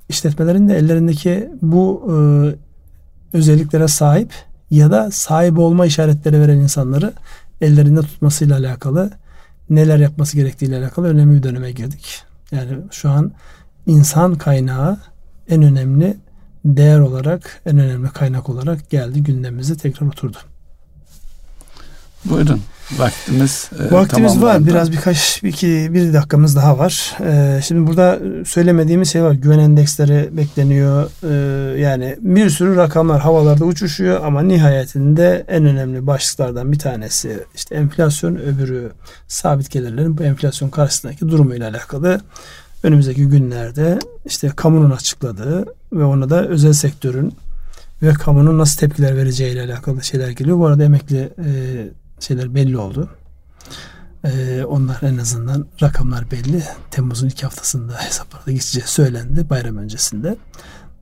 işletmelerin 0.09 0.69
de 0.69 0.77
ellerindeki 0.77 1.49
bu 1.61 2.07
e, 2.07 2.15
özelliklere 3.37 3.87
sahip 3.87 4.33
ya 4.71 4.91
da 4.91 5.11
sahip 5.11 5.59
olma 5.59 5.85
işaretleri 5.85 6.41
veren 6.41 6.57
insanları 6.57 7.13
ellerinde 7.61 8.01
tutmasıyla 8.01 8.57
alakalı 8.57 9.11
neler 9.69 9.99
yapması 9.99 10.37
gerektiğiyle 10.37 10.77
alakalı 10.77 11.07
önemli 11.07 11.37
bir 11.37 11.43
döneme 11.43 11.71
girdik. 11.71 12.23
Yani 12.51 12.77
şu 12.91 13.09
an 13.09 13.31
insan 13.85 14.35
kaynağı 14.35 14.97
en 15.49 15.61
önemli 15.61 16.17
değer 16.65 16.99
olarak, 16.99 17.61
en 17.65 17.77
önemli 17.77 18.09
kaynak 18.09 18.49
olarak 18.49 18.89
geldi 18.89 19.23
gündemimize 19.23 19.77
tekrar 19.77 20.07
oturdu. 20.07 20.37
Buyurun. 22.25 22.61
Vaktimiz 22.97 23.69
e, 23.79 23.91
Vaktimiz 23.93 24.41
var. 24.41 24.65
Biraz 24.65 24.91
birkaç 24.91 25.43
iki 25.43 25.93
bir 25.93 26.13
dakikamız 26.13 26.55
daha 26.55 26.77
var. 26.77 27.17
E, 27.25 27.61
şimdi 27.61 27.87
burada 27.87 28.19
söylemediğimiz 28.45 29.11
şey 29.11 29.23
var. 29.23 29.31
Güven 29.31 29.59
endeksleri 29.59 30.29
bekleniyor. 30.37 31.09
E, 31.23 31.79
yani 31.79 32.17
bir 32.19 32.49
sürü 32.49 32.75
rakamlar 32.75 33.21
havalarda 33.21 33.65
uçuşuyor 33.65 34.25
ama 34.25 34.41
nihayetinde 34.41 35.45
en 35.47 35.65
önemli 35.65 36.07
başlıklardan 36.07 36.71
bir 36.71 36.79
tanesi 36.79 37.39
işte 37.55 37.75
enflasyon, 37.75 38.35
öbürü 38.35 38.91
sabit 39.27 39.71
gelirlerin 39.71 40.17
bu 40.17 40.23
enflasyon 40.23 40.69
karşısındaki 40.69 41.29
durumuyla 41.29 41.69
alakalı 41.69 42.21
önümüzdeki 42.83 43.27
günlerde 43.27 43.99
işte 44.25 44.49
kamunun 44.55 44.91
açıkladığı 44.91 45.65
ve 45.93 46.03
ona 46.03 46.29
da 46.29 46.47
özel 46.47 46.73
sektörün 46.73 47.33
ve 48.01 48.13
kamunun 48.13 48.57
nasıl 48.57 48.79
tepkiler 48.79 49.17
vereceğiyle 49.17 49.61
alakalı 49.61 50.03
şeyler 50.03 50.29
geliyor. 50.29 50.57
Bu 50.57 50.65
arada 50.65 50.83
emekli 50.83 51.29
e, 51.45 51.49
şeyler 52.19 52.55
belli 52.55 52.77
oldu. 52.77 53.09
Ee, 54.25 54.63
onlar 54.67 54.97
en 55.01 55.17
azından 55.17 55.65
rakamlar 55.81 56.31
belli. 56.31 56.63
Temmuz'un 56.91 57.27
ilk 57.27 57.43
haftasında 57.43 57.93
hesaplarda 58.01 58.51
geçeceği 58.51 58.87
söylendi 58.87 59.49
bayram 59.49 59.77
öncesinde. 59.77 60.37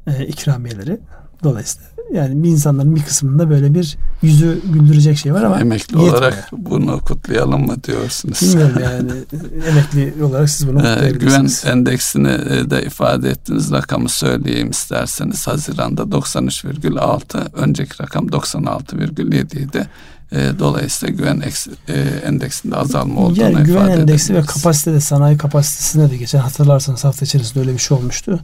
Ee, 0.07 0.25
ikramiyeleri. 0.25 0.99
Dolayısıyla 1.43 1.93
yani 2.13 2.47
insanların 2.47 2.95
bir 2.95 3.03
kısmında 3.03 3.49
böyle 3.49 3.73
bir 3.73 3.97
yüzü 4.21 4.61
güldürecek 4.73 5.17
şey 5.17 5.33
var 5.33 5.43
ama 5.43 5.59
emekli 5.59 5.93
yetmiyor. 5.93 6.13
olarak 6.13 6.49
bunu 6.51 6.99
kutlayalım 6.99 7.65
mı 7.65 7.83
diyorsunuz? 7.83 8.41
Bilmiyorum 8.41 8.77
yani 8.83 9.11
emekli 9.69 10.23
olarak 10.23 10.49
siz 10.49 10.67
bunu 10.67 10.87
ee, 10.87 11.11
Güven 11.11 11.49
endeksini 11.65 12.31
e, 12.31 12.69
de 12.69 12.85
ifade 12.85 13.29
ettiğiniz 13.29 13.71
rakamı 13.71 14.09
söyleyeyim 14.09 14.69
isterseniz. 14.69 15.47
Haziranda 15.47 16.01
93,6 16.01 17.37
önceki 17.53 18.03
rakam 18.03 18.27
96,7 18.27 19.59
idi. 19.59 19.87
E, 20.33 20.59
dolayısıyla 20.59 21.15
güven 21.15 21.41
eks, 21.41 21.67
e, 21.87 21.93
endeksinde 22.25 22.75
azalma 22.75 23.21
olduğunu 23.21 23.41
yani 23.41 23.63
güven 23.63 23.81
ifade 23.81 24.01
endeksi 24.01 24.33
ve 24.35 24.41
kapasitede 24.41 24.99
sanayi 24.99 25.37
kapasitesinde 25.37 26.11
de 26.11 26.17
geçen 26.17 26.39
hatırlarsanız 26.39 27.03
hafta 27.03 27.25
içerisinde 27.25 27.59
öyle 27.59 27.73
bir 27.73 27.79
şey 27.79 27.97
olmuştu. 27.97 28.39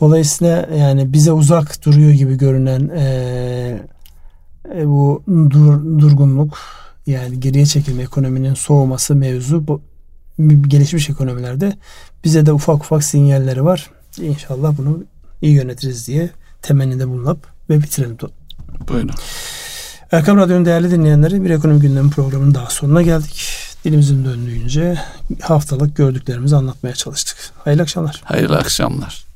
Dolayısıyla 0.00 0.68
yani 0.76 1.12
bize 1.12 1.32
uzak 1.32 1.84
duruyor 1.84 2.10
gibi 2.10 2.38
görünen 2.38 2.88
e, 2.88 3.02
e, 4.76 4.86
bu 4.86 5.22
dur, 5.28 6.00
durgunluk 6.00 6.58
yani 7.06 7.40
geriye 7.40 7.66
çekilme 7.66 8.02
ekonominin 8.02 8.54
soğuması 8.54 9.14
mevzu 9.14 9.68
bu 9.68 9.82
gelişmiş 10.68 11.10
ekonomilerde 11.10 11.72
bize 12.24 12.46
de 12.46 12.52
ufak 12.52 12.76
ufak 12.76 13.04
sinyalleri 13.04 13.64
var. 13.64 13.90
İnşallah 14.20 14.78
bunu 14.78 15.04
iyi 15.42 15.52
yönetiriz 15.52 16.06
diye 16.06 16.30
temennide 16.62 17.08
bulunup 17.08 17.46
ve 17.70 17.78
bitirelim. 17.78 18.16
Buyurun. 18.88 19.10
Erkam 20.12 20.36
Radyo'nun 20.38 20.64
değerli 20.64 20.90
dinleyenleri 20.90 21.44
bir 21.44 21.50
ekonomi 21.50 21.80
gündemi 21.80 22.10
programının 22.10 22.54
daha 22.54 22.70
sonuna 22.70 23.02
geldik. 23.02 23.48
Dilimizin 23.84 24.24
döndüğünce 24.24 24.98
haftalık 25.40 25.96
gördüklerimizi 25.96 26.56
anlatmaya 26.56 26.94
çalıştık. 26.94 27.36
Hayırlı 27.58 27.82
akşamlar. 27.82 28.20
Hayırlı 28.24 28.58
akşamlar. 28.58 29.29